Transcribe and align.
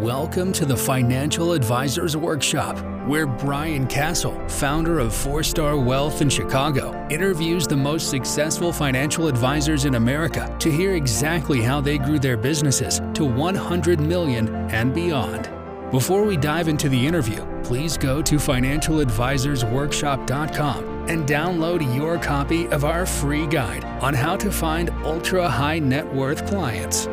Welcome 0.00 0.52
to 0.54 0.64
the 0.64 0.76
Financial 0.76 1.52
Advisors 1.52 2.16
Workshop, 2.16 2.78
where 3.06 3.26
Brian 3.26 3.86
Kasal, 3.86 4.50
founder 4.50 4.98
of 4.98 5.14
Four 5.14 5.42
Star 5.42 5.76
Wealth 5.76 6.22
in 6.22 6.30
Chicago, 6.30 7.06
interviews 7.10 7.66
the 7.66 7.76
most 7.76 8.08
successful 8.08 8.72
financial 8.72 9.28
advisors 9.28 9.84
in 9.84 9.96
America 9.96 10.56
to 10.60 10.72
hear 10.72 10.94
exactly 10.94 11.60
how 11.60 11.78
they 11.80 11.98
grew 11.98 12.18
their 12.18 12.38
businesses 12.38 13.02
to 13.12 13.26
100 13.26 14.00
million 14.00 14.48
and 14.70 14.94
beyond. 14.94 15.50
Before 15.90 16.24
we 16.24 16.38
dive 16.38 16.68
into 16.68 16.88
the 16.88 17.06
interview, 17.06 17.46
please 17.62 17.98
go 17.98 18.22
to 18.22 18.36
financialadvisorsworkshop.com 18.36 21.08
and 21.08 21.28
download 21.28 21.94
your 21.94 22.16
copy 22.18 22.66
of 22.68 22.84
our 22.84 23.04
free 23.04 23.46
guide 23.46 23.84
on 24.02 24.14
how 24.14 24.38
to 24.38 24.50
find 24.50 24.88
ultra 25.04 25.46
high 25.46 25.78
net 25.78 26.10
worth 26.14 26.46
clients. 26.46 27.08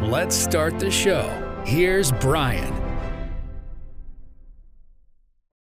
Let's 0.00 0.36
start 0.36 0.78
the 0.78 0.90
show. 0.90 1.49
Here's 1.64 2.10
Brian. 2.12 2.74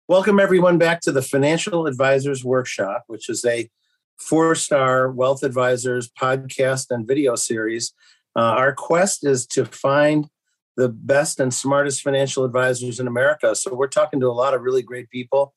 Welcome, 0.07 0.39
everyone, 0.39 0.77
back 0.77 1.01
to 1.01 1.11
the 1.11 1.21
Financial 1.21 1.85
Advisors 1.85 2.43
Workshop, 2.43 3.03
which 3.07 3.29
is 3.29 3.43
a 3.45 3.69
four 4.17 4.55
star 4.55 5.11
wealth 5.11 5.43
advisors 5.43 6.09
podcast 6.09 6.87
and 6.89 7.07
video 7.07 7.35
series. 7.35 7.93
Uh, 8.35 8.41
our 8.41 8.73
quest 8.73 9.25
is 9.25 9.45
to 9.47 9.65
find 9.65 10.29
the 10.77 10.89
best 10.89 11.39
and 11.39 11.53
smartest 11.53 12.01
financial 12.01 12.43
advisors 12.45 12.99
in 12.99 13.07
America. 13.07 13.53
So, 13.55 13.75
we're 13.75 13.87
talking 13.87 14.19
to 14.21 14.27
a 14.27 14.31
lot 14.31 14.53
of 14.53 14.61
really 14.61 14.81
great 14.81 15.09
people. 15.09 15.53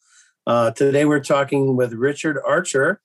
Uh, 0.46 0.72
today, 0.72 1.04
we're 1.04 1.20
talking 1.20 1.76
with 1.76 1.92
Richard 1.92 2.38
Archer. 2.44 3.00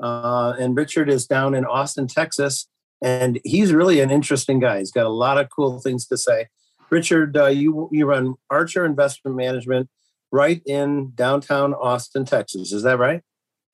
Uh, 0.00 0.54
and 0.58 0.76
Richard 0.76 1.10
is 1.10 1.26
down 1.26 1.54
in 1.54 1.64
Austin, 1.64 2.06
Texas. 2.06 2.66
And 3.02 3.38
he's 3.44 3.72
really 3.72 4.00
an 4.00 4.10
interesting 4.10 4.58
guy. 4.58 4.78
He's 4.78 4.90
got 4.90 5.06
a 5.06 5.10
lot 5.10 5.38
of 5.38 5.48
cool 5.50 5.80
things 5.80 6.06
to 6.06 6.16
say. 6.16 6.46
Richard, 6.90 7.36
uh, 7.36 7.46
you 7.46 7.88
you 7.92 8.06
run 8.06 8.34
Archer 8.50 8.84
Investment 8.84 9.36
Management 9.36 9.88
right 10.30 10.62
in 10.66 11.12
downtown 11.14 11.74
Austin, 11.74 12.24
Texas. 12.24 12.72
Is 12.72 12.82
that 12.82 12.98
right? 12.98 13.22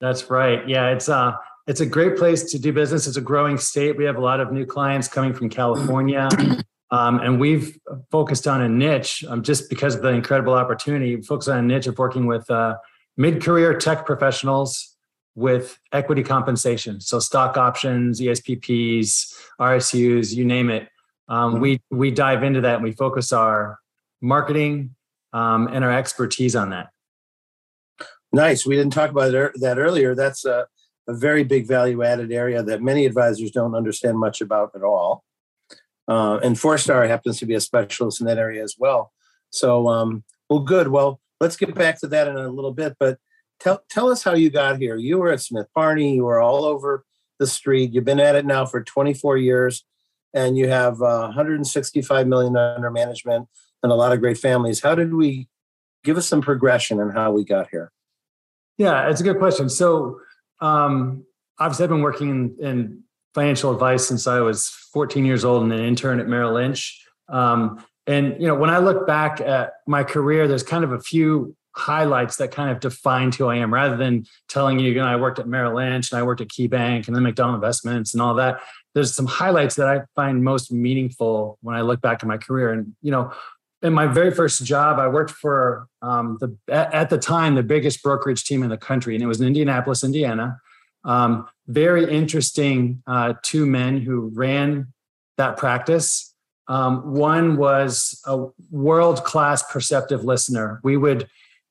That's 0.01 0.29
right. 0.29 0.67
Yeah, 0.67 0.89
it's 0.89 1.09
uh 1.09 1.33
it's 1.67 1.81
a 1.81 1.85
great 1.85 2.17
place 2.17 2.51
to 2.51 2.59
do 2.59 2.71
business. 2.71 3.07
It's 3.07 3.17
a 3.17 3.21
growing 3.21 3.57
state. 3.57 3.97
We 3.97 4.05
have 4.05 4.17
a 4.17 4.21
lot 4.21 4.39
of 4.39 4.51
new 4.51 4.65
clients 4.65 5.07
coming 5.07 5.33
from 5.33 5.49
California. 5.49 6.29
Um, 6.91 7.19
and 7.19 7.39
we've 7.39 7.77
focused 8.11 8.47
on 8.47 8.61
a 8.61 8.69
niche 8.69 9.25
um, 9.27 9.41
just 9.41 9.69
because 9.69 9.95
of 9.95 10.03
the 10.03 10.09
incredible 10.09 10.53
opportunity. 10.53 11.19
Focused 11.19 11.49
on 11.49 11.57
a 11.57 11.61
niche 11.61 11.87
of 11.87 11.97
working 11.97 12.27
with 12.27 12.49
uh, 12.49 12.75
mid-career 13.17 13.77
tech 13.79 14.05
professionals 14.05 14.95
with 15.33 15.79
equity 15.91 16.23
compensation, 16.23 17.01
so 17.01 17.19
stock 17.19 17.57
options, 17.57 18.21
ESPPs, 18.21 19.33
RSUs, 19.59 20.33
you 20.33 20.45
name 20.45 20.69
it. 20.69 20.87
Um, 21.27 21.53
mm-hmm. 21.53 21.61
we 21.61 21.81
we 21.89 22.11
dive 22.11 22.43
into 22.43 22.61
that 22.61 22.75
and 22.75 22.83
we 22.83 22.91
focus 22.91 23.33
our 23.33 23.79
marketing 24.21 24.95
um, 25.33 25.67
and 25.67 25.83
our 25.83 25.91
expertise 25.91 26.55
on 26.55 26.69
that. 26.69 26.89
Nice. 28.31 28.65
We 28.65 28.75
didn't 28.75 28.93
talk 28.93 29.11
about 29.11 29.31
that 29.31 29.77
earlier. 29.77 30.13
That's 30.13 30.45
a, 30.45 30.67
a 31.07 31.13
very 31.13 31.43
big 31.43 31.67
value 31.67 32.03
added 32.03 32.31
area 32.31 32.61
that 32.63 32.81
many 32.81 33.05
advisors 33.05 33.51
don't 33.51 33.75
understand 33.75 34.19
much 34.19 34.41
about 34.41 34.71
at 34.75 34.83
all. 34.83 35.23
Uh, 36.07 36.39
and 36.43 36.59
Four 36.59 36.77
Star 36.77 37.07
happens 37.07 37.39
to 37.39 37.45
be 37.45 37.55
a 37.55 37.61
specialist 37.61 38.21
in 38.21 38.27
that 38.27 38.37
area 38.37 38.63
as 38.63 38.75
well. 38.77 39.11
So, 39.51 39.87
um, 39.87 40.23
well, 40.49 40.59
good. 40.59 40.89
Well, 40.89 41.19
let's 41.39 41.55
get 41.55 41.73
back 41.73 41.99
to 42.01 42.07
that 42.07 42.27
in 42.27 42.35
a 42.35 42.49
little 42.49 42.73
bit. 42.73 42.95
But 42.99 43.17
tell 43.59 43.81
tell 43.89 44.09
us 44.09 44.23
how 44.23 44.33
you 44.33 44.49
got 44.49 44.79
here. 44.79 44.95
You 44.97 45.17
were 45.17 45.31
at 45.31 45.41
Smith 45.41 45.67
Barney. 45.73 46.15
You 46.15 46.25
were 46.25 46.41
all 46.41 46.65
over 46.65 47.05
the 47.39 47.47
street. 47.47 47.93
You've 47.93 48.05
been 48.05 48.19
at 48.19 48.35
it 48.35 48.45
now 48.45 48.65
for 48.65 48.83
24 48.83 49.37
years 49.37 49.85
and 50.35 50.57
you 50.57 50.67
have 50.67 51.01
uh, 51.01 51.31
165 51.33 52.27
million 52.27 52.55
under 52.55 52.91
management 52.91 53.47
and 53.81 53.91
a 53.91 53.95
lot 53.95 54.11
of 54.11 54.19
great 54.19 54.37
families. 54.37 54.81
How 54.81 54.93
did 54.93 55.13
we 55.13 55.47
give 56.03 56.17
us 56.17 56.27
some 56.27 56.41
progression 56.41 56.99
and 56.99 57.11
how 57.13 57.31
we 57.31 57.45
got 57.45 57.69
here? 57.71 57.91
Yeah, 58.77 59.09
it's 59.09 59.21
a 59.21 59.23
good 59.23 59.39
question. 59.39 59.69
So, 59.69 60.19
um, 60.59 61.25
obviously, 61.57 61.85
I've 61.85 61.89
been 61.89 62.01
working 62.01 62.29
in, 62.29 62.55
in, 62.59 63.01
financial 63.33 63.73
advice 63.73 64.07
since 64.07 64.27
I 64.27 64.39
was 64.39 64.69
14 64.93 65.25
years 65.25 65.43
old 65.43 65.61
and 65.61 65.73
an 65.73 65.81
intern 65.81 66.21
at 66.21 66.27
Merrill 66.27 66.53
Lynch. 66.53 67.05
Um, 67.27 67.83
and 68.07 68.39
you 68.39 68.47
know, 68.47 68.55
when 68.55 68.69
I 68.69 68.77
look 68.77 69.05
back 69.05 69.41
at 69.41 69.73
my 69.85 70.05
career, 70.05 70.47
there's 70.47 70.63
kind 70.63 70.85
of 70.85 70.93
a 70.93 71.01
few 71.01 71.53
highlights 71.75 72.37
that 72.37 72.51
kind 72.51 72.69
of 72.69 72.79
defined 72.79 73.35
who 73.35 73.47
I 73.47 73.57
am, 73.57 73.73
rather 73.73 73.97
than 73.97 74.25
telling 74.47 74.79
you, 74.79 74.89
you 74.89 74.99
know, 74.99 75.05
I 75.05 75.17
worked 75.17 75.39
at 75.39 75.49
Merrill 75.49 75.75
Lynch 75.75 76.13
and 76.13 76.19
I 76.19 76.23
worked 76.23 76.39
at 76.39 76.47
KeyBank 76.47 77.07
and 77.07 77.15
then 77.15 77.23
McDonald 77.23 77.55
Investments 77.55 78.13
and 78.13 78.21
all 78.21 78.35
that 78.35 78.61
there's 78.95 79.13
some 79.13 79.27
highlights 79.27 79.75
that 79.75 79.87
I 79.87 80.01
find 80.15 80.43
most 80.43 80.71
meaningful 80.71 81.59
when 81.61 81.75
I 81.75 81.81
look 81.81 82.01
back 82.01 82.23
at 82.23 82.27
my 82.27 82.37
career. 82.37 82.71
And 82.71 82.95
you 83.01 83.11
know, 83.11 83.31
in 83.83 83.93
my 83.93 84.07
very 84.07 84.31
first 84.31 84.63
job, 84.63 84.97
I 84.97 85.07
worked 85.07 85.31
for 85.31 85.87
um, 86.01 86.39
the 86.39 86.57
at 86.73 87.09
the 87.09 87.19
time 87.19 87.53
the 87.53 87.61
biggest 87.63 88.01
brokerage 88.01 88.45
team 88.45 88.63
in 88.63 88.69
the 88.69 88.77
country, 88.77 89.13
and 89.13 89.23
it 89.23 89.27
was 89.27 89.41
in 89.41 89.47
Indianapolis, 89.47 90.03
Indiana. 90.03 90.59
Um, 91.03 91.47
very 91.67 92.09
interesting 92.09 93.03
uh, 93.05 93.33
two 93.43 93.67
men 93.67 94.01
who 94.01 94.31
ran 94.33 94.93
that 95.37 95.57
practice. 95.57 96.33
Um, 96.67 97.13
one 97.13 97.57
was 97.57 98.19
a 98.25 98.47
world 98.71 99.23
class 99.23 99.61
perceptive 99.71 100.23
listener. 100.23 100.79
We 100.83 100.97
would 100.97 101.27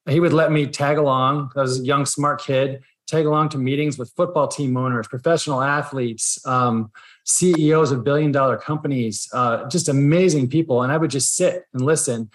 he 0.08 0.20
would 0.20 0.34
let 0.34 0.52
me 0.52 0.66
tag 0.66 0.98
along. 0.98 1.50
I 1.56 1.62
was 1.62 1.80
a 1.80 1.84
young 1.84 2.04
smart 2.04 2.42
kid 2.42 2.82
tag 3.06 3.26
along 3.26 3.50
to 3.50 3.58
meetings 3.58 3.98
with 3.98 4.12
football 4.16 4.48
team 4.48 4.76
owners, 4.76 5.08
professional 5.08 5.62
athletes, 5.62 6.44
um, 6.46 6.90
CEOs 7.24 7.90
of 7.90 8.04
billion 8.04 8.32
dollar 8.32 8.56
companies, 8.56 9.28
uh, 9.32 9.68
just 9.68 9.88
amazing 9.88 10.48
people. 10.48 10.82
And 10.82 10.92
I 10.92 10.96
would 10.96 11.10
just 11.10 11.34
sit 11.34 11.64
and 11.72 11.82
listen. 11.82 12.30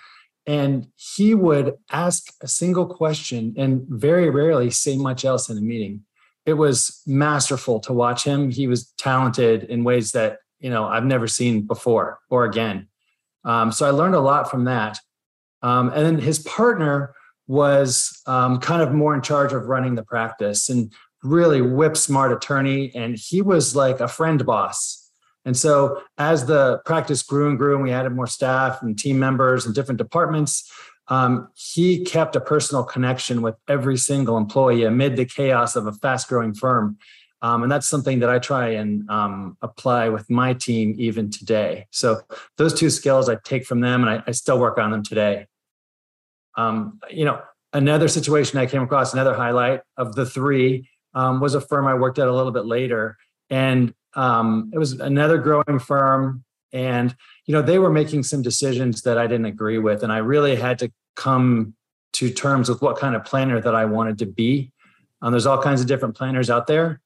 And 0.45 0.87
he 0.95 1.35
would 1.35 1.75
ask 1.91 2.33
a 2.41 2.47
single 2.47 2.87
question 2.87 3.53
and 3.57 3.85
very 3.87 4.29
rarely 4.29 4.71
say 4.71 4.97
much 4.97 5.25
else 5.25 5.49
in 5.49 5.57
a 5.57 5.61
meeting. 5.61 6.03
It 6.45 6.53
was 6.53 7.03
masterful 7.05 7.79
to 7.81 7.93
watch 7.93 8.23
him. 8.23 8.49
He 8.49 8.67
was 8.67 8.91
talented 8.97 9.63
in 9.65 9.83
ways 9.83 10.11
that 10.13 10.39
you 10.59 10.69
know 10.69 10.85
I've 10.85 11.05
never 11.05 11.27
seen 11.27 11.61
before 11.61 12.19
or 12.29 12.45
again. 12.45 12.87
Um, 13.45 13.71
so 13.71 13.87
I 13.87 13.91
learned 13.91 14.15
a 14.15 14.19
lot 14.19 14.49
from 14.49 14.65
that. 14.65 14.97
Um, 15.61 15.89
and 15.89 16.05
then 16.05 16.17
his 16.17 16.39
partner 16.39 17.13
was 17.47 18.21
um, 18.25 18.59
kind 18.59 18.81
of 18.81 18.93
more 18.93 19.13
in 19.13 19.21
charge 19.21 19.53
of 19.53 19.67
running 19.67 19.95
the 19.95 20.03
practice 20.03 20.69
and 20.69 20.93
really 21.23 21.61
whip 21.61 21.97
smart 21.97 22.31
attorney. 22.31 22.91
And 22.95 23.17
he 23.17 23.41
was 23.41 23.75
like 23.75 23.99
a 23.99 24.07
friend 24.07 24.45
boss. 24.45 25.11
And 25.45 25.55
so 25.55 26.01
as 26.17 26.45
the 26.45 26.79
practice 26.85 27.23
grew 27.23 27.49
and 27.49 27.57
grew, 27.57 27.75
and 27.75 27.83
we 27.83 27.91
added 27.91 28.11
more 28.11 28.27
staff 28.27 28.81
and 28.81 28.97
team 28.97 29.19
members 29.19 29.65
and 29.65 29.73
different 29.73 29.97
departments, 29.97 30.71
um, 31.07 31.47
he 31.55 32.03
kept 32.03 32.35
a 32.35 32.41
personal 32.41 32.83
connection 32.83 33.41
with 33.41 33.55
every 33.67 33.97
single 33.97 34.37
employee 34.37 34.83
amid 34.83 35.15
the 35.15 35.25
chaos 35.25 35.75
of 35.75 35.87
a 35.87 35.91
fast 35.91 36.27
growing 36.27 36.53
firm. 36.53 36.97
Um, 37.41 37.63
and 37.63 37.71
that's 37.71 37.87
something 37.87 38.19
that 38.19 38.29
I 38.29 38.37
try 38.37 38.69
and 38.69 39.09
um, 39.09 39.57
apply 39.61 40.09
with 40.09 40.29
my 40.29 40.53
team 40.53 40.95
even 40.97 41.31
today. 41.31 41.87
So 41.91 42.21
those 42.57 42.77
two 42.77 42.89
skills 42.89 43.29
I 43.29 43.35
take 43.43 43.65
from 43.65 43.79
them 43.79 44.01
and 44.03 44.09
I, 44.09 44.23
I 44.27 44.31
still 44.31 44.59
work 44.59 44.77
on 44.77 44.91
them 44.91 45.03
today. 45.03 45.47
Um, 46.57 46.99
you 47.09 47.23
know, 47.23 47.41
another 47.71 48.09
situation 48.09 48.59
I 48.59 48.65
came 48.65 48.81
across, 48.81 49.13
another 49.13 49.33
highlight 49.33 49.81
of 49.95 50.15
the 50.15 50.25
three, 50.25 50.89
um, 51.13 51.39
was 51.39 51.55
a 51.55 51.61
firm 51.61 51.87
I 51.87 51.93
worked 51.93 52.19
at 52.19 52.27
a 52.27 52.35
little 52.35 52.51
bit 52.51 52.65
later, 52.65 53.17
and 53.49 53.93
um, 54.15 54.71
it 54.73 54.77
was 54.77 54.93
another 54.93 55.37
growing 55.37 55.79
firm. 55.79 56.43
And 56.71 57.15
you 57.45 57.53
know, 57.53 57.61
they 57.61 57.79
were 57.79 57.89
making 57.89 58.23
some 58.23 58.41
decisions 58.41 59.01
that 59.03 59.17
I 59.17 59.27
didn't 59.27 59.45
agree 59.45 59.79
with, 59.79 60.03
and 60.03 60.11
I 60.11 60.17
really 60.17 60.55
had 60.55 60.79
to 60.79 60.91
come 61.15 61.73
to 62.13 62.29
terms 62.29 62.69
with 62.69 62.81
what 62.81 62.97
kind 62.97 63.15
of 63.15 63.23
planner 63.23 63.59
that 63.61 63.75
I 63.75 63.85
wanted 63.85 64.19
to 64.19 64.25
be. 64.25 64.71
Um, 65.21 65.31
there's 65.31 65.45
all 65.45 65.61
kinds 65.61 65.81
of 65.81 65.87
different 65.87 66.15
planners 66.15 66.49
out 66.49 66.67
there. 66.67 67.01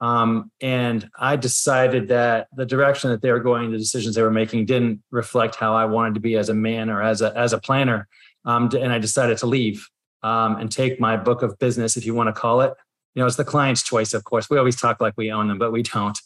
Um, 0.00 0.52
and 0.60 1.08
I 1.18 1.34
decided 1.36 2.08
that 2.08 2.46
the 2.54 2.64
direction 2.64 3.10
that 3.10 3.20
they 3.20 3.32
were 3.32 3.40
going, 3.40 3.72
the 3.72 3.78
decisions 3.78 4.14
they 4.14 4.22
were 4.22 4.30
making, 4.30 4.66
didn't 4.66 5.02
reflect 5.10 5.56
how 5.56 5.74
I 5.74 5.86
wanted 5.86 6.14
to 6.14 6.20
be 6.20 6.36
as 6.36 6.48
a 6.48 6.54
man 6.54 6.88
or 6.88 7.02
as 7.02 7.20
a 7.20 7.36
as 7.36 7.52
a 7.52 7.58
planner 7.58 8.08
um, 8.48 8.70
and 8.78 8.92
I 8.92 8.98
decided 8.98 9.38
to 9.38 9.46
leave 9.46 9.88
um, 10.22 10.56
and 10.56 10.72
take 10.72 10.98
my 10.98 11.16
book 11.16 11.42
of 11.42 11.58
business, 11.58 11.96
if 11.96 12.06
you 12.06 12.14
want 12.14 12.28
to 12.28 12.32
call 12.32 12.62
it. 12.62 12.72
You 13.18 13.24
know, 13.24 13.26
it's 13.26 13.34
the 13.34 13.44
client's 13.44 13.82
choice, 13.82 14.14
of 14.14 14.22
course. 14.22 14.48
We 14.48 14.58
always 14.58 14.76
talk 14.76 15.00
like 15.00 15.14
we 15.16 15.32
own 15.32 15.48
them, 15.48 15.58
but 15.58 15.72
we 15.72 15.82
don't. 15.82 16.16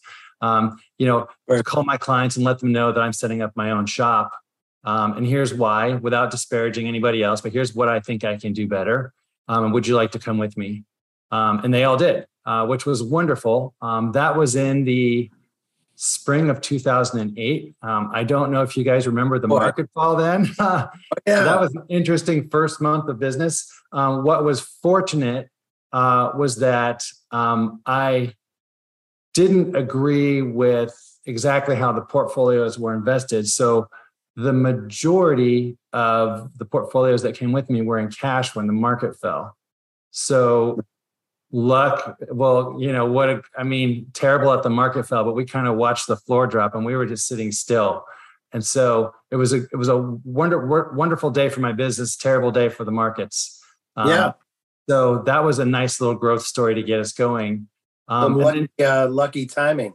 Um, 0.42 0.78
you 0.98 1.06
know, 1.06 1.26
right. 1.48 1.64
call 1.64 1.84
my 1.84 1.96
clients 1.96 2.36
and 2.36 2.44
let 2.44 2.58
them 2.58 2.70
know 2.70 2.92
that 2.92 3.00
I'm 3.00 3.14
setting 3.14 3.40
up 3.40 3.56
my 3.56 3.70
own 3.70 3.86
shop. 3.86 4.30
Um, 4.84 5.16
and 5.16 5.26
here's 5.26 5.54
why, 5.54 5.94
without 5.94 6.30
disparaging 6.30 6.86
anybody 6.86 7.22
else, 7.22 7.40
but 7.40 7.50
here's 7.50 7.74
what 7.74 7.88
I 7.88 8.00
think 8.00 8.24
I 8.24 8.36
can 8.36 8.52
do 8.52 8.68
better. 8.68 9.14
Um, 9.48 9.72
would 9.72 9.86
you 9.86 9.96
like 9.96 10.10
to 10.10 10.18
come 10.18 10.36
with 10.36 10.58
me? 10.58 10.84
Um, 11.30 11.64
and 11.64 11.72
they 11.72 11.84
all 11.84 11.96
did, 11.96 12.26
uh, 12.44 12.66
which 12.66 12.84
was 12.84 13.02
wonderful. 13.02 13.72
Um, 13.80 14.12
that 14.12 14.36
was 14.36 14.54
in 14.54 14.84
the 14.84 15.30
spring 15.94 16.50
of 16.50 16.60
2008. 16.60 17.74
Um, 17.80 18.10
I 18.12 18.22
don't 18.22 18.52
know 18.52 18.60
if 18.60 18.76
you 18.76 18.84
guys 18.84 19.06
remember 19.06 19.38
the 19.38 19.48
market 19.48 19.88
fall 19.94 20.14
then. 20.16 20.50
yeah. 20.60 20.90
that 21.24 21.58
was 21.58 21.74
an 21.74 21.84
interesting 21.88 22.50
first 22.50 22.82
month 22.82 23.08
of 23.08 23.18
business. 23.18 23.72
Um, 23.92 24.24
what 24.24 24.44
was 24.44 24.60
fortunate 24.60 25.48
uh, 25.92 26.32
was 26.36 26.56
that 26.56 27.04
um, 27.30 27.82
I 27.86 28.34
didn't 29.34 29.76
agree 29.76 30.42
with 30.42 30.94
exactly 31.26 31.76
how 31.76 31.92
the 31.92 32.02
portfolios 32.02 32.78
were 32.78 32.94
invested. 32.94 33.48
So 33.48 33.88
the 34.36 34.52
majority 34.52 35.76
of 35.92 36.56
the 36.58 36.64
portfolios 36.64 37.22
that 37.22 37.36
came 37.36 37.52
with 37.52 37.68
me 37.70 37.82
were 37.82 37.98
in 37.98 38.10
cash 38.10 38.54
when 38.54 38.66
the 38.66 38.72
market 38.72 39.18
fell. 39.20 39.56
So 40.10 40.80
luck, 41.50 42.16
well, 42.30 42.76
you 42.78 42.92
know, 42.92 43.06
what 43.06 43.28
a, 43.28 43.42
I 43.56 43.62
mean, 43.62 44.06
terrible 44.14 44.52
at 44.52 44.62
the 44.62 44.70
market 44.70 45.06
fell, 45.06 45.24
but 45.24 45.34
we 45.34 45.44
kind 45.44 45.66
of 45.66 45.76
watched 45.76 46.06
the 46.06 46.16
floor 46.16 46.46
drop 46.46 46.74
and 46.74 46.84
we 46.84 46.96
were 46.96 47.06
just 47.06 47.26
sitting 47.26 47.52
still. 47.52 48.04
And 48.54 48.64
so 48.64 49.14
it 49.30 49.36
was 49.36 49.54
a 49.54 49.62
it 49.72 49.76
was 49.76 49.88
a 49.88 49.96
wonder, 49.96 50.92
wonderful 50.92 51.30
day 51.30 51.48
for 51.48 51.60
my 51.60 51.72
business, 51.72 52.16
terrible 52.16 52.50
day 52.50 52.68
for 52.68 52.84
the 52.84 52.90
markets. 52.90 53.62
Um, 53.96 54.08
yeah. 54.08 54.32
So 54.88 55.22
that 55.22 55.44
was 55.44 55.58
a 55.58 55.64
nice 55.64 56.00
little 56.00 56.16
growth 56.16 56.42
story 56.42 56.74
to 56.74 56.82
get 56.82 57.00
us 57.00 57.12
going. 57.12 57.68
Um, 58.08 58.36
lucky, 58.36 58.68
then, 58.78 58.90
uh, 58.90 59.08
lucky 59.08 59.46
timing 59.46 59.94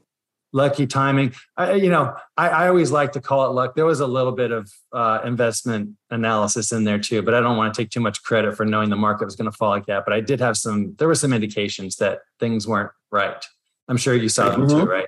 lucky 0.54 0.88
timing. 0.88 1.34
I, 1.56 1.74
you 1.74 1.90
know, 1.90 2.16
I, 2.36 2.50
I, 2.50 2.68
always 2.68 2.92
like 2.92 3.14
to 3.14 3.22
call 3.22 3.46
it 3.46 3.54
luck. 3.54 3.76
There 3.76 3.86
was 3.86 4.00
a 4.00 4.08
little 4.08 4.32
bit 4.32 4.52
of 4.52 4.72
uh, 4.92 5.20
investment 5.26 5.92
analysis 6.10 6.72
in 6.72 6.84
there 6.84 7.00
too, 7.00 7.22
but 7.22 7.34
I 7.34 7.40
don't 7.40 7.58
want 7.58 7.74
to 7.74 7.82
take 7.82 7.92
too 7.92 8.00
much 8.00 8.24
credit 8.24 8.56
for 8.56 8.66
knowing 8.66 8.90
the 8.90 8.96
market 8.96 9.26
was 9.26 9.36
going 9.36 9.50
to 9.50 9.56
fall 9.56 9.70
like 9.70 9.86
that. 9.88 10.04
But 10.06 10.14
I 10.14 10.22
did 10.22 10.40
have 10.40 10.58
some. 10.58 10.96
There 10.98 11.08
were 11.08 11.16
some 11.16 11.34
indications 11.34 11.98
that 11.98 12.20
things 12.40 12.68
weren't 12.68 12.92
right. 13.12 13.44
I'm 13.88 13.98
sure 13.98 14.16
you 14.16 14.30
saw 14.30 14.50
them 14.50 14.68
mm-hmm. 14.68 14.80
too, 14.80 14.86
right? 14.86 15.08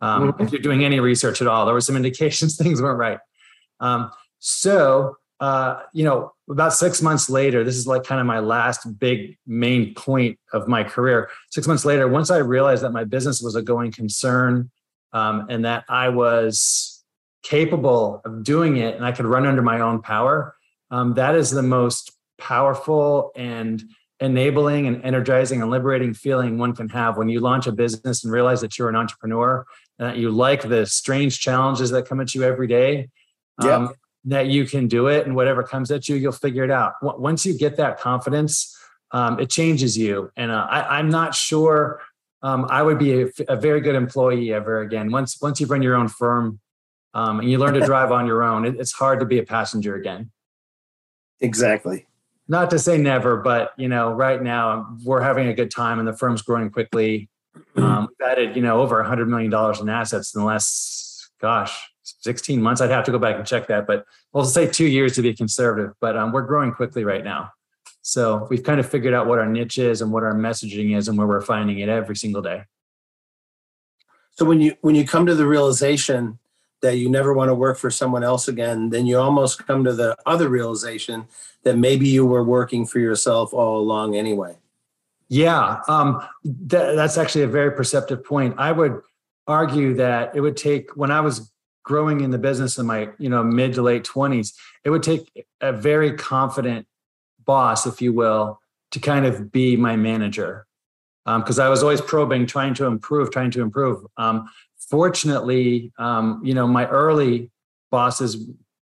Um, 0.00 0.32
mm-hmm. 0.32 0.42
If 0.42 0.52
you're 0.52 0.62
doing 0.62 0.84
any 0.84 1.00
research 1.00 1.40
at 1.40 1.48
all, 1.48 1.64
there 1.64 1.74
were 1.74 1.80
some 1.80 1.96
indications 1.96 2.56
things 2.62 2.82
weren't 2.82 2.98
right. 2.98 3.18
Um, 3.80 4.10
so, 4.38 5.16
uh, 5.42 5.82
you 5.92 6.04
know, 6.04 6.32
about 6.48 6.72
six 6.72 7.02
months 7.02 7.28
later, 7.28 7.64
this 7.64 7.74
is 7.74 7.84
like 7.84 8.04
kind 8.04 8.20
of 8.20 8.26
my 8.28 8.38
last 8.38 8.86
big 9.00 9.36
main 9.44 9.92
point 9.92 10.38
of 10.52 10.68
my 10.68 10.84
career. 10.84 11.28
Six 11.50 11.66
months 11.66 11.84
later, 11.84 12.06
once 12.06 12.30
I 12.30 12.36
realized 12.36 12.84
that 12.84 12.92
my 12.92 13.02
business 13.02 13.42
was 13.42 13.56
a 13.56 13.60
going 13.60 13.90
concern 13.90 14.70
um, 15.12 15.46
and 15.50 15.64
that 15.64 15.82
I 15.88 16.10
was 16.10 17.02
capable 17.42 18.22
of 18.24 18.44
doing 18.44 18.76
it 18.76 18.94
and 18.94 19.04
I 19.04 19.10
could 19.10 19.26
run 19.26 19.44
under 19.44 19.62
my 19.62 19.80
own 19.80 20.00
power, 20.00 20.54
um, 20.92 21.14
that 21.14 21.34
is 21.34 21.50
the 21.50 21.60
most 21.60 22.12
powerful 22.38 23.32
and 23.34 23.82
enabling 24.20 24.86
and 24.86 25.04
energizing 25.04 25.60
and 25.60 25.72
liberating 25.72 26.14
feeling 26.14 26.56
one 26.56 26.72
can 26.72 26.88
have 26.90 27.16
when 27.16 27.28
you 27.28 27.40
launch 27.40 27.66
a 27.66 27.72
business 27.72 28.22
and 28.22 28.32
realize 28.32 28.60
that 28.60 28.78
you're 28.78 28.88
an 28.88 28.94
entrepreneur 28.94 29.66
and 29.98 30.08
that 30.08 30.18
you 30.18 30.30
like 30.30 30.68
the 30.68 30.86
strange 30.86 31.40
challenges 31.40 31.90
that 31.90 32.06
come 32.06 32.20
at 32.20 32.32
you 32.32 32.44
every 32.44 32.68
day. 32.68 33.08
Um, 33.58 33.94
that 34.24 34.46
you 34.46 34.66
can 34.66 34.86
do 34.86 35.08
it 35.08 35.26
and 35.26 35.34
whatever 35.34 35.62
comes 35.62 35.90
at 35.90 36.08
you, 36.08 36.16
you'll 36.16 36.32
figure 36.32 36.64
it 36.64 36.70
out. 36.70 36.94
Once 37.02 37.44
you 37.44 37.56
get 37.56 37.76
that 37.76 37.98
confidence, 37.98 38.76
um, 39.10 39.38
it 39.40 39.50
changes 39.50 39.96
you. 39.98 40.30
And 40.36 40.50
uh, 40.50 40.66
I, 40.70 41.00
am 41.00 41.10
not 41.10 41.34
sure 41.34 42.00
um, 42.42 42.66
I 42.70 42.82
would 42.82 42.98
be 42.98 43.22
a, 43.22 43.28
a, 43.48 43.56
very 43.56 43.80
good 43.80 43.94
employee 43.94 44.52
ever 44.52 44.80
again. 44.80 45.10
Once 45.10 45.40
once 45.40 45.60
you 45.60 45.66
run 45.66 45.82
your 45.82 45.94
own 45.94 46.08
firm 46.08 46.60
um, 47.14 47.40
and 47.40 47.50
you 47.50 47.58
learn 47.58 47.74
to 47.74 47.80
drive 47.86 48.10
on 48.10 48.26
your 48.26 48.42
own, 48.42 48.64
it, 48.64 48.76
it's 48.78 48.92
hard 48.92 49.20
to 49.20 49.26
be 49.26 49.38
a 49.38 49.44
passenger 49.44 49.94
again. 49.96 50.30
Exactly. 51.40 52.06
Not 52.48 52.70
to 52.70 52.78
say 52.78 52.98
never, 52.98 53.36
but 53.36 53.72
you 53.76 53.88
know, 53.88 54.12
right 54.12 54.42
now 54.42 54.96
we're 55.04 55.20
having 55.20 55.48
a 55.48 55.54
good 55.54 55.70
time 55.70 55.98
and 55.98 56.08
the 56.08 56.16
firm's 56.16 56.42
growing 56.42 56.70
quickly. 56.70 57.28
Um, 57.76 58.08
we've 58.08 58.28
added, 58.28 58.56
you 58.56 58.62
know, 58.62 58.80
over 58.80 59.00
a 59.00 59.06
hundred 59.06 59.28
million 59.28 59.50
dollars 59.50 59.80
in 59.80 59.88
assets 59.88 60.34
in 60.34 60.40
the 60.40 60.46
last, 60.46 61.30
gosh, 61.38 61.91
16 62.22 62.62
months. 62.62 62.80
I'd 62.80 62.90
have 62.90 63.04
to 63.04 63.12
go 63.12 63.18
back 63.18 63.36
and 63.36 63.46
check 63.46 63.66
that, 63.66 63.86
but 63.86 64.06
we'll 64.32 64.44
say 64.44 64.66
two 64.66 64.86
years 64.86 65.14
to 65.16 65.22
be 65.22 65.34
conservative. 65.34 65.92
But 66.00 66.16
um, 66.16 66.32
we're 66.32 66.42
growing 66.42 66.72
quickly 66.72 67.04
right 67.04 67.24
now. 67.24 67.52
So 68.02 68.46
we've 68.50 68.62
kind 68.62 68.80
of 68.80 68.88
figured 68.88 69.14
out 69.14 69.26
what 69.26 69.38
our 69.38 69.46
niche 69.46 69.78
is 69.78 70.00
and 70.02 70.12
what 70.12 70.22
our 70.22 70.34
messaging 70.34 70.96
is 70.96 71.08
and 71.08 71.16
where 71.16 71.26
we're 71.26 71.40
finding 71.40 71.78
it 71.78 71.88
every 71.88 72.16
single 72.16 72.42
day. 72.42 72.64
So 74.32 74.44
when 74.44 74.60
you 74.60 74.74
when 74.80 74.94
you 74.94 75.06
come 75.06 75.26
to 75.26 75.34
the 75.34 75.46
realization 75.46 76.38
that 76.80 76.96
you 76.96 77.08
never 77.08 77.32
want 77.32 77.48
to 77.48 77.54
work 77.54 77.78
for 77.78 77.90
someone 77.90 78.24
else 78.24 78.48
again, 78.48 78.90
then 78.90 79.06
you 79.06 79.18
almost 79.18 79.64
come 79.66 79.84
to 79.84 79.92
the 79.92 80.16
other 80.26 80.48
realization 80.48 81.26
that 81.62 81.78
maybe 81.78 82.08
you 82.08 82.26
were 82.26 82.42
working 82.42 82.86
for 82.86 82.98
yourself 82.98 83.54
all 83.54 83.78
along 83.78 84.16
anyway. 84.16 84.56
Yeah, 85.28 85.80
um, 85.86 86.20
th- 86.44 86.96
that's 86.96 87.16
actually 87.18 87.42
a 87.42 87.48
very 87.48 87.70
perceptive 87.70 88.24
point. 88.24 88.56
I 88.58 88.72
would 88.72 89.00
argue 89.46 89.94
that 89.94 90.34
it 90.34 90.40
would 90.40 90.56
take 90.56 90.96
when 90.96 91.10
I 91.10 91.20
was 91.20 91.51
growing 91.82 92.20
in 92.20 92.30
the 92.30 92.38
business 92.38 92.78
in 92.78 92.86
my 92.86 93.08
you 93.18 93.28
know 93.28 93.42
mid 93.42 93.74
to 93.74 93.82
late 93.82 94.04
20s 94.04 94.54
it 94.84 94.90
would 94.90 95.02
take 95.02 95.46
a 95.60 95.72
very 95.72 96.12
confident 96.12 96.86
boss 97.44 97.86
if 97.86 98.00
you 98.00 98.12
will 98.12 98.60
to 98.90 99.00
kind 99.00 99.26
of 99.26 99.50
be 99.50 99.76
my 99.76 99.96
manager. 99.96 100.66
Because 101.24 101.58
um, 101.58 101.66
i 101.66 101.68
was 101.68 101.82
always 101.82 102.00
probing 102.00 102.46
trying 102.46 102.74
to 102.74 102.86
improve 102.86 103.30
trying 103.30 103.50
to 103.52 103.62
improve. 103.62 104.04
Um, 104.16 104.48
fortunately 104.90 105.92
um, 105.98 106.40
you 106.44 106.54
know 106.54 106.66
my 106.66 106.86
early 106.88 107.50
bosses 107.90 108.48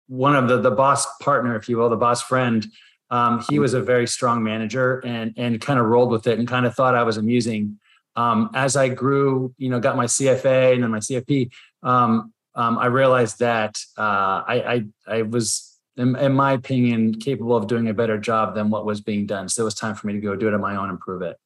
one 0.08 0.36
of 0.36 0.48
the 0.48 0.60
the 0.60 0.72
boss 0.72 1.06
partner 1.18 1.56
if 1.56 1.68
you 1.70 1.78
will 1.78 1.90
the 1.90 1.98
boss 1.98 2.22
friend. 2.22 2.66
Um, 3.10 3.44
he 3.48 3.60
was 3.60 3.76
a 3.76 3.82
very 3.82 4.08
strong 4.08 4.44
manager 4.44 5.00
and 5.06 5.34
and 5.38 5.60
kind 5.62 5.80
of 5.80 5.86
rolled 5.86 6.12
with 6.12 6.26
it 6.28 6.40
and 6.40 6.48
kind 6.48 6.66
of 6.66 6.74
thought 6.76 6.96
i 6.96 7.04
was 7.04 7.18
amusing. 7.18 7.80
Um, 8.16 8.52
as 8.54 8.76
i 8.76 8.90
grew 8.90 9.54
you 9.58 9.70
know 9.70 9.80
got 9.80 9.98
my 9.98 10.06
cfa 10.06 10.74
and 10.74 10.84
then 10.84 10.92
my 10.92 11.00
cfp 11.00 11.50
um, 11.82 12.32
um, 12.56 12.78
I 12.78 12.88
realized 12.88 13.40
that 13.40 13.80
uh, 13.98 14.44
I, 14.48 14.84
I, 15.08 15.16
I 15.16 15.22
was, 15.24 15.80
in, 15.98 16.16
in, 16.16 16.34
my 16.34 16.54
opinion, 16.54 17.20
capable 17.20 17.56
of 17.56 17.68
doing 17.68 17.90
a 17.90 17.94
better 17.94 18.18
job 18.18 18.56
than 18.56 18.70
what 18.70 18.86
was 18.86 19.02
being 19.02 19.26
done. 19.26 19.50
So 19.50 19.64
it 19.64 19.66
was 19.66 19.76
time 19.76 19.96
for 19.96 20.08
me 20.08 20.14
to 20.14 20.20
go 20.20 20.36
do 20.36 20.48
it 20.48 20.54
on 20.54 20.62
my 20.62 20.76
own 20.76 20.90
and 20.90 21.00
prove 21.00 21.22
it. 21.22 21.38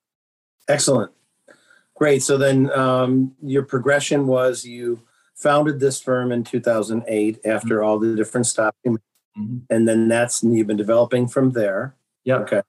Excellent, 0.68 1.12
great. 1.96 2.24
So 2.24 2.38
then 2.38 2.70
um, 2.72 3.34
your 3.42 3.64
progression 3.64 4.28
was 4.28 4.66
you 4.66 5.02
founded 5.36 5.80
this 5.80 6.02
firm 6.02 6.32
in 6.32 6.44
2008 6.44 7.40
after 7.46 7.78
mm-hmm. 7.78 7.86
all 7.86 8.00
the 8.00 8.16
different 8.16 8.48
stops, 8.48 8.78
mm-hmm. 8.86 9.58
and 9.70 9.88
then 9.88 10.10
that's 10.10 10.44
you've 10.44 10.68
been 10.68 10.78
developing 10.78 11.28
from 11.28 11.52
there. 11.52 11.96
Yeah. 12.26 12.40
Okay. 12.40 12.62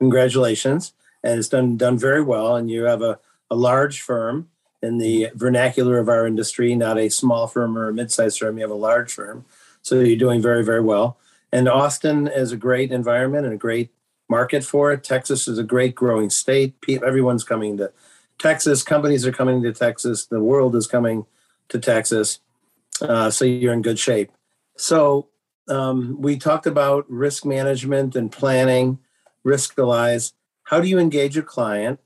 Congratulations, 0.00 0.94
and 1.22 1.38
it's 1.38 1.48
done 1.48 1.76
done 1.76 1.98
very 1.98 2.22
well, 2.22 2.56
and 2.56 2.70
you 2.70 2.84
have 2.84 3.02
a 3.02 3.18
a 3.50 3.54
large 3.54 4.00
firm 4.00 4.48
in 4.84 4.98
the 4.98 5.30
vernacular 5.34 5.98
of 5.98 6.08
our 6.08 6.26
industry, 6.26 6.74
not 6.74 6.98
a 6.98 7.08
small 7.08 7.46
firm 7.46 7.76
or 7.76 7.88
a 7.88 7.92
mid-sized 7.92 8.38
firm. 8.38 8.58
You 8.58 8.64
have 8.64 8.70
a 8.70 8.74
large 8.74 9.12
firm, 9.12 9.44
so 9.82 10.00
you're 10.00 10.16
doing 10.16 10.42
very, 10.42 10.64
very 10.64 10.80
well. 10.80 11.18
And 11.50 11.68
Austin 11.68 12.26
is 12.26 12.52
a 12.52 12.56
great 12.56 12.92
environment 12.92 13.44
and 13.44 13.54
a 13.54 13.58
great 13.58 13.90
market 14.28 14.64
for 14.64 14.92
it. 14.92 15.04
Texas 15.04 15.46
is 15.46 15.58
a 15.58 15.64
great 15.64 15.94
growing 15.94 16.30
state. 16.30 16.74
Everyone's 16.88 17.44
coming 17.44 17.76
to 17.76 17.92
Texas. 18.38 18.82
Companies 18.82 19.26
are 19.26 19.32
coming 19.32 19.62
to 19.62 19.72
Texas. 19.72 20.26
The 20.26 20.40
world 20.40 20.74
is 20.74 20.86
coming 20.86 21.26
to 21.68 21.78
Texas. 21.78 22.40
Uh, 23.00 23.30
so 23.30 23.44
you're 23.44 23.72
in 23.72 23.82
good 23.82 23.98
shape. 23.98 24.30
So 24.76 25.28
um, 25.68 26.20
we 26.20 26.36
talked 26.36 26.66
about 26.66 27.08
risk 27.08 27.44
management 27.44 28.16
and 28.16 28.30
planning, 28.30 28.98
Riskalyze. 29.46 30.32
How 30.64 30.80
do 30.80 30.88
you 30.88 30.98
engage 30.98 31.36
a 31.36 31.42
client? 31.42 32.00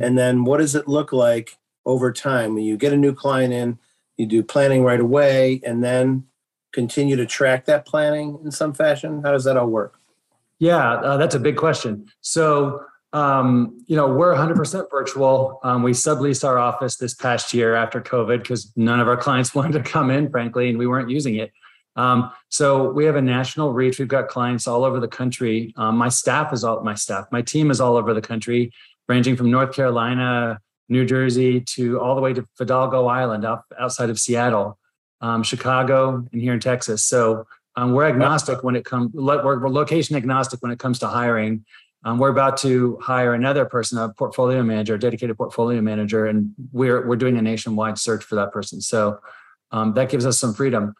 And 0.00 0.18
then 0.18 0.44
what 0.44 0.58
does 0.58 0.74
it 0.74 0.88
look 0.88 1.12
like 1.12 1.57
over 1.88 2.12
time. 2.12 2.54
When 2.54 2.62
you 2.62 2.76
get 2.76 2.92
a 2.92 2.96
new 2.96 3.14
client 3.14 3.52
in, 3.52 3.78
you 4.18 4.26
do 4.26 4.42
planning 4.42 4.84
right 4.84 5.00
away 5.00 5.60
and 5.64 5.82
then 5.82 6.24
continue 6.72 7.16
to 7.16 7.26
track 7.26 7.64
that 7.64 7.86
planning 7.86 8.38
in 8.44 8.50
some 8.50 8.74
fashion? 8.74 9.22
How 9.24 9.32
does 9.32 9.44
that 9.44 9.56
all 9.56 9.68
work? 9.68 9.98
Yeah, 10.58 10.94
uh, 10.94 11.16
that's 11.16 11.34
a 11.34 11.40
big 11.40 11.56
question. 11.56 12.06
So, 12.20 12.82
um, 13.12 13.82
you 13.86 13.96
know, 13.96 14.12
we're 14.12 14.34
100% 14.34 14.90
virtual. 14.90 15.60
Um, 15.62 15.82
we 15.82 15.92
subleased 15.92 16.46
our 16.46 16.58
office 16.58 16.96
this 16.96 17.14
past 17.14 17.54
year 17.54 17.74
after 17.74 18.00
COVID 18.00 18.42
because 18.42 18.70
none 18.76 19.00
of 19.00 19.08
our 19.08 19.16
clients 19.16 19.54
wanted 19.54 19.72
to 19.82 19.90
come 19.90 20.10
in, 20.10 20.30
frankly, 20.30 20.68
and 20.68 20.78
we 20.78 20.86
weren't 20.86 21.10
using 21.10 21.36
it. 21.36 21.52
Um, 21.96 22.30
so 22.48 22.90
we 22.92 23.06
have 23.06 23.16
a 23.16 23.22
national 23.22 23.72
reach. 23.72 23.98
We've 23.98 24.06
got 24.06 24.28
clients 24.28 24.68
all 24.68 24.84
over 24.84 25.00
the 25.00 25.08
country. 25.08 25.72
Um, 25.76 25.96
my 25.96 26.08
staff 26.08 26.52
is 26.52 26.62
all 26.62 26.82
my 26.82 26.94
staff. 26.94 27.26
My 27.32 27.42
team 27.42 27.72
is 27.72 27.80
all 27.80 27.96
over 27.96 28.14
the 28.14 28.20
country, 28.20 28.72
ranging 29.08 29.36
from 29.36 29.50
North 29.50 29.74
Carolina, 29.74 30.60
New 30.88 31.04
Jersey 31.04 31.60
to 31.60 32.00
all 32.00 32.14
the 32.14 32.20
way 32.20 32.32
to 32.32 32.46
Fidalgo 32.56 33.06
Island 33.06 33.44
out, 33.44 33.64
outside 33.78 34.10
of 34.10 34.18
Seattle, 34.18 34.78
um, 35.20 35.42
Chicago, 35.42 36.26
and 36.32 36.40
here 36.40 36.54
in 36.54 36.60
Texas. 36.60 37.04
So 37.04 37.46
um, 37.76 37.92
we're 37.92 38.06
agnostic 38.06 38.64
when 38.64 38.76
it 38.76 38.84
comes. 38.84 39.12
We're, 39.12 39.44
we're, 39.44 39.68
location 39.68 40.16
agnostic 40.16 40.62
when 40.62 40.72
it 40.72 40.78
comes 40.78 40.98
to 41.00 41.08
hiring. 41.08 41.64
Um, 42.04 42.18
we're 42.18 42.30
about 42.30 42.56
to 42.58 42.96
hire 43.02 43.34
another 43.34 43.64
person, 43.64 43.98
a 43.98 44.08
portfolio 44.08 44.62
manager, 44.62 44.94
a 44.94 44.98
dedicated 44.98 45.36
portfolio 45.36 45.80
manager, 45.80 46.26
and 46.26 46.54
we're 46.72 47.06
we're 47.06 47.16
doing 47.16 47.36
a 47.36 47.42
nationwide 47.42 47.98
search 47.98 48.24
for 48.24 48.36
that 48.36 48.52
person. 48.52 48.80
So 48.80 49.18
um, 49.72 49.94
that 49.94 50.08
gives 50.08 50.24
us 50.24 50.38
some 50.38 50.54
freedom. 50.54 50.94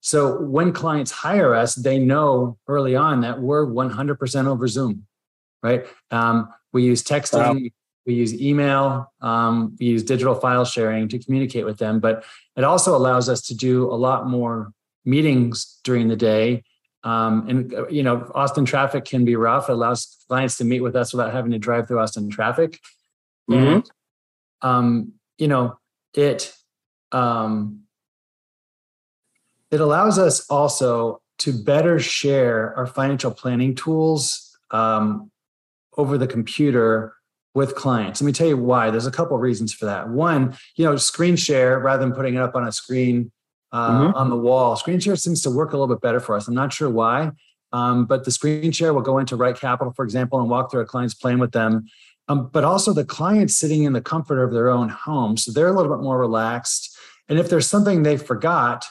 So 0.00 0.40
when 0.40 0.72
clients 0.72 1.10
hire 1.10 1.54
us, 1.54 1.74
they 1.74 1.98
know 1.98 2.58
early 2.68 2.94
on 2.94 3.22
that 3.22 3.40
we're 3.40 3.66
100% 3.66 4.46
over 4.46 4.68
Zoom, 4.68 5.06
right? 5.62 5.86
Um, 6.10 6.52
we 6.72 6.84
use 6.84 7.02
texting, 7.02 7.64
wow 7.64 7.70
we 8.06 8.14
use 8.14 8.34
email 8.40 9.12
um, 9.20 9.76
we 9.78 9.86
use 9.86 10.02
digital 10.02 10.34
file 10.34 10.64
sharing 10.64 11.08
to 11.08 11.18
communicate 11.18 11.64
with 11.64 11.78
them 11.78 12.00
but 12.00 12.24
it 12.56 12.64
also 12.64 12.96
allows 12.96 13.28
us 13.28 13.42
to 13.42 13.54
do 13.54 13.90
a 13.90 13.94
lot 13.94 14.28
more 14.28 14.72
meetings 15.04 15.80
during 15.84 16.08
the 16.08 16.16
day. 16.16 16.64
Um, 17.02 17.46
and 17.48 17.74
uh, 17.74 17.88
you 17.88 18.02
know 18.02 18.30
austin 18.34 18.64
traffic 18.64 19.04
can 19.04 19.26
be 19.26 19.36
rough. 19.36 19.68
It 19.68 19.72
allows 19.72 20.24
clients 20.26 20.56
to 20.58 20.64
meet 20.64 20.80
with 20.80 20.96
us 20.96 21.12
without 21.12 21.32
having 21.32 21.52
to 21.52 21.58
drive 21.58 21.86
through 21.86 22.00
austin 22.00 22.30
traffic. 22.30 22.80
Mm-hmm. 23.50 23.66
and 23.66 23.90
um, 24.62 25.12
you 25.36 25.48
know 25.48 25.78
it 26.14 26.54
um, 27.12 27.80
it 29.70 29.80
allows 29.80 30.18
us 30.18 30.48
also 30.48 31.20
to 31.40 31.52
better 31.52 31.98
share 31.98 32.74
our 32.74 32.86
financial 32.86 33.32
planning 33.32 33.74
tools 33.74 34.56
um, 34.70 35.30
over 35.98 36.16
the 36.16 36.26
computer 36.26 37.13
with 37.54 37.74
clients. 37.74 38.20
Let 38.20 38.26
me 38.26 38.32
tell 38.32 38.48
you 38.48 38.56
why. 38.56 38.90
There's 38.90 39.06
a 39.06 39.12
couple 39.12 39.36
of 39.36 39.42
reasons 39.42 39.72
for 39.72 39.86
that. 39.86 40.08
One, 40.08 40.56
you 40.76 40.84
know, 40.84 40.96
screen 40.96 41.36
share 41.36 41.78
rather 41.78 42.04
than 42.04 42.12
putting 42.12 42.34
it 42.34 42.40
up 42.40 42.54
on 42.54 42.66
a 42.66 42.72
screen 42.72 43.30
uh, 43.72 43.90
mm-hmm. 43.90 44.14
on 44.16 44.28
the 44.28 44.36
wall. 44.36 44.76
Screen 44.76 45.00
share 45.00 45.16
seems 45.16 45.40
to 45.42 45.50
work 45.50 45.72
a 45.72 45.76
little 45.76 45.94
bit 45.94 46.02
better 46.02 46.20
for 46.20 46.34
us. 46.34 46.48
I'm 46.48 46.54
not 46.54 46.72
sure 46.72 46.90
why, 46.90 47.30
um, 47.72 48.06
but 48.06 48.24
the 48.24 48.30
screen 48.30 48.72
share 48.72 48.92
will 48.92 49.02
go 49.02 49.18
into 49.18 49.36
Right 49.36 49.56
Capital, 49.56 49.92
for 49.94 50.04
example, 50.04 50.40
and 50.40 50.50
walk 50.50 50.70
through 50.70 50.80
a 50.80 50.86
client's 50.86 51.14
plan 51.14 51.38
with 51.38 51.52
them. 51.52 51.86
Um, 52.26 52.48
but 52.52 52.64
also 52.64 52.92
the 52.92 53.04
client 53.04 53.50
sitting 53.50 53.84
in 53.84 53.92
the 53.92 54.00
comfort 54.00 54.42
of 54.42 54.52
their 54.52 54.70
own 54.70 54.88
home, 54.88 55.36
so 55.36 55.52
they're 55.52 55.68
a 55.68 55.72
little 55.72 55.94
bit 55.94 56.02
more 56.02 56.18
relaxed. 56.18 56.96
And 57.28 57.38
if 57.38 57.50
there's 57.50 57.68
something 57.68 58.02
they 58.02 58.16
forgot, 58.16 58.86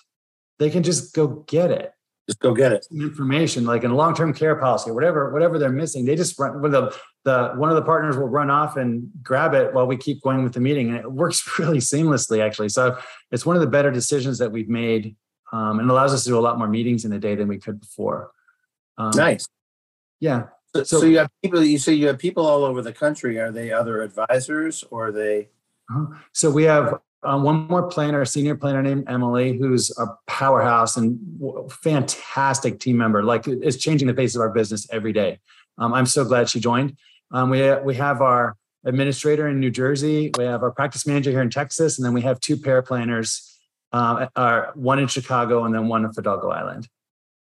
they 0.60 0.70
can 0.70 0.84
just 0.84 1.16
go 1.16 1.28
get 1.48 1.72
it 1.72 1.94
just 2.28 2.40
go 2.40 2.54
get 2.54 2.72
it. 2.72 2.88
Information 2.92 3.66
like 3.66 3.84
in 3.84 3.92
a 3.92 3.96
long-term 3.96 4.34
care 4.34 4.56
policy 4.56 4.90
or 4.90 4.94
whatever, 4.94 5.32
whatever 5.34 5.60
they're 5.60 5.70
missing, 5.70 6.06
they 6.06 6.16
just 6.16 6.40
run. 6.40 6.62
The 6.62 6.96
the 7.26 7.54
one 7.56 7.70
of 7.70 7.76
the 7.76 7.82
partners 7.82 8.18
will 8.18 8.30
run 8.30 8.50
off 8.50 8.78
and 8.78 9.10
grab 9.22 9.54
it 9.54 9.74
while 9.74 9.88
we 9.88 9.98
keep 9.98 10.22
going 10.22 10.44
with 10.44 10.54
the 10.54 10.62
meeting, 10.62 10.90
and 10.90 10.98
it 10.98 11.12
works 11.12 11.44
really 11.60 11.80
seamlessly 11.80 12.44
actually. 12.44 12.70
So 12.70 12.98
it's 13.32 13.46
one 13.46 13.56
of 13.56 13.62
the 13.62 13.68
better 13.68 13.92
decisions 13.92 14.38
that 14.40 14.52
we've 14.52 14.70
made, 14.70 15.16
um, 15.52 15.80
and 15.80 15.90
allows 15.90 16.14
us 16.14 16.24
to 16.24 16.30
do 16.30 16.40
a 16.40 16.42
lot 16.42 16.58
more 16.58 16.68
meetings 16.68 17.04
in 17.04 17.12
a 17.12 17.20
day 17.20 17.36
than 17.36 17.48
we 17.48 17.58
could 17.58 17.80
before. 17.82 18.32
Um, 18.98 19.12
nice. 19.16 19.48
Yeah. 20.20 20.48
So, 20.76 20.84
so, 20.84 21.00
so, 21.02 21.06
you 21.06 21.18
have 21.18 21.30
people. 21.44 21.62
You 21.62 21.78
say 21.78 21.94
you 21.94 22.08
have 22.08 22.20
people 22.20 22.46
all 22.46 22.64
over 22.64 22.82
the 22.82 22.94
country. 22.94 23.38
Are 23.38 23.52
they 23.52 23.72
other 23.72 24.02
advisors 24.02 24.84
or 24.90 25.08
are 25.08 25.12
they? 25.12 25.50
Uh-huh. 25.92 26.16
So 26.32 26.50
we 26.50 26.64
have 26.64 27.00
um, 27.26 27.44
one 27.44 27.68
more 27.68 27.88
planner, 27.88 28.22
a 28.22 28.26
senior 28.26 28.56
planner 28.56 28.82
named 28.82 29.06
Emily, 29.08 29.58
who's 29.58 29.96
a 29.98 30.08
powerhouse 30.28 30.98
and 30.98 31.20
fantastic 31.72 32.80
team 32.80 32.98
member. 32.98 33.24
Like 33.24 33.48
is 33.48 33.78
changing 33.78 34.08
the 34.08 34.14
face 34.14 34.36
of 34.36 34.42
our 34.42 34.50
business 34.50 34.88
every 34.92 35.14
day. 35.14 35.40
Um, 35.78 35.94
I'm 35.94 36.06
so 36.06 36.24
glad 36.24 36.50
she 36.50 36.60
joined. 36.60 36.98
Um, 37.32 37.50
we 37.50 37.74
we 37.78 37.96
have 37.96 38.22
our 38.22 38.56
administrator 38.86 39.48
in 39.48 39.60
New 39.60 39.72
Jersey. 39.72 40.32
We 40.38 40.44
have 40.44 40.64
our 40.64 40.72
practice 40.72 41.08
manager 41.08 41.32
here 41.32 41.42
in 41.42 41.50
Texas, 41.50 41.98
and 41.98 42.06
then 42.06 42.14
we 42.14 42.22
have 42.22 42.40
two 42.40 42.58
paraplanners, 42.58 43.50
uh, 43.92 44.28
are 44.36 44.72
one 44.76 45.00
in 45.00 45.08
Chicago 45.08 45.64
and 45.64 45.74
then 45.74 45.88
one 45.88 46.06
in 46.06 46.14
Fidalgo 46.14 46.50
Island. 46.50 46.88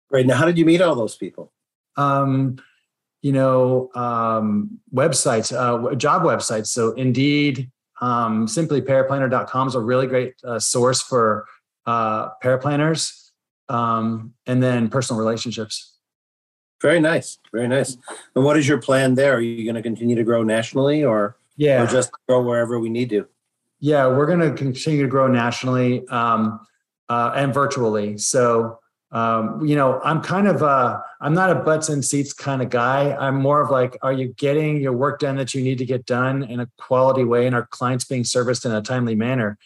Right 0.10 0.26
now, 0.26 0.36
how 0.36 0.46
did 0.46 0.58
you 0.58 0.66
meet 0.66 0.82
all 0.82 0.96
those 0.96 1.16
people? 1.16 1.54
Um, 1.96 2.58
you 3.22 3.32
know, 3.32 3.90
um, 3.96 4.80
websites, 4.94 5.54
uh, 5.56 5.96
job 5.96 6.24
websites. 6.24 6.68
So 6.68 6.92
Indeed, 6.94 7.72
um, 8.02 8.48
simply 8.48 8.82
paraplanner.com 8.82 9.68
is 9.68 9.76
a 9.76 9.80
really 9.80 10.08
great 10.08 10.34
uh, 10.44 10.60
source 10.60 11.02
for 11.02 11.46
uh, 11.86 12.30
paraplanners 12.44 13.30
um, 13.70 14.34
and 14.46 14.62
then 14.62 14.90
personal 14.90 15.20
relationships. 15.20 15.98
Very 16.82 17.00
nice. 17.00 17.38
Very 17.54 17.68
nice. 17.68 17.96
And 18.36 18.44
what 18.44 18.58
is 18.58 18.68
your 18.68 18.82
plan 18.82 19.14
there? 19.14 19.36
Are 19.36 19.42
you 19.42 19.64
going 19.64 19.76
to 19.76 19.84
continue 19.84 20.16
to 20.16 20.24
grow 20.24 20.42
nationally 20.42 21.04
or, 21.04 21.38
yeah. 21.56 21.84
or 21.84 21.88
just 21.88 22.12
grow 22.28 22.42
wherever 22.42 22.80
we 22.80 22.90
need 22.90 23.10
to? 23.12 23.28
Yeah, 23.80 24.08
we're 24.08 24.26
going 24.26 24.40
to 24.40 24.52
continue 24.52 25.04
to 25.04 25.08
grow 25.08 25.28
nationally 25.28 26.08
um, 26.08 26.60
uh, 27.08 27.34
and 27.36 27.54
virtually. 27.54 28.18
So 28.18 28.80
um, 29.12 29.66
you 29.66 29.76
know, 29.76 30.00
I'm 30.04 30.22
kind 30.22 30.48
of 30.48 30.62
a, 30.62 31.04
I'm 31.20 31.34
not 31.34 31.50
a 31.50 31.56
butts 31.56 31.90
and 31.90 32.04
seats 32.04 32.32
kind 32.32 32.62
of 32.62 32.70
guy. 32.70 33.14
I'm 33.14 33.36
more 33.36 33.60
of 33.62 33.70
like, 33.70 33.98
are 34.02 34.14
you 34.14 34.30
getting 34.38 34.80
your 34.80 34.94
work 34.94 35.20
done 35.20 35.36
that 35.36 35.54
you 35.54 35.62
need 35.62 35.80
to 35.80 35.86
get 35.86 36.06
done 36.06 36.44
in 36.44 36.62
a 36.62 36.70
quality 36.78 37.26
way 37.26 37.46
and 37.46 37.54
our 37.54 37.66
clients 37.68 38.06
being 38.06 38.24
serviced 38.24 38.66
in 38.66 38.72
a 38.72 38.82
timely 38.82 39.16
manner? 39.16 39.58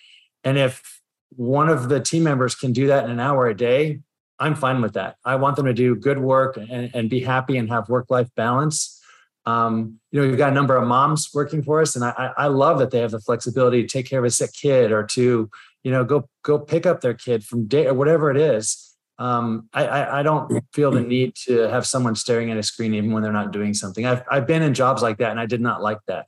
And 0.43 0.57
if 0.57 1.01
one 1.29 1.69
of 1.69 1.89
the 1.89 1.99
team 1.99 2.23
members 2.23 2.55
can 2.55 2.73
do 2.73 2.87
that 2.87 3.05
in 3.05 3.11
an 3.11 3.19
hour 3.19 3.47
a 3.47 3.55
day, 3.55 3.99
I'm 4.39 4.55
fine 4.55 4.81
with 4.81 4.93
that. 4.93 5.17
I 5.23 5.35
want 5.35 5.57
them 5.57 5.67
to 5.67 5.73
do 5.73 5.95
good 5.95 6.17
work 6.17 6.57
and, 6.57 6.89
and 6.93 7.09
be 7.09 7.19
happy 7.19 7.57
and 7.57 7.69
have 7.69 7.87
work 7.87 8.09
life 8.09 8.29
balance. 8.35 8.99
Um, 9.45 9.99
you 10.11 10.19
know, 10.19 10.27
we've 10.27 10.39
got 10.39 10.51
a 10.51 10.55
number 10.55 10.75
of 10.75 10.87
moms 10.87 11.29
working 11.35 11.61
for 11.61 11.81
us, 11.81 11.95
and 11.95 12.03
I, 12.03 12.31
I 12.35 12.47
love 12.47 12.79
that 12.79 12.89
they 12.89 12.99
have 12.99 13.11
the 13.11 13.19
flexibility 13.19 13.83
to 13.83 13.87
take 13.87 14.09
care 14.09 14.17
of 14.17 14.25
a 14.25 14.31
sick 14.31 14.51
kid 14.53 14.91
or 14.91 15.03
to, 15.03 15.49
you 15.83 15.91
know, 15.91 16.03
go 16.03 16.27
go 16.41 16.57
pick 16.57 16.87
up 16.87 17.01
their 17.01 17.13
kid 17.13 17.43
from 17.43 17.67
day 17.67 17.85
or 17.85 17.93
whatever 17.93 18.31
it 18.31 18.37
is 18.37 18.94
um, 19.17 19.69
I, 19.73 20.19
I, 20.19 20.23
don't 20.23 20.61
feel 20.73 20.91
the 20.91 20.99
need 20.99 21.35
to 21.45 21.69
have 21.69 21.85
someone 21.85 22.15
staring 22.15 22.51
at 22.51 22.57
a 22.57 22.63
screen 22.63 22.93
even 22.93 23.13
when 23.13 23.23
they're 23.23 23.31
not 23.31 23.53
doing 23.53 23.73
something. 23.73 24.05
I've 24.05 24.23
I've 24.29 24.45
been 24.45 24.61
in 24.61 24.73
jobs 24.73 25.01
like 25.01 25.19
that, 25.19 25.31
and 25.31 25.39
I 25.39 25.45
did 25.45 25.61
not 25.61 25.81
like 25.81 25.99
that. 26.07 26.25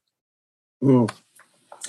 Mm. 0.81 1.11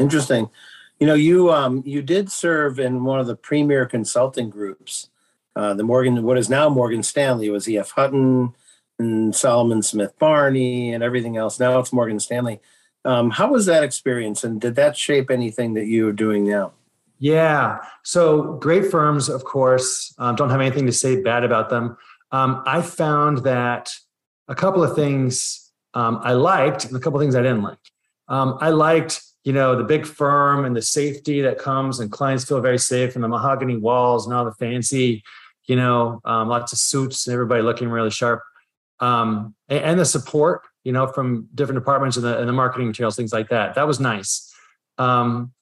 Interesting. 0.00 0.50
You 0.98 1.06
know, 1.06 1.14
you 1.14 1.52
um, 1.52 1.84
you 1.86 2.02
did 2.02 2.32
serve 2.32 2.80
in 2.80 3.04
one 3.04 3.20
of 3.20 3.28
the 3.28 3.36
premier 3.36 3.86
consulting 3.86 4.50
groups, 4.50 5.08
uh, 5.54 5.74
the 5.74 5.84
Morgan, 5.84 6.20
what 6.24 6.36
is 6.36 6.50
now 6.50 6.68
Morgan 6.68 7.04
Stanley, 7.04 7.48
was 7.48 7.68
E.F. 7.68 7.92
Hutton 7.92 8.54
and 8.98 9.34
Salomon 9.34 9.82
Smith 9.82 10.18
Barney 10.18 10.92
and 10.92 11.04
everything 11.04 11.36
else. 11.36 11.60
Now 11.60 11.78
it's 11.78 11.92
Morgan 11.92 12.18
Stanley. 12.18 12.60
Um, 13.04 13.30
how 13.30 13.52
was 13.52 13.66
that 13.66 13.84
experience, 13.84 14.42
and 14.42 14.60
did 14.60 14.74
that 14.74 14.96
shape 14.96 15.30
anything 15.30 15.74
that 15.74 15.86
you 15.86 16.08
are 16.08 16.12
doing 16.12 16.48
now? 16.48 16.72
Yeah. 17.18 17.78
So 18.04 18.54
great 18.54 18.90
firms, 18.90 19.28
of 19.28 19.44
course, 19.44 20.14
um, 20.18 20.36
don't 20.36 20.50
have 20.50 20.60
anything 20.60 20.86
to 20.86 20.92
say 20.92 21.20
bad 21.20 21.44
about 21.44 21.68
them. 21.68 21.96
Um, 22.30 22.62
I 22.66 22.82
found 22.82 23.38
that 23.38 23.92
a 24.46 24.54
couple 24.54 24.82
of 24.82 24.94
things 24.94 25.72
um, 25.94 26.20
I 26.22 26.34
liked 26.34 26.84
and 26.84 26.96
a 26.96 27.00
couple 27.00 27.18
of 27.18 27.24
things 27.24 27.34
I 27.34 27.42
didn't 27.42 27.62
like. 27.62 27.78
Um, 28.28 28.58
I 28.60 28.70
liked, 28.70 29.22
you 29.44 29.52
know, 29.52 29.74
the 29.74 29.84
big 29.84 30.06
firm 30.06 30.64
and 30.64 30.76
the 30.76 30.82
safety 30.82 31.40
that 31.40 31.58
comes 31.58 31.98
and 31.98 32.10
clients 32.12 32.44
feel 32.44 32.60
very 32.60 32.78
safe 32.78 33.14
and 33.14 33.24
the 33.24 33.28
mahogany 33.28 33.76
walls 33.76 34.26
and 34.26 34.34
all 34.34 34.44
the 34.44 34.52
fancy, 34.52 35.22
you 35.66 35.76
know, 35.76 36.20
um, 36.24 36.48
lots 36.48 36.72
of 36.72 36.78
suits 36.78 37.26
and 37.26 37.34
everybody 37.34 37.62
looking 37.62 37.88
really 37.88 38.10
sharp. 38.10 38.42
Um, 39.00 39.54
and, 39.68 39.80
and, 39.80 40.00
the 40.00 40.04
support, 40.04 40.62
you 40.82 40.92
know, 40.92 41.06
from 41.06 41.48
different 41.54 41.80
departments 41.80 42.16
and 42.16 42.26
the, 42.26 42.38
and 42.38 42.48
the 42.48 42.52
marketing 42.52 42.88
materials, 42.88 43.14
things 43.14 43.32
like 43.32 43.48
that. 43.50 43.74
That 43.74 43.86
was 43.86 44.00
nice. 44.00 44.52
Um, 44.98 45.52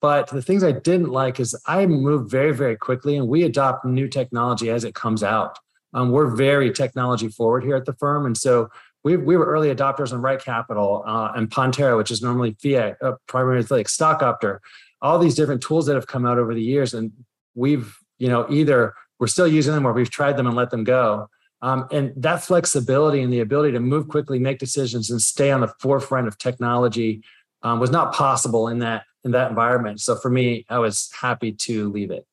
but 0.00 0.28
the 0.28 0.42
things 0.42 0.62
I 0.62 0.72
didn't 0.72 1.10
like 1.10 1.40
is 1.40 1.60
I 1.66 1.86
move 1.86 2.30
very, 2.30 2.52
very 2.52 2.76
quickly 2.76 3.16
and 3.16 3.28
we 3.28 3.42
adopt 3.42 3.84
new 3.84 4.08
technology 4.08 4.70
as 4.70 4.84
it 4.84 4.94
comes 4.94 5.22
out. 5.22 5.58
Um, 5.94 6.10
we're 6.10 6.34
very 6.34 6.72
technology 6.72 7.28
forward 7.28 7.64
here 7.64 7.76
at 7.76 7.84
the 7.84 7.94
firm. 7.94 8.26
And 8.26 8.36
so 8.36 8.68
we, 9.04 9.16
we 9.16 9.36
were 9.36 9.46
early 9.46 9.74
adopters 9.74 10.12
on 10.12 10.20
Right 10.20 10.40
Capital 10.40 11.02
uh, 11.06 11.32
and 11.34 11.50
Pontera, 11.50 11.96
which 11.96 12.10
is 12.10 12.22
normally 12.22 12.54
FeeX, 12.54 12.96
uh, 13.02 13.12
primarily 13.26 13.66
like 13.70 13.86
StockOpter, 13.86 14.58
all 15.00 15.18
these 15.18 15.34
different 15.34 15.62
tools 15.62 15.86
that 15.86 15.94
have 15.94 16.06
come 16.06 16.26
out 16.26 16.38
over 16.38 16.54
the 16.54 16.62
years. 16.62 16.94
And 16.94 17.12
we've, 17.54 17.96
you 18.18 18.28
know, 18.28 18.46
either 18.50 18.94
we're 19.18 19.26
still 19.28 19.48
using 19.48 19.72
them 19.72 19.86
or 19.86 19.92
we've 19.92 20.10
tried 20.10 20.36
them 20.36 20.46
and 20.46 20.54
let 20.54 20.70
them 20.70 20.84
go. 20.84 21.28
Um, 21.60 21.88
and 21.90 22.12
that 22.16 22.42
flexibility 22.42 23.20
and 23.20 23.32
the 23.32 23.40
ability 23.40 23.72
to 23.72 23.80
move 23.80 24.06
quickly, 24.08 24.38
make 24.38 24.58
decisions, 24.58 25.10
and 25.10 25.20
stay 25.20 25.50
on 25.50 25.60
the 25.60 25.72
forefront 25.80 26.28
of 26.28 26.38
technology 26.38 27.24
um, 27.62 27.80
was 27.80 27.90
not 27.90 28.14
possible 28.14 28.68
in 28.68 28.78
that 28.78 29.04
in 29.24 29.32
that 29.32 29.50
environment. 29.50 30.00
So 30.00 30.16
for 30.16 30.30
me, 30.30 30.64
I 30.68 30.78
was 30.78 31.10
happy 31.20 31.52
to 31.52 31.90
leave 31.90 32.10
it. 32.10 32.26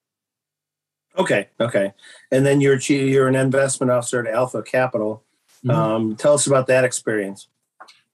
Okay, 1.17 1.47
okay. 1.59 1.93
And 2.31 2.45
then 2.45 2.61
you're 2.61 2.77
you're 2.77 3.27
an 3.27 3.35
investment 3.35 3.91
officer 3.91 4.25
at 4.25 4.33
Alpha 4.33 4.61
Capital. 4.61 5.23
Mm-hmm. 5.65 5.71
Um, 5.71 6.15
tell 6.15 6.33
us 6.33 6.45
about 6.45 6.67
that 6.67 6.83
experience. 6.83 7.47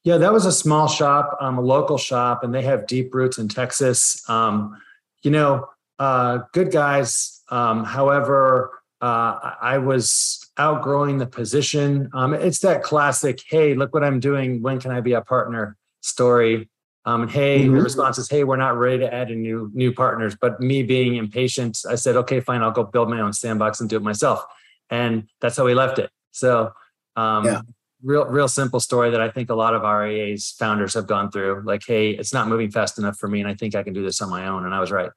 Yeah, 0.04 0.18
that 0.18 0.34
was 0.34 0.46
a 0.46 0.52
small 0.52 0.88
shop, 0.88 1.38
um, 1.40 1.58
a 1.58 1.62
local 1.62 1.98
shop, 1.98 2.44
and 2.44 2.54
they 2.54 2.64
have 2.64 2.88
deep 2.88 3.14
roots 3.14 3.38
in 3.38 3.48
Texas. 3.48 4.28
Um, 4.30 4.80
you 5.22 5.32
know, 5.32 5.68
uh, 6.00 6.40
good 6.54 6.72
guys. 6.72 7.42
Um, 7.50 7.84
however, 7.84 8.82
uh, 9.02 9.56
I 9.62 9.80
was 9.80 10.50
outgrowing 10.58 11.18
the 11.18 11.28
position. 11.28 12.10
Um, 12.14 12.34
it's 12.34 12.60
that 12.60 12.84
classic, 12.84 13.42
"Hey, 13.48 13.74
look 13.74 13.94
what 13.94 14.04
I'm 14.04 14.20
doing. 14.20 14.62
When 14.62 14.80
can 14.80 14.92
I 14.92 15.02
be 15.02 15.14
a 15.14 15.22
partner?" 15.22 15.78
story. 16.02 16.70
Um, 17.06 17.24
and 17.24 17.32
hey, 17.32 17.62
mm-hmm. 17.62 17.76
the 17.76 17.82
response 17.82 18.18
is, 18.18 18.30
hey, 18.30 18.44
we're 18.44 18.58
not 18.58 18.78
ready 18.78 19.00
to 19.00 19.14
add 19.14 19.32
in 19.32 19.42
new 19.42 19.72
new 19.74 19.92
partners. 19.92 20.36
But 20.40 20.60
me 20.60 20.84
being 20.84 21.16
impatient, 21.16 21.80
I 21.90 21.96
said, 21.96 22.16
okay, 22.16 22.40
fine, 22.40 22.62
I'll 22.62 22.72
go 22.72 22.84
build 22.84 23.10
my 23.10 23.20
own 23.20 23.34
sandbox 23.34 23.80
and 23.80 23.90
do 23.90 23.98
it 23.98 24.04
myself. 24.04 24.44
And 24.90 25.28
that's 25.40 25.58
how 25.58 25.66
we 25.66 25.74
left 25.74 25.98
it. 26.00 26.12
So 26.32 26.74
um, 27.16 27.46
yeah. 27.46 27.62
real 28.04 28.26
real 28.26 28.48
simple 28.48 28.80
story 28.80 29.10
that 29.10 29.22
I 29.22 29.30
think 29.30 29.50
a 29.50 29.56
lot 29.56 29.74
of 29.74 29.82
RIAs 29.82 30.52
founders 30.52 30.94
have 30.94 31.08
gone 31.08 31.32
through. 31.32 31.64
Like, 31.66 31.84
hey, 31.86 32.12
it's 32.12 32.34
not 32.34 32.48
moving 32.48 32.70
fast 32.70 33.00
enough 33.00 33.18
for 33.18 33.28
me, 33.28 33.40
and 33.40 33.50
I 33.50 33.56
think 33.56 33.76
I 33.76 33.84
can 33.84 33.94
do 33.94 34.04
this 34.04 34.22
on 34.22 34.30
my 34.30 34.48
own. 34.48 34.66
And 34.66 34.74
I 34.74 34.80
was 34.80 34.92
right. 34.92 35.10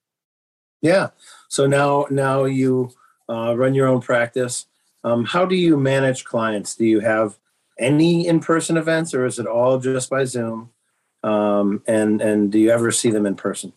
Yeah. 0.80 1.10
So 1.48 1.66
now 1.66 2.06
now 2.10 2.44
you 2.44 2.90
uh, 3.28 3.54
run 3.56 3.74
your 3.74 3.88
own 3.88 4.00
practice. 4.00 4.66
Um, 5.02 5.24
how 5.24 5.44
do 5.44 5.54
you 5.54 5.76
manage 5.76 6.24
clients? 6.24 6.74
Do 6.76 6.86
you 6.86 7.00
have 7.00 7.38
any 7.78 8.26
in 8.26 8.40
person 8.40 8.76
events, 8.76 9.12
or 9.12 9.26
is 9.26 9.38
it 9.38 9.46
all 9.46 9.78
just 9.78 10.08
by 10.08 10.24
Zoom? 10.24 10.70
Um, 11.24 11.82
and 11.86 12.20
and 12.20 12.52
do 12.52 12.58
you 12.58 12.70
ever 12.70 12.92
see 12.92 13.10
them 13.10 13.26
in 13.26 13.34
person? 13.34 13.72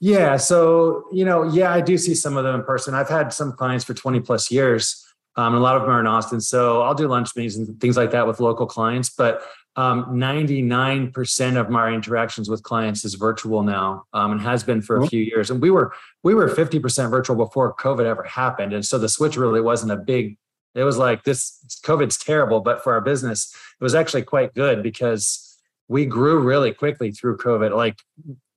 Yeah, 0.00 0.36
so 0.36 1.04
you 1.12 1.24
know, 1.24 1.42
yeah, 1.42 1.72
I 1.72 1.80
do 1.80 1.98
see 1.98 2.14
some 2.14 2.36
of 2.36 2.44
them 2.44 2.54
in 2.54 2.64
person. 2.64 2.94
I've 2.94 3.08
had 3.08 3.32
some 3.32 3.52
clients 3.52 3.84
for 3.84 3.94
20 3.94 4.20
plus 4.20 4.50
years. 4.50 5.04
Um, 5.34 5.54
and 5.54 5.56
a 5.56 5.60
lot 5.60 5.76
of 5.76 5.82
them 5.82 5.90
are 5.90 6.00
in 6.00 6.06
Austin, 6.06 6.42
so 6.42 6.82
I'll 6.82 6.94
do 6.94 7.08
lunch 7.08 7.34
meetings 7.34 7.56
and 7.56 7.80
things 7.80 7.96
like 7.96 8.10
that 8.10 8.26
with 8.26 8.38
local 8.38 8.66
clients. 8.66 9.08
But 9.08 9.42
um, 9.76 10.04
99% 10.10 11.58
of 11.58 11.70
my 11.70 11.90
interactions 11.90 12.50
with 12.50 12.62
clients 12.62 13.04
is 13.04 13.14
virtual 13.14 13.62
now, 13.62 14.04
um, 14.12 14.32
and 14.32 14.40
has 14.42 14.62
been 14.62 14.82
for 14.82 14.96
a 14.96 14.98
mm-hmm. 15.00 15.08
few 15.08 15.22
years. 15.22 15.50
And 15.50 15.62
we 15.62 15.70
were 15.70 15.94
we 16.22 16.34
were 16.34 16.48
50% 16.48 17.10
virtual 17.10 17.36
before 17.36 17.74
COVID 17.74 18.04
ever 18.04 18.24
happened, 18.24 18.74
and 18.74 18.84
so 18.84 18.98
the 18.98 19.08
switch 19.08 19.36
really 19.36 19.62
wasn't 19.62 19.92
a 19.92 19.96
big 19.96 20.36
It 20.74 20.84
was 20.84 20.98
like 20.98 21.24
this 21.24 21.64
COVID's 21.82 22.18
terrible, 22.18 22.60
but 22.60 22.84
for 22.84 22.92
our 22.92 23.00
business, 23.00 23.54
it 23.80 23.82
was 23.82 23.94
actually 23.94 24.22
quite 24.22 24.52
good 24.54 24.82
because 24.82 25.51
we 25.88 26.06
grew 26.06 26.40
really 26.40 26.72
quickly 26.72 27.10
through 27.10 27.38
COVID, 27.38 27.74
like 27.76 27.98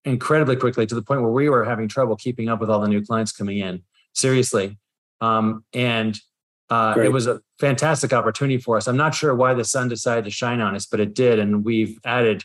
incredibly 0.06 0.56
quickly 0.56 0.86
to 0.86 0.96
the 0.96 1.02
point 1.02 1.22
where 1.22 1.32
we 1.32 1.50
were 1.50 1.66
having 1.66 1.88
trouble 1.88 2.16
keeping 2.16 2.50
up 2.50 2.60
with 2.60 2.70
all 2.70 2.80
the 2.80 2.88
new 2.88 3.04
clients 3.04 3.32
coming 3.32 3.58
in. 3.58 3.84
Seriously. 4.14 4.78
Um, 5.22 5.66
and 5.74 6.18
uh, 6.70 6.96
it 6.98 7.12
was 7.12 7.28
a 7.28 7.42
fantastic 7.60 8.14
opportunity 8.14 8.58
for 8.58 8.78
us. 8.78 8.88
I'm 8.88 8.98
not 8.98 9.14
sure 9.14 9.36
why 9.36 9.54
the 9.54 9.64
sun 9.64 9.88
decided 9.88 10.26
to 10.26 10.32
shine 10.32 10.62
on 10.62 10.76
us, 10.76 10.86
but 10.86 11.00
it 11.00 11.14
did. 11.14 11.40
And 11.40 11.64
we've 11.64 12.00
added 12.06 12.44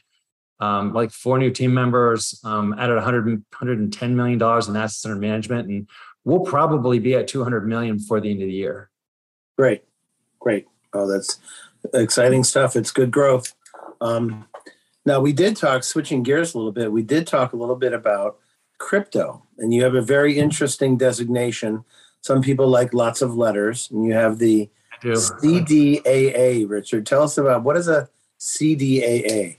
um, 0.60 0.92
like 0.92 1.10
four 1.10 1.38
new 1.38 1.50
team 1.50 1.72
members, 1.72 2.38
um, 2.44 2.75
added 2.78 2.94
100, 2.94 3.26
110 3.26 4.16
million 4.16 4.38
dollars 4.38 4.68
in 4.68 4.76
assets 4.76 5.04
under 5.06 5.18
management, 5.18 5.68
and 5.68 5.88
we'll 6.25 6.40
probably 6.40 6.99
be 6.99 7.14
at 7.14 7.28
200 7.28 7.66
million 7.66 7.96
before 7.96 8.20
the 8.20 8.30
end 8.30 8.42
of 8.42 8.49
the 8.49 8.54
year. 8.54 8.90
Great, 9.56 9.84
great. 10.38 10.66
Oh, 10.92 11.06
that's 11.06 11.38
exciting 11.94 12.44
stuff. 12.44 12.76
It's 12.76 12.90
good 12.90 13.10
growth. 13.10 13.54
Um, 14.02 14.46
now 15.07 15.21
we 15.21 15.33
did 15.33 15.57
talk, 15.57 15.85
switching 15.85 16.23
gears 16.23 16.54
a 16.54 16.59
little 16.59 16.73
bit. 16.73 16.92
We 16.92 17.02
did 17.02 17.26
talk 17.26 17.52
a 17.52 17.57
little 17.57 17.76
bit 17.76 17.92
about 17.92 18.38
crypto, 18.78 19.42
and 19.59 19.73
you 19.73 19.83
have 19.83 19.95
a 19.95 20.02
very 20.02 20.38
interesting 20.38 20.97
designation. 20.97 21.85
Some 22.21 22.42
people 22.42 22.69
like 22.69 22.92
lots 22.92 23.23
of 23.23 23.35
letters, 23.35 23.90
and 23.90 24.04
you 24.04 24.12
have 24.12 24.38
the 24.38 24.69
CDAA. 25.02 26.69
Richard, 26.69 27.07
tell 27.07 27.23
us 27.23 27.38
about 27.38 27.62
what 27.62 27.76
is 27.76 27.88
a 27.88 28.09
CDAA. 28.38 29.57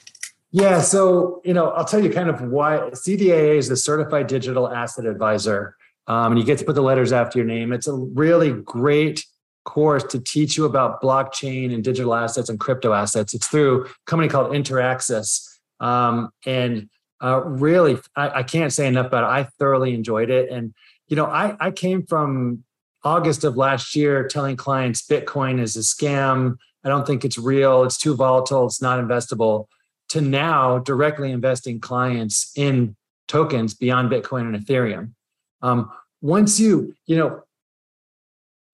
Yeah, 0.52 0.82
so 0.82 1.42
you 1.44 1.54
know, 1.54 1.70
I'll 1.70 1.86
tell 1.86 2.04
you 2.04 2.12
kind 2.12 2.30
of 2.30 2.42
why 2.42 2.78
CDAA 2.92 3.58
is 3.58 3.70
the 3.70 3.78
Certified 3.78 4.28
Digital 4.28 4.72
Asset 4.72 5.06
Advisor, 5.06 5.76
um, 6.08 6.34
and 6.34 6.40
you 6.40 6.46
get 6.46 6.60
to 6.60 6.66
put 6.66 6.76
the 6.76 6.82
letters 6.82 7.12
after 7.14 7.40
your 7.40 7.48
name. 7.48 7.72
It's 7.74 7.88
a 7.88 7.94
really 7.94 8.52
great 8.52 9.26
course 9.63 10.03
to 10.06 10.20
teach 10.20 10.58
you 10.58 10.65
about 10.65 11.01
blockchain 11.01 11.74
and 11.74 11.84
digital 11.84 12.13
assets 12.13 12.50
and 12.50 12.60
crypto 12.60 12.94
assets. 12.94 13.34
It's 13.34 13.48
through 13.48 13.86
a 13.86 13.89
company 14.06 14.30
called 14.30 14.51
Interaxis, 14.53 15.48
um, 15.80 16.30
and 16.46 16.89
uh, 17.24 17.41
really, 17.44 17.98
I, 18.15 18.39
I, 18.39 18.44
can't 18.44 18.74
say 18.74 18.88
enough 18.88 19.08
about 19.08 19.24
it. 19.24 19.27
I 19.27 19.50
thoroughly 19.60 19.94
enjoyed 19.94 20.30
it, 20.30 20.50
and 20.50 20.74
you 21.08 21.15
know, 21.15 21.25
I, 21.25 21.56
I 21.60 21.72
came 21.72 22.06
from 22.06 22.63
August 23.03 23.44
of 23.44 23.58
last 23.58 23.96
year 23.96 24.27
telling 24.27 24.56
clients 24.56 25.06
Bitcoin 25.06 25.60
is 25.60 25.75
a 25.75 25.80
scam. 25.80 26.58
I 26.84 26.89
don't 26.89 27.06
think 27.06 27.24
it's 27.24 27.38
real. 27.38 27.84
It's 27.84 27.98
too 27.98 28.15
volatile. 28.15 28.65
It's 28.65 28.82
not 28.82 29.00
investable 29.00 29.68
to 30.10 30.22
now 30.22 30.80
directly 30.80 31.32
investing 31.32 31.80
clients 31.80 32.51
in 32.56 32.96
tokens 33.27 33.74
beyond 33.74 34.12
Bitcoin 34.12 34.53
and 34.53 34.56
Ethereum. 34.56 35.13
Um, 35.62 35.91
once 36.22 36.60
you, 36.60 36.96
you 37.06 37.18
know, 37.18 37.44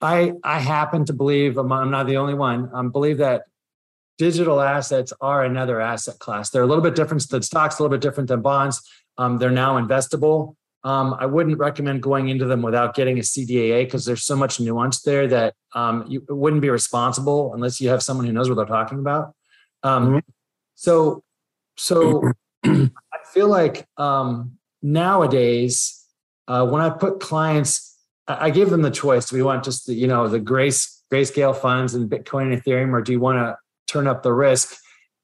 I 0.02 0.34
I 0.44 0.60
happen 0.60 1.06
to 1.06 1.14
believe 1.14 1.58
I'm, 1.58 1.72
I'm 1.72 1.92
not 1.92 2.08
the 2.08 2.18
only 2.18 2.34
one. 2.34 2.70
I 2.74 2.80
um, 2.80 2.92
believe 2.92 3.18
that 3.18 3.44
digital 4.18 4.62
assets 4.62 5.14
are 5.22 5.44
another 5.44 5.80
asset 5.80 6.20
class. 6.20 6.50
They're 6.50 6.64
a 6.64 6.68
little 6.68 6.84
bit 6.84 6.96
different 6.96 7.28
than 7.30 7.42
stocks, 7.42 7.80
a 7.80 7.84
little 7.84 7.96
bit 7.96 8.02
different 8.02 8.30
than 8.30 8.42
bonds. 8.42 8.82
Um, 9.18 9.38
they're 9.38 9.52
now 9.52 9.80
investable. 9.80 10.56
Um, 10.84 11.16
I 11.20 11.26
wouldn't 11.26 11.58
recommend 11.58 12.02
going 12.02 12.30
into 12.30 12.46
them 12.46 12.62
without 12.62 12.96
getting 12.96 13.18
a 13.18 13.22
CDAA 13.22 13.86
because 13.86 14.06
there's 14.06 14.24
so 14.24 14.36
much 14.36 14.60
nuance 14.60 15.02
there 15.02 15.28
that 15.28 15.54
um, 15.74 16.06
you 16.08 16.24
wouldn't 16.30 16.62
be 16.62 16.70
responsible 16.70 17.54
unless 17.54 17.82
you 17.82 17.90
have 17.90 18.02
someone 18.02 18.26
who 18.26 18.32
knows 18.32 18.48
what 18.48 18.56
they're 18.56 18.66
talking 18.66 19.00
about. 19.00 19.34
Um, 19.84 20.08
mm-hmm. 20.08 20.20
So 20.76 21.24
so 21.78 22.32
I 22.66 22.90
feel 23.34 23.48
like 23.48 23.86
um, 23.98 24.58
nowadays, 24.82 26.06
uh, 26.48 26.66
when 26.66 26.82
I 26.82 26.90
put 26.90 27.20
clients, 27.20 27.87
I, 28.28 28.50
give 28.50 28.70
them 28.70 28.82
the 28.82 28.92
choice. 28.92 29.30
Do 29.30 29.36
we 29.36 29.44
want 29.44 29.64
just 29.64 29.88
the, 29.88 29.94
you 29.94 30.08
know, 30.08 30.28
the 30.28 30.40
grace 30.40 31.02
grayscale 31.12 31.56
funds 31.56 31.94
and 31.94 32.10
Bitcoin 32.10 32.52
and 32.52 32.62
Ethereum, 32.62 32.92
or 32.94 33.02
do 33.02 33.12
you 33.12 33.20
want 33.20 33.38
to 33.38 33.58
turn 33.92 34.08
up 34.08 34.24
the 34.24 34.34
risk 34.34 34.76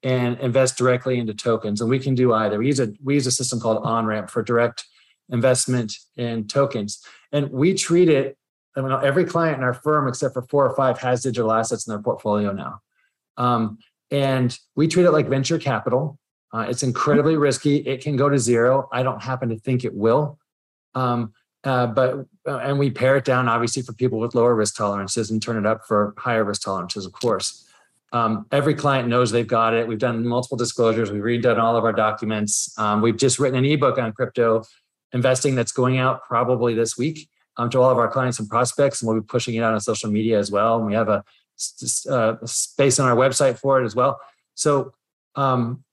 and 0.02 0.38
invest 0.40 0.78
directly 0.78 1.18
into 1.18 1.34
tokens? 1.34 1.80
And 1.80 1.90
we 1.90 1.98
can 1.98 2.14
do 2.14 2.32
either. 2.32 2.58
We 2.58 2.66
use 2.66 2.80
a 2.80 2.92
we 3.02 3.14
use 3.14 3.26
a 3.26 3.30
system 3.30 3.60
called 3.60 3.82
OnRamp 3.84 4.30
for 4.30 4.42
direct 4.42 4.84
investment 5.30 5.92
in 6.16 6.46
tokens, 6.46 7.02
and 7.32 7.50
we 7.50 7.74
treat 7.74 8.08
it. 8.08 8.38
I 8.76 8.80
mean, 8.80 8.92
every 9.02 9.24
client 9.24 9.58
in 9.58 9.62
our 9.62 9.74
firm, 9.74 10.08
except 10.08 10.34
for 10.34 10.42
four 10.42 10.66
or 10.68 10.74
five, 10.74 10.98
has 10.98 11.22
digital 11.22 11.52
assets 11.52 11.86
in 11.86 11.92
their 11.92 12.02
portfolio 12.02 12.52
now. 12.52 12.80
Um, 13.36 13.78
and 14.10 14.56
we 14.74 14.88
treat 14.88 15.04
it 15.04 15.12
like 15.12 15.28
venture 15.28 15.58
capital. 15.58 16.18
Uh, 16.52 16.66
it's 16.68 16.82
incredibly 16.82 17.36
risky. 17.36 17.76
It 17.76 18.00
can 18.00 18.16
go 18.16 18.28
to 18.28 18.38
zero. 18.38 18.88
I 18.92 19.02
don't 19.02 19.22
happen 19.22 19.48
to 19.50 19.58
think 19.58 19.84
it 19.84 19.94
will. 19.94 20.38
Um, 20.94 21.32
uh, 21.64 21.86
but 21.86 22.26
uh, 22.46 22.58
and 22.58 22.78
we 22.78 22.90
pare 22.90 23.16
it 23.16 23.24
down 23.24 23.48
obviously 23.48 23.82
for 23.82 23.92
people 23.92 24.18
with 24.18 24.34
lower 24.34 24.54
risk 24.54 24.76
tolerances 24.76 25.30
and 25.30 25.42
turn 25.42 25.56
it 25.56 25.66
up 25.66 25.86
for 25.86 26.14
higher 26.18 26.44
risk 26.44 26.62
tolerances, 26.62 27.06
of 27.06 27.12
course. 27.12 27.66
Um, 28.12 28.46
every 28.52 28.74
client 28.74 29.08
knows 29.08 29.32
they've 29.32 29.46
got 29.46 29.74
it. 29.74 29.88
We've 29.88 29.98
done 29.98 30.24
multiple 30.26 30.56
disclosures. 30.56 31.10
We've 31.10 31.22
redone 31.22 31.58
all 31.58 31.76
of 31.76 31.84
our 31.84 31.92
documents. 31.92 32.72
Um, 32.78 33.00
we've 33.00 33.16
just 33.16 33.38
written 33.38 33.58
an 33.58 33.64
ebook 33.64 33.98
on 33.98 34.12
crypto 34.12 34.62
investing 35.12 35.54
that's 35.54 35.72
going 35.72 35.98
out 35.98 36.22
probably 36.24 36.74
this 36.74 36.98
week 36.98 37.28
um, 37.56 37.70
to 37.70 37.80
all 37.80 37.90
of 37.90 37.98
our 37.98 38.08
clients 38.08 38.38
and 38.38 38.48
prospects, 38.48 39.00
and 39.00 39.08
we'll 39.08 39.20
be 39.20 39.26
pushing 39.26 39.54
it 39.54 39.62
out 39.62 39.72
on 39.72 39.80
social 39.80 40.10
media 40.10 40.38
as 40.38 40.50
well. 40.50 40.76
And 40.76 40.86
we 40.86 40.94
have 40.94 41.08
a, 41.08 41.24
a 42.08 42.12
uh, 42.12 42.46
space 42.46 42.98
on 43.00 43.08
our 43.08 43.16
website 43.16 43.58
for 43.58 43.80
it 43.80 43.84
as 43.84 43.94
well. 43.94 44.20
So 44.54 44.92
um, 45.36 45.83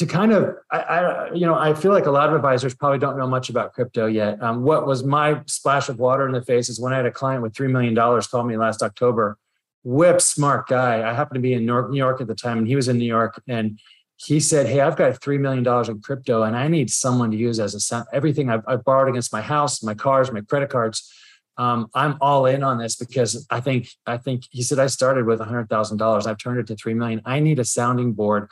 to 0.00 0.06
kind 0.06 0.32
of 0.32 0.56
I, 0.70 0.78
I, 0.78 1.32
you 1.34 1.44
know 1.44 1.54
i 1.54 1.74
feel 1.74 1.92
like 1.92 2.06
a 2.06 2.10
lot 2.10 2.30
of 2.30 2.34
advisors 2.34 2.74
probably 2.74 2.98
don't 2.98 3.18
know 3.18 3.26
much 3.26 3.50
about 3.50 3.74
crypto 3.74 4.06
yet. 4.06 4.42
Um, 4.42 4.62
what 4.62 4.86
was 4.86 5.04
my 5.04 5.42
splash 5.46 5.90
of 5.90 5.98
water 5.98 6.24
in 6.26 6.32
the 6.32 6.40
face 6.40 6.70
is 6.70 6.80
when 6.80 6.94
i 6.94 6.96
had 6.96 7.04
a 7.04 7.10
client 7.10 7.42
with 7.42 7.52
$3 7.52 7.70
million 7.70 7.94
call 7.94 8.44
me 8.44 8.56
last 8.56 8.82
october. 8.82 9.36
Whip 9.82 10.22
smart 10.22 10.68
guy. 10.68 11.08
I 11.08 11.12
happened 11.12 11.34
to 11.34 11.40
be 11.40 11.52
in 11.52 11.66
new 11.66 11.96
york 11.96 12.20
at 12.22 12.28
the 12.28 12.34
time 12.34 12.56
and 12.58 12.66
he 12.66 12.76
was 12.76 12.88
in 12.88 12.96
new 12.96 13.04
york 13.04 13.42
and 13.46 13.78
he 14.16 14.40
said 14.40 14.66
hey 14.66 14.80
i've 14.80 14.96
got 14.96 15.12
$3 15.20 15.38
million 15.38 15.90
in 15.90 16.00
crypto 16.00 16.44
and 16.44 16.56
i 16.56 16.66
need 16.66 16.88
someone 16.88 17.30
to 17.30 17.36
use 17.36 17.60
as 17.60 17.92
a 17.92 18.06
everything 18.10 18.48
i've, 18.48 18.64
I've 18.66 18.84
borrowed 18.84 19.10
against 19.10 19.34
my 19.34 19.42
house 19.42 19.82
my 19.82 19.94
cars 19.94 20.32
my 20.32 20.40
credit 20.40 20.70
cards. 20.70 21.12
Um, 21.58 21.88
i'm 21.94 22.16
all 22.22 22.46
in 22.46 22.62
on 22.62 22.78
this 22.78 22.96
because 22.96 23.46
i 23.50 23.60
think 23.60 23.88
i 24.06 24.16
think 24.16 24.44
he 24.50 24.62
said 24.62 24.78
i 24.78 24.86
started 24.86 25.26
with 25.26 25.40
$100000 25.40 26.26
i've 26.26 26.38
turned 26.38 26.58
it 26.58 26.66
to 26.68 26.74
3 26.74 26.94
million. 26.94 27.20
I 27.26 27.40
need 27.40 27.58
a 27.58 27.66
sounding 27.66 28.14
board 28.14 28.48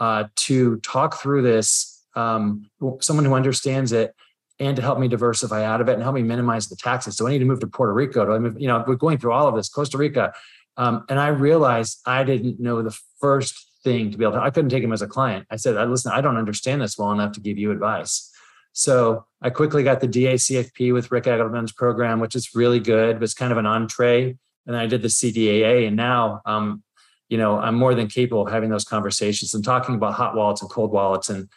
uh, 0.00 0.24
to 0.34 0.78
talk 0.78 1.20
through 1.20 1.42
this, 1.42 2.04
um, 2.16 2.68
someone 3.00 3.24
who 3.24 3.34
understands 3.34 3.92
it, 3.92 4.14
and 4.58 4.76
to 4.76 4.82
help 4.82 4.98
me 4.98 5.08
diversify 5.08 5.64
out 5.64 5.80
of 5.80 5.88
it 5.88 5.94
and 5.94 6.02
help 6.02 6.14
me 6.14 6.22
minimize 6.22 6.68
the 6.68 6.76
taxes. 6.76 7.16
So 7.16 7.26
I 7.26 7.30
need 7.30 7.38
to 7.38 7.44
move 7.44 7.60
to 7.60 7.66
Puerto 7.66 7.92
Rico. 7.92 8.26
Do 8.26 8.32
I 8.32 8.38
move? 8.38 8.60
You 8.60 8.68
know, 8.68 8.84
we're 8.86 8.94
going 8.96 9.18
through 9.18 9.32
all 9.32 9.46
of 9.46 9.54
this, 9.54 9.68
Costa 9.68 9.96
Rica, 9.96 10.32
um, 10.76 11.04
and 11.08 11.20
I 11.20 11.28
realized 11.28 12.00
I 12.06 12.24
didn't 12.24 12.58
know 12.58 12.82
the 12.82 12.96
first 13.20 13.54
thing 13.84 14.10
to 14.10 14.18
be 14.18 14.24
able 14.24 14.34
to. 14.34 14.40
I 14.40 14.50
couldn't 14.50 14.70
take 14.70 14.82
him 14.82 14.92
as 14.92 15.02
a 15.02 15.06
client. 15.06 15.46
I 15.50 15.56
said, 15.56 15.76
"Listen, 15.88 16.12
I 16.12 16.20
don't 16.20 16.36
understand 16.36 16.82
this 16.82 16.98
well 16.98 17.12
enough 17.12 17.32
to 17.32 17.40
give 17.40 17.58
you 17.58 17.70
advice." 17.70 18.30
So 18.72 19.26
I 19.42 19.50
quickly 19.50 19.82
got 19.82 20.00
the 20.00 20.08
DACFP 20.08 20.92
with 20.92 21.10
Ric 21.10 21.24
Edelman's 21.24 21.72
program, 21.72 22.20
which 22.20 22.34
is 22.34 22.54
really 22.54 22.80
good. 22.80 23.16
It 23.16 23.20
was 23.20 23.34
kind 23.34 23.52
of 23.52 23.58
an 23.58 23.66
entree. 23.66 24.36
And 24.66 24.76
I 24.76 24.86
did 24.86 25.02
the 25.02 25.08
CDAA, 25.08 25.86
and 25.86 25.96
now 25.96 26.42
um, 26.44 26.82
you 27.30 27.38
know, 27.38 27.58
I'm 27.58 27.76
more 27.76 27.94
than 27.94 28.08
capable 28.08 28.46
of 28.46 28.52
having 28.52 28.70
those 28.70 28.84
conversations 28.84 29.54
and 29.54 29.64
talking 29.64 29.94
about 29.94 30.14
hot 30.14 30.34
wallets 30.34 30.60
and 30.60 30.70
cold 30.70 30.90
wallets. 30.90 31.30
And, 31.30 31.48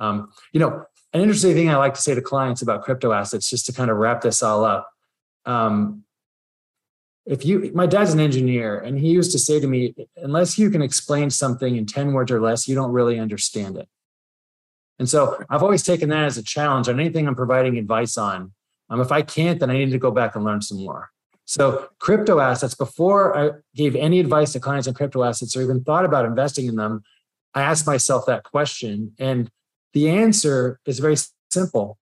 um, 0.00 0.30
you 0.52 0.58
know, 0.58 0.84
an 1.12 1.20
interesting 1.20 1.54
thing 1.54 1.70
I 1.70 1.76
like 1.76 1.94
to 1.94 2.02
say 2.02 2.14
to 2.14 2.20
clients 2.20 2.62
about 2.62 2.82
crypto 2.82 3.12
assets, 3.12 3.48
just 3.48 3.64
to 3.66 3.72
kind 3.72 3.90
of 3.90 3.96
wrap 3.96 4.20
this 4.20 4.42
all 4.42 4.64
up. 4.64 4.90
Um, 5.46 6.04
if 7.26 7.44
you, 7.44 7.70
my 7.74 7.86
dad's 7.86 8.12
an 8.12 8.18
engineer, 8.18 8.80
and 8.80 8.98
he 8.98 9.10
used 9.10 9.30
to 9.32 9.38
say 9.38 9.60
to 9.60 9.66
me, 9.68 9.94
unless 10.16 10.58
you 10.58 10.68
can 10.68 10.82
explain 10.82 11.30
something 11.30 11.76
in 11.76 11.86
10 11.86 12.12
words 12.12 12.32
or 12.32 12.40
less, 12.40 12.66
you 12.66 12.74
don't 12.74 12.92
really 12.92 13.20
understand 13.20 13.76
it. 13.76 13.88
And 14.98 15.08
so 15.08 15.42
I've 15.48 15.62
always 15.62 15.84
taken 15.84 16.08
that 16.08 16.24
as 16.24 16.38
a 16.38 16.42
challenge 16.42 16.88
on 16.88 16.98
anything 16.98 17.28
I'm 17.28 17.36
providing 17.36 17.78
advice 17.78 18.18
on. 18.18 18.52
Um, 18.88 19.00
if 19.00 19.12
I 19.12 19.22
can't, 19.22 19.60
then 19.60 19.70
I 19.70 19.74
need 19.74 19.92
to 19.92 19.98
go 19.98 20.10
back 20.10 20.34
and 20.34 20.44
learn 20.44 20.60
some 20.60 20.78
more. 20.84 21.10
So 21.50 21.88
crypto 21.98 22.38
assets, 22.38 22.76
before 22.76 23.36
I 23.36 23.50
gave 23.74 23.96
any 23.96 24.20
advice 24.20 24.52
to 24.52 24.60
clients 24.60 24.86
on 24.86 24.94
crypto 24.94 25.24
assets 25.24 25.56
or 25.56 25.62
even 25.62 25.82
thought 25.82 26.04
about 26.04 26.24
investing 26.24 26.66
in 26.66 26.76
them, 26.76 27.02
I 27.54 27.62
asked 27.62 27.88
myself 27.88 28.24
that 28.26 28.44
question. 28.44 29.14
And 29.18 29.50
the 29.92 30.10
answer 30.10 30.78
is 30.86 31.00
very 31.00 31.16
simple. 31.50 31.98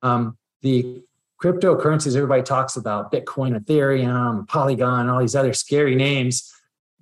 Um, 0.00 0.38
the 0.62 1.02
cryptocurrencies 1.42 2.16
everybody 2.16 2.42
talks 2.42 2.74
about, 2.74 3.12
Bitcoin, 3.12 3.54
Ethereum, 3.60 4.48
Polygon, 4.48 5.10
all 5.10 5.20
these 5.20 5.36
other 5.36 5.52
scary 5.52 5.94
names, 5.94 6.50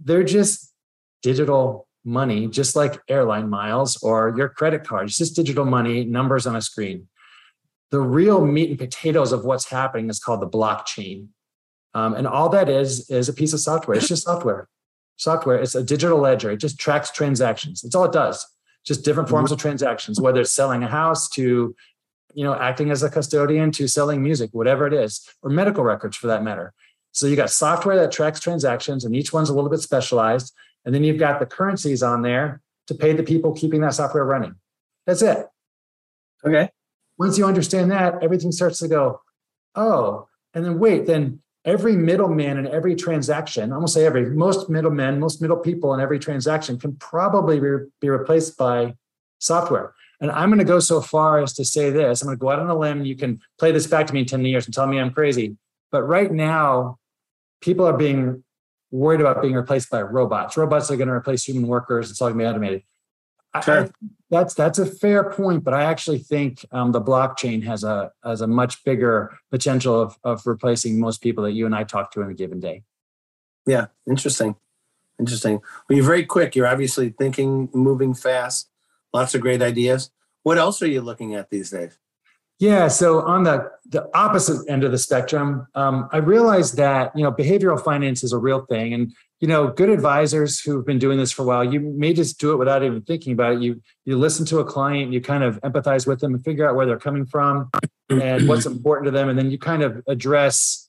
they're 0.02 0.24
just 0.24 0.74
digital 1.22 1.86
money, 2.04 2.48
just 2.48 2.74
like 2.74 3.00
airline 3.08 3.48
miles 3.48 4.02
or 4.02 4.34
your 4.36 4.48
credit 4.48 4.82
card. 4.82 5.06
It's 5.06 5.16
just 5.16 5.36
digital 5.36 5.64
money, 5.64 6.04
numbers 6.04 6.44
on 6.44 6.56
a 6.56 6.60
screen. 6.60 7.06
The 7.92 8.00
real 8.00 8.44
meat 8.44 8.70
and 8.70 8.78
potatoes 8.80 9.30
of 9.30 9.44
what's 9.44 9.70
happening 9.70 10.10
is 10.10 10.18
called 10.18 10.42
the 10.42 10.48
blockchain. 10.48 11.28
Um, 11.94 12.14
and 12.14 12.26
all 12.26 12.48
that 12.50 12.68
is 12.68 13.08
is 13.10 13.28
a 13.28 13.32
piece 13.32 13.52
of 13.52 13.60
software. 13.60 13.96
It's 13.96 14.08
just 14.08 14.24
software. 14.24 14.68
Software. 15.16 15.56
It's 15.56 15.74
a 15.74 15.82
digital 15.82 16.18
ledger. 16.18 16.50
It 16.50 16.56
just 16.56 16.78
tracks 16.78 17.10
transactions. 17.10 17.82
That's 17.82 17.94
all 17.94 18.04
it 18.04 18.12
does. 18.12 18.44
Just 18.84 19.04
different 19.04 19.28
forms 19.28 19.52
of 19.52 19.58
transactions, 19.58 20.20
whether 20.20 20.40
it's 20.40 20.50
selling 20.50 20.82
a 20.82 20.88
house 20.88 21.28
to, 21.30 21.74
you 22.34 22.44
know, 22.44 22.54
acting 22.54 22.90
as 22.90 23.02
a 23.02 23.08
custodian 23.08 23.70
to 23.72 23.86
selling 23.86 24.22
music, 24.22 24.50
whatever 24.52 24.86
it 24.86 24.92
is, 24.92 25.26
or 25.42 25.50
medical 25.50 25.84
records 25.84 26.16
for 26.16 26.26
that 26.26 26.42
matter. 26.42 26.74
So 27.12 27.28
you 27.28 27.36
got 27.36 27.50
software 27.50 27.96
that 27.96 28.10
tracks 28.10 28.40
transactions, 28.40 29.04
and 29.04 29.14
each 29.14 29.32
one's 29.32 29.48
a 29.48 29.54
little 29.54 29.70
bit 29.70 29.80
specialized. 29.80 30.52
And 30.84 30.94
then 30.94 31.04
you've 31.04 31.18
got 31.18 31.38
the 31.38 31.46
currencies 31.46 32.02
on 32.02 32.22
there 32.22 32.60
to 32.88 32.94
pay 32.94 33.12
the 33.12 33.22
people 33.22 33.52
keeping 33.54 33.80
that 33.82 33.94
software 33.94 34.24
running. 34.24 34.56
That's 35.06 35.22
it. 35.22 35.46
Okay. 36.44 36.70
Once 37.16 37.38
you 37.38 37.46
understand 37.46 37.92
that, 37.92 38.22
everything 38.22 38.50
starts 38.50 38.80
to 38.80 38.88
go, 38.88 39.22
oh, 39.76 40.28
and 40.52 40.64
then 40.64 40.78
wait, 40.78 41.06
then 41.06 41.40
every 41.64 41.96
middleman 41.96 42.58
in 42.58 42.66
every 42.66 42.94
transaction, 42.94 43.64
I'm 43.64 43.78
gonna 43.78 43.88
say 43.88 44.04
every, 44.04 44.26
most 44.26 44.68
middlemen, 44.68 45.20
most 45.20 45.40
middle 45.40 45.56
people 45.56 45.94
in 45.94 46.00
every 46.00 46.18
transaction 46.18 46.78
can 46.78 46.96
probably 46.96 47.60
be, 47.60 47.68
be 48.00 48.08
replaced 48.08 48.56
by 48.56 48.94
software. 49.38 49.94
And 50.20 50.30
I'm 50.30 50.48
going 50.48 50.58
to 50.58 50.64
go 50.64 50.78
so 50.78 51.00
far 51.00 51.42
as 51.42 51.52
to 51.54 51.64
say 51.64 51.90
this 51.90 52.22
I'm 52.22 52.26
going 52.26 52.38
to 52.38 52.40
go 52.40 52.50
out 52.50 52.58
on 52.58 52.70
a 52.70 52.78
limb. 52.78 53.04
You 53.04 53.16
can 53.16 53.40
play 53.58 53.72
this 53.72 53.86
back 53.86 54.06
to 54.06 54.14
me 54.14 54.20
in 54.20 54.26
10 54.26 54.44
years 54.44 54.64
and 54.64 54.74
tell 54.74 54.86
me 54.86 54.98
I'm 54.98 55.12
crazy. 55.12 55.56
But 55.90 56.04
right 56.04 56.32
now, 56.32 56.98
people 57.60 57.86
are 57.86 57.96
being 57.96 58.42
worried 58.90 59.20
about 59.20 59.42
being 59.42 59.54
replaced 59.54 59.90
by 59.90 60.02
robots. 60.02 60.56
Robots 60.56 60.90
are 60.90 60.96
going 60.96 61.08
to 61.08 61.14
replace 61.14 61.44
human 61.44 61.66
workers. 61.66 62.10
It's 62.10 62.22
all 62.22 62.28
going 62.28 62.38
to 62.38 62.44
be 62.44 62.48
automated. 62.48 62.82
Sure. 63.62 63.84
I, 63.84 63.90
that's 64.34 64.54
that's 64.54 64.78
a 64.80 64.86
fair 64.86 65.30
point, 65.30 65.62
but 65.62 65.74
I 65.74 65.84
actually 65.84 66.18
think 66.18 66.66
um, 66.72 66.90
the 66.90 67.00
blockchain 67.00 67.62
has 67.64 67.84
a 67.84 68.10
has 68.24 68.40
a 68.40 68.46
much 68.46 68.82
bigger 68.84 69.38
potential 69.50 70.00
of 70.00 70.18
of 70.24 70.46
replacing 70.46 70.98
most 70.98 71.22
people 71.22 71.44
that 71.44 71.52
you 71.52 71.66
and 71.66 71.74
I 71.74 71.84
talk 71.84 72.10
to 72.12 72.20
in 72.20 72.30
a 72.30 72.34
given 72.34 72.58
day. 72.58 72.82
Yeah, 73.64 73.86
interesting, 74.08 74.56
interesting. 75.20 75.60
Well, 75.88 75.96
you're 75.96 76.04
very 76.04 76.26
quick. 76.26 76.56
You're 76.56 76.66
obviously 76.66 77.10
thinking, 77.10 77.70
moving 77.72 78.12
fast. 78.12 78.68
Lots 79.12 79.34
of 79.34 79.40
great 79.40 79.62
ideas. 79.62 80.10
What 80.42 80.58
else 80.58 80.82
are 80.82 80.88
you 80.88 81.00
looking 81.00 81.34
at 81.36 81.50
these 81.50 81.70
days? 81.70 81.96
Yeah, 82.58 82.88
so 82.88 83.20
on 83.22 83.44
the 83.44 83.70
the 83.86 84.08
opposite 84.16 84.68
end 84.68 84.82
of 84.82 84.90
the 84.90 84.98
spectrum, 84.98 85.66
um, 85.74 86.08
I 86.12 86.18
realized 86.18 86.76
that 86.76 87.12
you 87.16 87.22
know 87.22 87.32
behavioral 87.32 87.82
finance 87.82 88.22
is 88.22 88.32
a 88.32 88.38
real 88.38 88.64
thing, 88.66 88.94
and 88.94 89.12
you 89.40 89.48
know 89.48 89.68
good 89.68 89.90
advisors 89.90 90.60
who've 90.60 90.86
been 90.86 90.98
doing 90.98 91.18
this 91.18 91.32
for 91.32 91.42
a 91.42 91.44
while, 91.44 91.64
you 91.64 91.80
may 91.80 92.12
just 92.12 92.38
do 92.38 92.52
it 92.52 92.56
without 92.56 92.82
even 92.82 93.02
thinking 93.02 93.32
about 93.32 93.54
it. 93.54 93.62
You 93.62 93.82
you 94.04 94.16
listen 94.16 94.46
to 94.46 94.60
a 94.60 94.64
client, 94.64 95.12
you 95.12 95.20
kind 95.20 95.42
of 95.42 95.60
empathize 95.62 96.06
with 96.06 96.20
them 96.20 96.34
and 96.34 96.44
figure 96.44 96.68
out 96.68 96.76
where 96.76 96.86
they're 96.86 96.98
coming 96.98 97.26
from 97.26 97.70
and 98.08 98.48
what's 98.48 98.66
important 98.66 99.06
to 99.06 99.10
them, 99.10 99.28
and 99.28 99.38
then 99.38 99.50
you 99.50 99.58
kind 99.58 99.82
of 99.82 100.02
address 100.06 100.88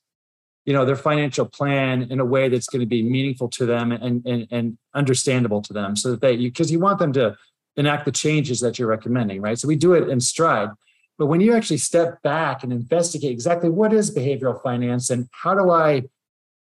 you 0.66 0.74
know 0.74 0.86
their 0.86 0.96
financial 0.96 1.46
plan 1.46 2.04
in 2.12 2.20
a 2.20 2.26
way 2.26 2.48
that's 2.48 2.68
going 2.68 2.80
to 2.80 2.88
be 2.88 3.02
meaningful 3.02 3.50
to 3.50 3.66
them 3.66 3.92
and 3.92 4.24
and, 4.26 4.48
and 4.52 4.78
understandable 4.94 5.64
to 5.64 5.74
them, 5.74 5.96
so 5.96 6.12
that 6.12 6.22
they 6.22 6.38
because 6.38 6.72
you 6.72 6.80
want 6.80 7.00
them 7.00 7.12
to 7.14 7.36
enact 7.76 8.06
the 8.06 8.12
changes 8.12 8.60
that 8.62 8.78
you're 8.78 8.88
recommending, 8.88 9.42
right? 9.42 9.58
So 9.58 9.68
we 9.68 9.76
do 9.76 9.94
it 9.94 10.08
in 10.10 10.22
stride 10.22 10.70
but 11.18 11.28
when 11.28 11.42
you 11.42 11.54
actually 11.54 11.78
step 11.78 12.22
back 12.22 12.64
and 12.64 12.74
investigate 12.74 13.32
exactly 13.32 13.70
what 13.70 13.94
is 13.94 14.14
behavioral 14.14 14.62
finance 14.62 15.10
and 15.10 15.28
how 15.32 15.56
do 15.56 15.72
I, 15.72 16.04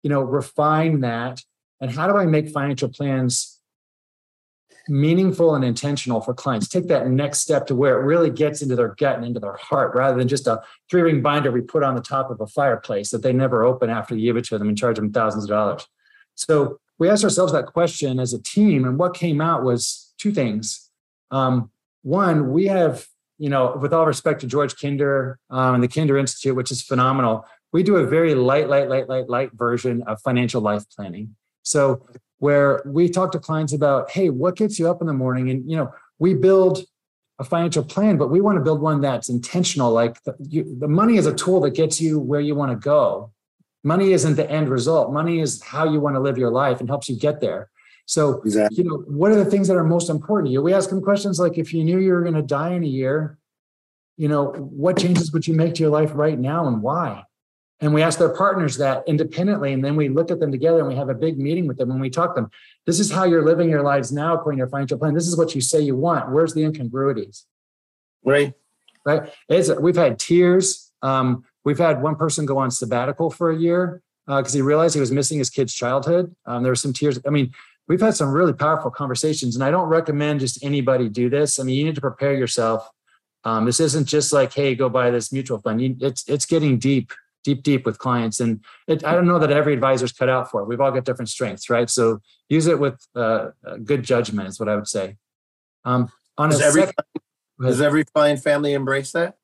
you 0.02 0.10
know, 0.10 0.20
refine 0.22 1.00
that 1.00 1.42
and 1.80 1.90
how 1.90 2.06
do 2.06 2.16
I 2.16 2.26
make 2.26 2.50
financial 2.50 2.88
plans 2.88 3.60
meaningful 4.88 5.54
and 5.54 5.64
intentional 5.64 6.20
for 6.20 6.34
clients? 6.34 6.68
Take 6.68 6.88
that 6.88 7.08
next 7.08 7.40
step 7.40 7.66
to 7.68 7.74
where 7.74 7.98
it 7.98 8.04
really 8.04 8.30
gets 8.30 8.60
into 8.62 8.76
their 8.76 8.94
gut 8.98 9.16
and 9.16 9.24
into 9.24 9.40
their 9.40 9.56
heart 9.56 9.94
rather 9.94 10.18
than 10.18 10.28
just 10.28 10.46
a 10.46 10.62
three 10.90 11.02
ring 11.02 11.22
binder 11.22 11.50
we 11.50 11.62
put 11.62 11.82
on 11.82 11.94
the 11.94 12.02
top 12.02 12.30
of 12.30 12.40
a 12.40 12.46
fireplace 12.46 13.10
that 13.10 13.22
they 13.22 13.32
never 13.32 13.64
open 13.64 13.88
after 13.88 14.14
you 14.14 14.30
give 14.30 14.36
it 14.36 14.44
to 14.44 14.58
them 14.58 14.68
and 14.68 14.76
charge 14.76 14.96
them 14.96 15.12
thousands 15.12 15.44
of 15.44 15.50
dollars. 15.50 15.86
So 16.34 16.78
we 16.98 17.08
asked 17.08 17.24
ourselves 17.24 17.52
that 17.52 17.66
question 17.66 18.20
as 18.20 18.32
a 18.32 18.42
team, 18.42 18.84
and 18.84 18.98
what 18.98 19.14
came 19.14 19.40
out 19.40 19.64
was 19.64 20.12
two 20.18 20.32
things. 20.32 20.90
Um, 21.30 21.70
one, 22.02 22.52
we 22.52 22.66
have 22.66 23.06
you 23.42 23.48
know, 23.48 23.76
with 23.82 23.92
all 23.92 24.06
respect 24.06 24.40
to 24.40 24.46
George 24.46 24.80
Kinder 24.80 25.36
um, 25.50 25.74
and 25.74 25.82
the 25.82 25.88
Kinder 25.88 26.16
Institute, 26.16 26.54
which 26.54 26.70
is 26.70 26.80
phenomenal, 26.80 27.44
we 27.72 27.82
do 27.82 27.96
a 27.96 28.06
very 28.06 28.36
light, 28.36 28.68
light, 28.68 28.88
light, 28.88 29.08
light, 29.08 29.28
light 29.28 29.50
version 29.54 30.00
of 30.02 30.20
financial 30.20 30.60
life 30.60 30.84
planning. 30.94 31.34
So 31.64 32.06
where 32.38 32.82
we 32.86 33.08
talk 33.08 33.32
to 33.32 33.40
clients 33.40 33.72
about, 33.72 34.12
hey, 34.12 34.30
what 34.30 34.54
gets 34.54 34.78
you 34.78 34.88
up 34.88 35.00
in 35.00 35.08
the 35.08 35.12
morning? 35.12 35.50
And 35.50 35.68
you 35.68 35.76
know, 35.76 35.92
we 36.20 36.34
build 36.34 36.84
a 37.40 37.42
financial 37.42 37.82
plan, 37.82 38.16
but 38.16 38.28
we 38.28 38.40
want 38.40 38.58
to 38.58 38.62
build 38.62 38.80
one 38.80 39.00
that's 39.00 39.28
intentional. 39.28 39.90
Like 39.90 40.22
the, 40.22 40.36
you, 40.38 40.76
the 40.78 40.86
money 40.86 41.16
is 41.16 41.26
a 41.26 41.34
tool 41.34 41.62
that 41.62 41.74
gets 41.74 42.00
you 42.00 42.20
where 42.20 42.40
you 42.40 42.54
want 42.54 42.70
to 42.70 42.76
go. 42.76 43.32
Money 43.82 44.12
isn't 44.12 44.36
the 44.36 44.48
end 44.48 44.68
result. 44.68 45.12
Money 45.12 45.40
is 45.40 45.60
how 45.60 45.82
you 45.82 45.98
want 45.98 46.14
to 46.14 46.20
live 46.20 46.38
your 46.38 46.52
life 46.52 46.78
and 46.78 46.88
helps 46.88 47.08
you 47.08 47.18
get 47.18 47.40
there. 47.40 47.70
So, 48.06 48.42
exactly. 48.42 48.78
you 48.78 48.84
know, 48.88 48.96
what 49.06 49.32
are 49.32 49.36
the 49.36 49.50
things 49.50 49.68
that 49.68 49.76
are 49.76 49.84
most 49.84 50.10
important 50.10 50.48
to 50.48 50.52
you? 50.52 50.62
We 50.62 50.74
ask 50.74 50.90
them 50.90 51.00
questions 51.00 51.38
like 51.38 51.58
if 51.58 51.72
you 51.72 51.84
knew 51.84 51.98
you 51.98 52.12
were 52.12 52.22
going 52.22 52.34
to 52.34 52.42
die 52.42 52.72
in 52.72 52.82
a 52.82 52.86
year, 52.86 53.38
you 54.16 54.28
know, 54.28 54.52
what 54.52 54.98
changes 54.98 55.32
would 55.32 55.46
you 55.46 55.54
make 55.54 55.74
to 55.74 55.82
your 55.82 55.90
life 55.90 56.10
right 56.14 56.38
now 56.38 56.66
and 56.66 56.82
why? 56.82 57.24
And 57.80 57.92
we 57.92 58.02
ask 58.02 58.18
their 58.18 58.28
partners 58.28 58.76
that 58.76 59.02
independently. 59.08 59.72
And 59.72 59.84
then 59.84 59.96
we 59.96 60.08
look 60.08 60.30
at 60.30 60.38
them 60.38 60.52
together 60.52 60.78
and 60.78 60.88
we 60.88 60.94
have 60.94 61.08
a 61.08 61.14
big 61.14 61.38
meeting 61.38 61.66
with 61.66 61.78
them 61.78 61.90
and 61.90 62.00
we 62.00 62.10
talk 62.10 62.34
to 62.34 62.42
them. 62.42 62.50
This 62.86 63.00
is 63.00 63.10
how 63.10 63.24
you're 63.24 63.44
living 63.44 63.68
your 63.68 63.82
lives 63.82 64.12
now 64.12 64.34
according 64.34 64.58
to 64.58 64.60
your 64.60 64.68
financial 64.68 64.98
plan. 64.98 65.14
This 65.14 65.26
is 65.26 65.36
what 65.36 65.54
you 65.54 65.60
say 65.60 65.80
you 65.80 65.96
want. 65.96 66.30
Where's 66.30 66.54
the 66.54 66.62
incongruities? 66.62 67.44
Right. 68.24 68.54
Right. 69.04 69.32
It's, 69.48 69.68
we've 69.80 69.96
had 69.96 70.20
tears. 70.20 70.92
Um, 71.02 71.44
we've 71.64 71.78
had 71.78 72.02
one 72.02 72.14
person 72.14 72.46
go 72.46 72.58
on 72.58 72.70
sabbatical 72.70 73.30
for 73.30 73.50
a 73.50 73.56
year 73.56 74.00
because 74.26 74.54
uh, 74.54 74.58
he 74.58 74.62
realized 74.62 74.94
he 74.94 75.00
was 75.00 75.10
missing 75.10 75.38
his 75.38 75.50
kid's 75.50 75.74
childhood. 75.74 76.34
Um, 76.46 76.62
there 76.62 76.70
were 76.70 76.76
some 76.76 76.92
tears. 76.92 77.18
I 77.26 77.30
mean, 77.30 77.52
we've 77.88 78.00
had 78.00 78.14
some 78.14 78.30
really 78.30 78.52
powerful 78.52 78.90
conversations 78.90 79.54
and 79.54 79.64
i 79.64 79.70
don't 79.70 79.88
recommend 79.88 80.40
just 80.40 80.62
anybody 80.64 81.08
do 81.08 81.28
this. 81.28 81.58
I 81.58 81.62
mean 81.62 81.76
you 81.76 81.84
need 81.84 81.94
to 81.94 82.00
prepare 82.00 82.34
yourself. 82.34 82.88
Um, 83.44 83.64
this 83.64 83.80
isn't 83.80 84.06
just 84.06 84.32
like 84.32 84.52
hey 84.52 84.74
go 84.74 84.88
buy 84.88 85.10
this 85.10 85.32
mutual 85.32 85.58
fund. 85.58 85.80
You, 85.80 85.96
it's 86.00 86.28
it's 86.28 86.46
getting 86.46 86.78
deep 86.78 87.12
deep 87.44 87.62
deep 87.62 87.84
with 87.84 87.98
clients. 87.98 88.40
And 88.40 88.60
it, 88.86 89.04
i 89.04 89.12
don't 89.12 89.26
know 89.26 89.38
that 89.38 89.50
every 89.50 89.74
advisor's 89.74 90.12
cut 90.12 90.28
out 90.28 90.50
for 90.50 90.62
it. 90.62 90.68
We've 90.68 90.80
all 90.80 90.92
got 90.92 91.04
different 91.04 91.28
strengths 91.28 91.68
right? 91.68 91.90
So 91.90 92.20
use 92.48 92.66
it 92.66 92.78
with 92.78 93.04
uh, 93.14 93.50
good 93.84 94.02
judgment 94.02 94.48
is 94.48 94.60
what 94.60 94.68
i 94.68 94.76
would 94.76 94.88
say. 94.88 95.16
Um, 95.84 96.08
on 96.38 96.50
does, 96.50 96.60
every, 96.60 96.82
sec- 96.82 96.94
does 97.60 97.80
every 97.80 98.04
client 98.04 98.42
family 98.42 98.72
embrace 98.72 99.12
that? 99.12 99.36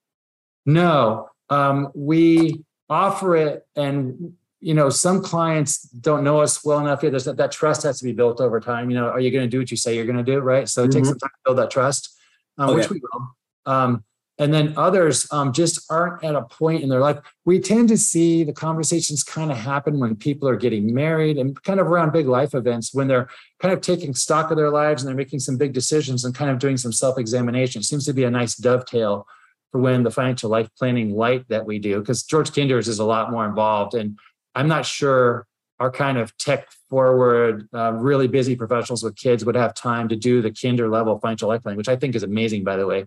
No. 0.64 1.30
Um, 1.50 1.90
we 1.94 2.64
offer 2.88 3.36
it 3.36 3.66
and 3.76 4.34
you 4.60 4.74
know, 4.74 4.90
some 4.90 5.22
clients 5.22 5.82
don't 5.82 6.24
know 6.24 6.40
us 6.40 6.64
well 6.64 6.80
enough 6.80 7.02
yet. 7.02 7.10
There's 7.10 7.24
that, 7.24 7.36
that 7.36 7.52
trust 7.52 7.82
has 7.84 7.98
to 7.98 8.04
be 8.04 8.12
built 8.12 8.40
over 8.40 8.60
time. 8.60 8.90
You 8.90 8.96
know, 8.96 9.08
are 9.08 9.20
you 9.20 9.30
going 9.30 9.44
to 9.44 9.50
do 9.50 9.58
what 9.58 9.70
you 9.70 9.76
say 9.76 9.94
you're 9.94 10.04
going 10.04 10.16
to 10.16 10.22
do? 10.24 10.40
Right. 10.40 10.68
So 10.68 10.82
it 10.82 10.88
mm-hmm. 10.88 10.98
takes 10.98 11.08
some 11.08 11.18
time 11.18 11.30
to 11.30 11.38
build 11.44 11.58
that 11.58 11.70
trust, 11.70 12.16
um, 12.58 12.70
okay. 12.70 12.76
which 12.76 12.90
we 12.90 13.00
will. 13.00 13.28
Um, 13.66 14.04
and 14.40 14.54
then 14.54 14.74
others 14.76 15.26
um, 15.32 15.52
just 15.52 15.90
aren't 15.90 16.22
at 16.22 16.36
a 16.36 16.42
point 16.42 16.82
in 16.82 16.88
their 16.88 17.00
life. 17.00 17.18
We 17.44 17.58
tend 17.58 17.88
to 17.88 17.98
see 17.98 18.44
the 18.44 18.52
conversations 18.52 19.24
kind 19.24 19.50
of 19.50 19.56
happen 19.56 19.98
when 19.98 20.14
people 20.14 20.48
are 20.48 20.56
getting 20.56 20.94
married 20.94 21.38
and 21.38 21.60
kind 21.64 21.80
of 21.80 21.88
around 21.88 22.12
big 22.12 22.28
life 22.28 22.54
events 22.54 22.94
when 22.94 23.08
they're 23.08 23.28
kind 23.60 23.74
of 23.74 23.80
taking 23.80 24.14
stock 24.14 24.52
of 24.52 24.56
their 24.56 24.70
lives 24.70 25.02
and 25.02 25.08
they're 25.08 25.16
making 25.16 25.40
some 25.40 25.56
big 25.56 25.72
decisions 25.72 26.24
and 26.24 26.36
kind 26.36 26.50
of 26.50 26.60
doing 26.60 26.76
some 26.76 26.92
self 26.92 27.18
examination. 27.18 27.82
Seems 27.82 28.04
to 28.04 28.12
be 28.12 28.24
a 28.24 28.30
nice 28.30 28.54
dovetail 28.54 29.26
for 29.72 29.80
when 29.80 30.04
the 30.04 30.10
financial 30.10 30.50
life 30.50 30.68
planning 30.78 31.14
light 31.14 31.44
that 31.48 31.66
we 31.66 31.80
do, 31.80 31.98
because 31.98 32.22
George 32.22 32.52
Kinder's 32.52 32.88
is 32.88 33.00
a 33.00 33.04
lot 33.04 33.32
more 33.32 33.44
involved. 33.44 33.94
And 33.94 34.18
I'm 34.58 34.66
not 34.66 34.84
sure 34.84 35.46
our 35.78 35.88
kind 35.88 36.18
of 36.18 36.36
tech 36.36 36.68
forward, 36.90 37.68
uh, 37.72 37.92
really 37.92 38.26
busy 38.26 38.56
professionals 38.56 39.04
with 39.04 39.14
kids 39.14 39.44
would 39.44 39.54
have 39.54 39.72
time 39.72 40.08
to 40.08 40.16
do 40.16 40.42
the 40.42 40.50
kinder 40.50 40.88
level 40.88 41.16
financial 41.20 41.48
life 41.48 41.62
planning, 41.62 41.76
which 41.76 41.88
I 41.88 41.94
think 41.94 42.16
is 42.16 42.24
amazing, 42.24 42.64
by 42.64 42.76
the 42.76 42.84
way. 42.84 43.06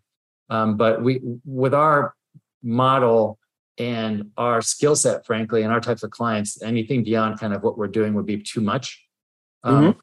Um, 0.50 0.78
but 0.78 1.04
we, 1.04 1.20
with 1.44 1.74
our 1.74 2.14
model 2.64 3.38
and 3.78 4.32
our 4.38 4.62
skill 4.62 4.96
set, 4.96 5.26
frankly, 5.26 5.64
and 5.64 5.74
our 5.74 5.82
types 5.82 6.04
of 6.04 6.12
clients, 6.12 6.62
anything 6.64 7.04
beyond 7.04 7.38
kind 7.38 7.54
of 7.54 7.64
what 7.64 7.78
we're 7.78 7.90
doing 7.90 8.14
would 8.14 8.26
be 8.26 8.42
too 8.42 8.62
much. 8.62 9.04
Um, 9.66 9.84
mm-hmm. 9.84 10.00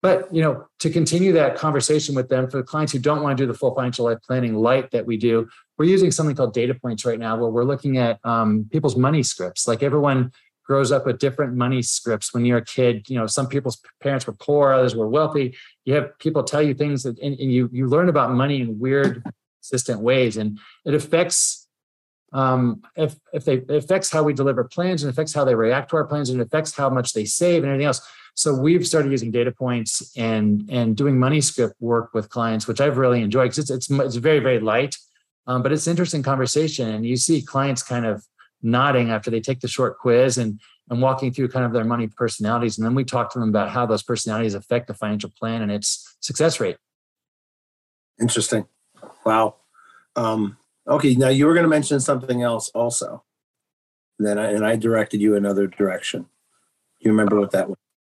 But 0.00 0.32
you 0.32 0.40
know, 0.40 0.64
to 0.78 0.88
continue 0.88 1.32
that 1.32 1.56
conversation 1.56 2.14
with 2.14 2.30
them 2.30 2.48
for 2.48 2.56
the 2.56 2.62
clients 2.62 2.94
who 2.94 2.98
don't 2.98 3.22
want 3.22 3.36
to 3.36 3.42
do 3.42 3.50
the 3.50 3.58
full 3.58 3.74
financial 3.74 4.06
life 4.06 4.18
planning 4.26 4.54
light 4.54 4.90
that 4.92 5.04
we 5.04 5.18
do, 5.18 5.48
we're 5.76 5.84
using 5.84 6.10
something 6.10 6.34
called 6.34 6.54
DataPoints 6.54 7.04
right 7.04 7.18
now, 7.18 7.36
where 7.36 7.50
we're 7.50 7.64
looking 7.64 7.98
at 7.98 8.18
um, 8.24 8.68
people's 8.72 8.96
money 8.96 9.22
scripts. 9.22 9.66
Like 9.68 9.82
everyone 9.82 10.32
grows 10.68 10.92
up 10.92 11.06
with 11.06 11.18
different 11.18 11.54
money 11.54 11.82
scripts. 11.82 12.32
When 12.32 12.44
you're 12.44 12.58
a 12.58 12.64
kid 12.64 13.08
you 13.08 13.18
know 13.18 13.26
some 13.26 13.48
people's 13.48 13.80
parents 14.00 14.26
were 14.26 14.34
poor 14.34 14.72
others 14.72 14.94
were 14.94 15.08
wealthy. 15.08 15.56
You 15.84 15.94
have 15.94 16.18
people 16.18 16.44
tell 16.44 16.62
you 16.62 16.74
things 16.74 17.02
that 17.02 17.18
and, 17.18 17.38
and 17.38 17.52
you 17.52 17.68
you 17.72 17.86
learn 17.86 18.08
about 18.08 18.32
money 18.32 18.60
in 18.60 18.78
weird 18.78 19.24
consistent 19.68 20.00
ways. 20.00 20.36
And 20.36 20.58
it 20.84 20.94
affects 20.94 21.66
um, 22.32 22.82
if 22.96 23.16
if 23.32 23.44
they 23.44 23.54
it 23.54 23.70
affects 23.70 24.10
how 24.10 24.22
we 24.22 24.34
deliver 24.34 24.64
plans 24.64 25.02
and 25.02 25.10
affects 25.10 25.32
how 25.32 25.44
they 25.44 25.54
react 25.54 25.90
to 25.90 25.96
our 25.96 26.04
plans 26.04 26.30
and 26.30 26.40
affects 26.40 26.76
how 26.76 26.90
much 26.90 27.12
they 27.12 27.24
save 27.24 27.62
and 27.62 27.70
everything 27.70 27.86
else. 27.86 28.00
So 28.34 28.54
we've 28.54 28.86
started 28.86 29.10
using 29.10 29.32
DataPoints 29.32 30.12
and 30.16 30.68
and 30.70 30.96
doing 30.96 31.18
money 31.18 31.40
script 31.40 31.74
work 31.80 32.12
with 32.14 32.28
clients 32.28 32.68
which 32.68 32.80
i've 32.80 32.98
really 32.98 33.20
enjoyed 33.20 33.50
because 33.50 33.58
it's, 33.58 33.70
it's 33.70 33.90
it's 33.90 34.16
very 34.16 34.40
very 34.40 34.60
light. 34.60 34.96
Um, 35.46 35.62
but 35.62 35.72
it's 35.72 35.86
interesting 35.86 36.22
conversation 36.22 36.88
and 36.90 37.06
you 37.06 37.16
see 37.16 37.40
clients 37.40 37.82
kind 37.82 38.04
of 38.04 38.22
nodding 38.62 39.10
after 39.10 39.30
they 39.30 39.40
take 39.40 39.60
the 39.60 39.68
short 39.68 39.98
quiz 39.98 40.38
and 40.38 40.60
and 40.90 41.02
walking 41.02 41.32
through 41.32 41.48
kind 41.48 41.66
of 41.66 41.72
their 41.72 41.84
money 41.84 42.06
personalities. 42.06 42.78
And 42.78 42.86
then 42.86 42.94
we 42.94 43.04
talk 43.04 43.30
to 43.32 43.38
them 43.38 43.50
about 43.50 43.68
how 43.68 43.84
those 43.84 44.02
personalities 44.02 44.54
affect 44.54 44.86
the 44.86 44.94
financial 44.94 45.30
plan 45.38 45.60
and 45.60 45.70
its 45.70 46.16
success 46.20 46.60
rate. 46.60 46.78
Interesting. 48.20 48.66
Wow. 49.24 49.56
Um, 50.16 50.56
okay 50.86 51.14
now 51.14 51.28
you 51.28 51.46
were 51.46 51.52
going 51.52 51.64
to 51.64 51.68
mention 51.68 52.00
something 52.00 52.42
else 52.42 52.70
also. 52.70 53.22
And 54.18 54.26
then 54.26 54.38
I, 54.38 54.50
and 54.50 54.66
I 54.66 54.76
directed 54.76 55.20
you 55.20 55.36
another 55.36 55.66
direction. 55.66 56.26
You 57.00 57.10
remember 57.10 57.38
what 57.38 57.52
that 57.52 57.68
was? 57.68 57.76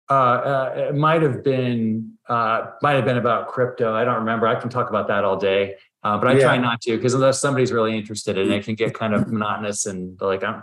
Uh, 0.09 0.13
uh, 0.13 0.73
it 0.89 0.95
might 0.95 1.21
have 1.21 1.43
been 1.43 2.13
uh, 2.29 2.71
might 2.81 2.93
have 2.93 3.05
been 3.05 3.17
about 3.17 3.47
crypto. 3.47 3.93
I 3.93 4.05
don't 4.05 4.17
remember. 4.17 4.47
I 4.47 4.55
can 4.55 4.69
talk 4.69 4.89
about 4.89 5.07
that 5.07 5.23
all 5.23 5.35
day, 5.35 5.75
uh, 6.03 6.17
but 6.17 6.27
I 6.27 6.33
yeah. 6.33 6.45
try 6.45 6.57
not 6.57 6.79
to 6.81 6.95
because 6.95 7.15
unless 7.15 7.41
somebody's 7.41 7.71
really 7.71 7.97
interested 7.97 8.37
in 8.37 8.51
it, 8.51 8.55
it 8.55 8.65
can 8.65 8.75
get 8.75 8.93
kind 8.93 9.13
of 9.13 9.27
monotonous 9.27 9.87
and 9.87 10.19
like 10.21 10.43
I'm, 10.43 10.61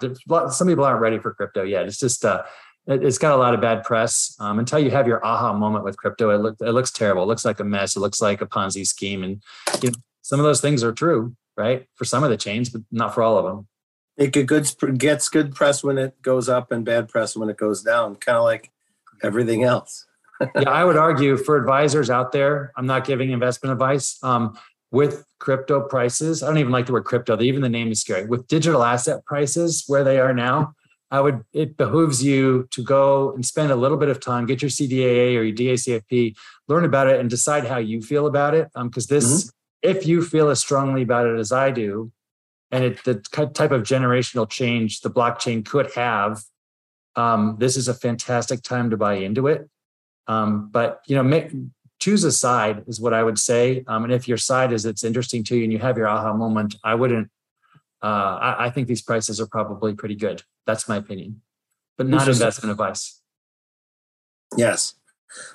some 0.50 0.68
people 0.68 0.84
aren't 0.84 1.00
ready 1.00 1.18
for 1.18 1.34
crypto 1.34 1.64
yet. 1.64 1.86
It's 1.86 1.98
just 1.98 2.24
uh, 2.24 2.44
it, 2.86 3.02
has 3.02 3.18
got 3.18 3.32
a 3.32 3.36
lot 3.36 3.52
of 3.52 3.60
bad 3.60 3.82
press. 3.82 4.36
Um, 4.38 4.60
until 4.60 4.78
you 4.78 4.90
have 4.90 5.08
your 5.08 5.24
aha 5.26 5.52
moment 5.52 5.84
with 5.84 5.96
crypto, 5.96 6.30
it 6.30 6.38
looks 6.38 6.60
it 6.60 6.70
looks 6.70 6.92
terrible. 6.92 7.24
It 7.24 7.26
looks 7.26 7.44
like 7.44 7.58
a 7.58 7.64
mess. 7.64 7.96
It 7.96 8.00
looks 8.00 8.22
like 8.22 8.40
a 8.40 8.46
Ponzi 8.46 8.86
scheme, 8.86 9.24
and 9.24 9.42
you 9.82 9.90
know, 9.90 9.96
some 10.22 10.38
of 10.38 10.44
those 10.44 10.60
things 10.60 10.84
are 10.84 10.92
true, 10.92 11.34
right? 11.56 11.86
For 11.96 12.04
some 12.04 12.22
of 12.22 12.30
the 12.30 12.36
chains, 12.36 12.68
but 12.70 12.82
not 12.92 13.14
for 13.14 13.22
all 13.22 13.38
of 13.38 13.44
them. 13.44 13.66
It 14.16 14.28
good 14.28 14.48
gets 14.98 15.28
good 15.28 15.54
press 15.54 15.82
when 15.84 15.98
it 15.98 16.22
goes 16.22 16.48
up 16.48 16.70
and 16.70 16.84
bad 16.84 17.08
press 17.08 17.36
when 17.36 17.50
it 17.50 17.56
goes 17.56 17.82
down. 17.82 18.16
Kind 18.16 18.38
of 18.38 18.44
like 18.44 18.70
everything 19.22 19.64
else. 19.64 20.06
yeah, 20.60 20.70
I 20.70 20.84
would 20.84 20.96
argue 20.96 21.36
for 21.36 21.56
advisors 21.56 22.10
out 22.10 22.32
there, 22.32 22.72
I'm 22.76 22.86
not 22.86 23.04
giving 23.04 23.30
investment 23.30 23.72
advice. 23.72 24.18
Um, 24.22 24.58
with 24.92 25.24
crypto 25.40 25.80
prices, 25.80 26.42
I 26.42 26.46
don't 26.46 26.58
even 26.58 26.72
like 26.72 26.86
the 26.86 26.92
word 26.92 27.04
crypto, 27.04 27.40
even 27.40 27.60
the 27.60 27.68
name 27.68 27.90
is 27.90 28.00
scary. 28.00 28.26
With 28.26 28.46
digital 28.46 28.84
asset 28.84 29.24
prices 29.24 29.84
where 29.86 30.04
they 30.04 30.18
are 30.18 30.32
now, 30.32 30.74
I 31.10 31.20
would 31.20 31.44
it 31.52 31.76
behooves 31.76 32.22
you 32.22 32.68
to 32.70 32.82
go 32.82 33.32
and 33.32 33.44
spend 33.44 33.70
a 33.70 33.76
little 33.76 33.96
bit 33.96 34.08
of 34.08 34.20
time, 34.20 34.46
get 34.46 34.62
your 34.62 34.70
CDAA 34.70 35.36
or 35.36 35.42
your 35.42 35.56
DACFP, 35.56 36.34
learn 36.68 36.84
about 36.84 37.08
it, 37.08 37.20
and 37.20 37.28
decide 37.28 37.66
how 37.66 37.78
you 37.78 38.00
feel 38.00 38.26
about 38.26 38.54
it. 38.54 38.68
Because 38.74 39.10
um, 39.10 39.14
this, 39.14 39.44
mm-hmm. 39.44 39.90
if 39.90 40.06
you 40.06 40.22
feel 40.22 40.48
as 40.48 40.60
strongly 40.60 41.02
about 41.02 41.26
it 41.26 41.38
as 41.38 41.52
I 41.52 41.70
do, 41.70 42.12
and 42.70 42.84
it, 42.84 43.04
the 43.04 43.14
type 43.14 43.70
of 43.70 43.82
generational 43.82 44.48
change 44.48 45.00
the 45.00 45.10
blockchain 45.10 45.64
could 45.64 45.92
have 45.94 46.42
um, 47.16 47.56
this 47.58 47.76
is 47.76 47.88
a 47.88 47.94
fantastic 47.94 48.62
time 48.62 48.90
to 48.90 48.96
buy 48.96 49.14
into 49.14 49.46
it. 49.46 49.68
Um, 50.28 50.68
but 50.70 51.02
you 51.06 51.16
know, 51.16 51.22
make, 51.22 51.50
choose 51.98 52.24
a 52.24 52.32
side 52.32 52.84
is 52.86 53.00
what 53.00 53.14
I 53.14 53.22
would 53.22 53.38
say. 53.38 53.84
Um, 53.86 54.04
and 54.04 54.12
if 54.12 54.28
your 54.28 54.38
side 54.38 54.72
is 54.72 54.84
it's 54.84 55.04
interesting 55.04 55.44
to 55.44 55.56
you 55.56 55.64
and 55.64 55.72
you 55.72 55.78
have 55.78 55.96
your 55.96 56.08
aha 56.08 56.32
moment, 56.32 56.76
I 56.84 56.94
wouldn't. 56.94 57.30
Uh, 58.02 58.38
I, 58.40 58.66
I, 58.66 58.70
think 58.70 58.88
these 58.88 59.00
prices 59.00 59.40
are 59.40 59.46
probably 59.46 59.94
pretty 59.94 60.14
good. 60.14 60.42
That's 60.66 60.88
my 60.88 60.96
opinion, 60.96 61.40
but 61.96 62.06
not 62.06 62.28
investment 62.28 62.70
advice. 62.70 63.20
Yes. 64.56 64.94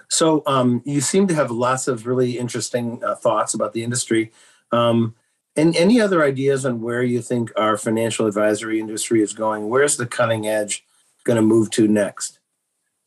So 0.09 0.41
um, 0.47 0.81
you 0.83 1.01
seem 1.01 1.27
to 1.27 1.35
have 1.35 1.51
lots 1.51 1.87
of 1.87 2.07
really 2.07 2.39
interesting 2.39 3.01
uh, 3.03 3.15
thoughts 3.15 3.53
about 3.53 3.73
the 3.73 3.83
industry. 3.83 4.31
Um, 4.71 5.15
and 5.55 5.75
any 5.75 6.01
other 6.01 6.23
ideas 6.23 6.65
on 6.65 6.81
where 6.81 7.03
you 7.03 7.21
think 7.21 7.51
our 7.55 7.77
financial 7.77 8.25
advisory 8.25 8.79
industry 8.79 9.21
is 9.21 9.33
going? 9.33 9.69
Where's 9.69 9.97
the 9.97 10.07
cutting 10.07 10.47
edge? 10.47 10.83
going 11.23 11.35
to 11.35 11.41
move 11.41 11.69
to 11.71 11.87
next? 11.87 12.39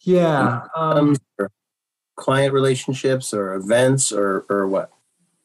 Yeah. 0.01 0.63
Um, 0.77 1.17
client 2.17 2.53
relationships 2.53 3.35
or 3.35 3.55
events 3.55 4.13
or, 4.13 4.45
or 4.49 4.67
what? 4.69 4.91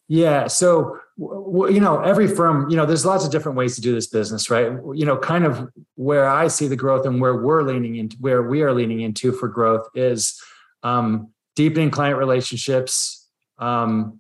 Yeah. 0.08 0.48
So, 0.48 1.00
you 1.18 1.80
know, 1.80 2.02
every 2.02 2.28
firm, 2.28 2.70
you 2.70 2.76
know, 2.76 2.86
there's 2.86 3.06
lots 3.06 3.26
of 3.26 3.32
different 3.32 3.58
ways 3.58 3.76
to 3.76 3.82
do 3.82 3.94
this 3.94 4.08
business, 4.08 4.50
right? 4.50 4.72
You 4.96 5.06
know, 5.06 5.18
kind 5.18 5.46
of 5.46 5.70
where 5.96 6.28
I 6.28 6.48
see 6.48 6.68
the 6.68 6.76
growth 6.76 7.06
and 7.06 7.22
where 7.22 7.36
we're 7.36 7.62
leaning 7.62 7.96
into, 7.96 8.18
where 8.20 8.42
we 8.42 8.64
are 8.64 8.74
leaning 8.74 9.02
into 9.02 9.32
for 9.32 9.48
growth 9.48 9.88
is 9.94 10.42
um, 10.82 11.32
deepening 11.56 11.92
client 11.92 12.18
relationships, 12.18 13.28
um, 13.60 14.20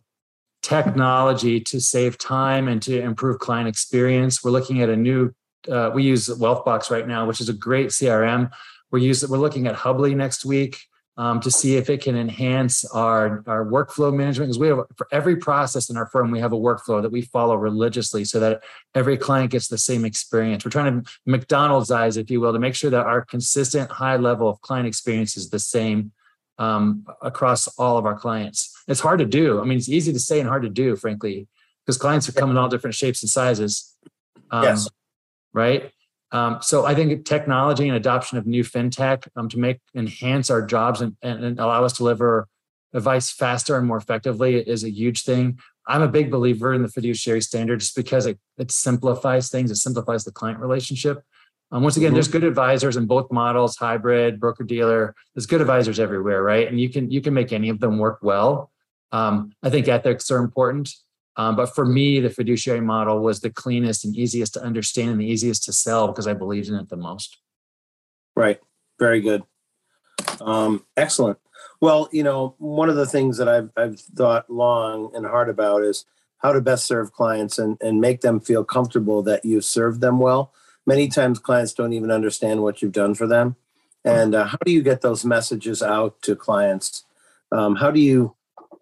technology 0.61 1.59
to 1.61 1.79
save 1.81 2.19
time 2.19 2.67
and 2.67 2.81
to 2.83 3.01
improve 3.01 3.39
client 3.39 3.67
experience. 3.67 4.43
We're 4.43 4.51
looking 4.51 4.81
at 4.81 4.89
a 4.89 4.95
new 4.95 5.33
uh, 5.69 5.91
we 5.93 6.03
use 6.03 6.29
Wealthbox 6.29 6.89
right 6.89 7.07
now, 7.07 7.25
which 7.25 7.41
is 7.41 7.49
a 7.49 7.53
great 7.53 7.89
CRM. 7.89 8.49
We're 8.91 8.99
using 8.99 9.29
we're 9.29 9.37
looking 9.37 9.67
at 9.67 9.75
Hubly 9.75 10.15
next 10.15 10.45
week 10.45 10.79
um, 11.19 11.41
to 11.41 11.51
see 11.51 11.75
if 11.75 11.89
it 11.89 12.01
can 12.01 12.15
enhance 12.15 12.85
our 12.85 13.43
our 13.45 13.65
workflow 13.65 14.15
management 14.15 14.47
because 14.47 14.57
we 14.57 14.69
have 14.69 14.79
for 14.95 15.05
every 15.11 15.35
process 15.35 15.89
in 15.89 15.97
our 15.97 16.05
firm 16.05 16.31
we 16.31 16.39
have 16.39 16.53
a 16.53 16.57
workflow 16.57 17.01
that 17.01 17.11
we 17.11 17.21
follow 17.21 17.57
religiously 17.57 18.23
so 18.23 18.39
that 18.39 18.63
every 18.95 19.17
client 19.17 19.51
gets 19.51 19.67
the 19.67 19.77
same 19.77 20.05
experience. 20.05 20.63
We're 20.63 20.71
trying 20.71 21.03
to 21.03 21.11
McDonald's 21.25 21.91
eyes, 21.91 22.15
if 22.15 22.31
you 22.31 22.39
will, 22.39 22.53
to 22.53 22.59
make 22.59 22.73
sure 22.73 22.89
that 22.89 23.05
our 23.05 23.25
consistent 23.25 23.91
high 23.91 24.15
level 24.15 24.47
of 24.47 24.61
client 24.61 24.87
experience 24.87 25.35
is 25.35 25.49
the 25.49 25.59
same 25.59 26.13
um, 26.57 27.05
across 27.21 27.67
all 27.77 27.97
of 27.97 28.05
our 28.05 28.17
clients. 28.17 28.73
It's 28.87 29.01
hard 29.01 29.19
to 29.19 29.25
do. 29.25 29.59
I 29.59 29.65
mean, 29.65 29.77
it's 29.77 29.89
easy 29.89 30.13
to 30.13 30.19
say 30.19 30.39
and 30.39 30.47
hard 30.47 30.63
to 30.63 30.69
do, 30.69 30.95
frankly, 30.95 31.49
because 31.85 31.97
clients 31.97 32.29
are 32.29 32.31
coming 32.31 32.51
in 32.55 32.57
all 32.57 32.69
different 32.69 32.95
shapes 32.95 33.21
and 33.21 33.29
sizes. 33.29 33.93
Um, 34.51 34.63
yes 34.63 34.89
right? 35.53 35.91
Um, 36.31 36.59
so 36.61 36.85
I 36.85 36.93
think 36.93 37.25
technology 37.25 37.87
and 37.87 37.97
adoption 37.97 38.37
of 38.37 38.45
new 38.45 38.63
fintech 38.63 39.27
um, 39.35 39.49
to 39.49 39.57
make 39.57 39.79
enhance 39.95 40.49
our 40.49 40.61
jobs 40.61 41.01
and, 41.01 41.15
and, 41.23 41.43
and, 41.43 41.59
allow 41.59 41.83
us 41.83 41.93
to 41.93 41.97
deliver 41.97 42.47
advice 42.93 43.31
faster 43.31 43.77
and 43.77 43.87
more 43.87 43.97
effectively 43.97 44.57
is 44.57 44.83
a 44.83 44.91
huge 44.91 45.23
thing. 45.23 45.59
I'm 45.87 46.03
a 46.03 46.07
big 46.07 46.29
believer 46.29 46.73
in 46.73 46.83
the 46.83 46.87
fiduciary 46.87 47.41
standard 47.41 47.79
just 47.79 47.95
because 47.95 48.27
it, 48.27 48.37
it 48.59 48.69
simplifies 48.69 49.49
things, 49.49 49.71
it 49.71 49.77
simplifies 49.77 50.23
the 50.23 50.31
client 50.31 50.59
relationship. 50.59 51.23
Um, 51.71 51.83
once 51.83 51.97
again, 51.97 52.09
mm-hmm. 52.09 52.15
there's 52.15 52.27
good 52.27 52.43
advisors 52.43 52.97
in 52.97 53.05
both 53.05 53.31
models, 53.31 53.77
hybrid, 53.77 54.39
broker 54.39 54.63
dealer. 54.63 55.15
There's 55.33 55.45
good 55.45 55.61
advisors 55.61 55.99
everywhere, 55.99 56.41
right? 56.43 56.67
And 56.67 56.79
you 56.79 56.89
can 56.89 57.11
you 57.11 57.21
can 57.21 57.33
make 57.33 57.53
any 57.53 57.69
of 57.69 57.79
them 57.79 57.97
work 57.97 58.19
well. 58.21 58.71
Um, 59.11 59.53
I 59.63 59.69
think 59.69 59.87
ethics 59.87 60.29
are 60.31 60.39
important. 60.39 60.93
Um, 61.37 61.55
but 61.55 61.73
for 61.73 61.85
me, 61.85 62.19
the 62.19 62.29
fiduciary 62.29 62.81
model 62.81 63.19
was 63.21 63.39
the 63.39 63.49
cleanest 63.49 64.03
and 64.03 64.15
easiest 64.15 64.53
to 64.55 64.63
understand 64.63 65.11
and 65.11 65.21
the 65.21 65.25
easiest 65.25 65.63
to 65.65 65.73
sell 65.73 66.07
because 66.07 66.27
I 66.27 66.33
believed 66.33 66.67
in 66.67 66.75
it 66.75 66.89
the 66.89 66.97
most. 66.97 67.37
Right. 68.35 68.59
Very 68.99 69.21
good. 69.21 69.43
Um, 70.41 70.85
excellent. 70.97 71.39
Well, 71.81 72.09
you 72.11 72.23
know, 72.23 72.55
one 72.57 72.89
of 72.89 72.95
the 72.95 73.05
things 73.05 73.37
that 73.37 73.47
I've, 73.47 73.69
I've 73.77 73.99
thought 73.99 74.49
long 74.49 75.11
and 75.13 75.25
hard 75.25 75.49
about 75.49 75.83
is 75.83 76.05
how 76.39 76.51
to 76.51 76.61
best 76.61 76.85
serve 76.85 77.13
clients 77.13 77.57
and, 77.57 77.77
and 77.81 78.01
make 78.01 78.21
them 78.21 78.39
feel 78.39 78.63
comfortable 78.63 79.21
that 79.23 79.45
you've 79.45 79.65
served 79.65 80.01
them 80.01 80.19
well. 80.19 80.53
Many 80.85 81.07
times 81.07 81.39
clients 81.39 81.73
don't 81.73 81.93
even 81.93 82.11
understand 82.11 82.63
what 82.63 82.81
you've 82.81 82.91
done 82.91 83.13
for 83.13 83.27
them. 83.27 83.55
And 84.03 84.33
uh, 84.33 84.45
how 84.45 84.57
do 84.65 84.71
you 84.71 84.81
get 84.81 85.01
those 85.01 85.25
messages 85.25 85.83
out 85.83 86.21
to 86.23 86.35
clients? 86.35 87.03
Um, 87.51 87.75
how 87.75 87.91
do 87.91 87.99
you 87.99 88.35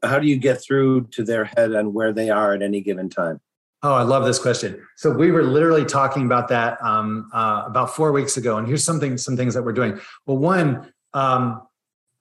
how 0.03 0.19
do 0.19 0.27
you 0.27 0.37
get 0.37 0.61
through 0.61 1.07
to 1.11 1.23
their 1.23 1.45
head 1.45 1.73
on 1.75 1.93
where 1.93 2.13
they 2.13 2.29
are 2.29 2.53
at 2.53 2.61
any 2.61 2.81
given 2.81 3.09
time? 3.09 3.39
Oh, 3.83 3.93
I 3.93 4.01
love 4.01 4.25
this 4.25 4.39
question. 4.39 4.81
So 4.95 5.11
we 5.11 5.31
were 5.31 5.43
literally 5.43 5.85
talking 5.85 6.25
about 6.25 6.47
that 6.47 6.81
um, 6.83 7.29
uh, 7.33 7.63
about 7.65 7.95
four 7.95 8.11
weeks 8.11 8.35
ago, 8.37 8.57
and 8.57 8.67
here's 8.67 8.83
something, 8.83 9.17
some 9.17 9.37
things 9.37 9.53
that 9.53 9.63
we're 9.63 9.73
doing. 9.73 9.99
Well, 10.25 10.37
one, 10.37 10.91
um, 11.13 11.61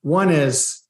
one 0.01 0.29
is 0.29 0.83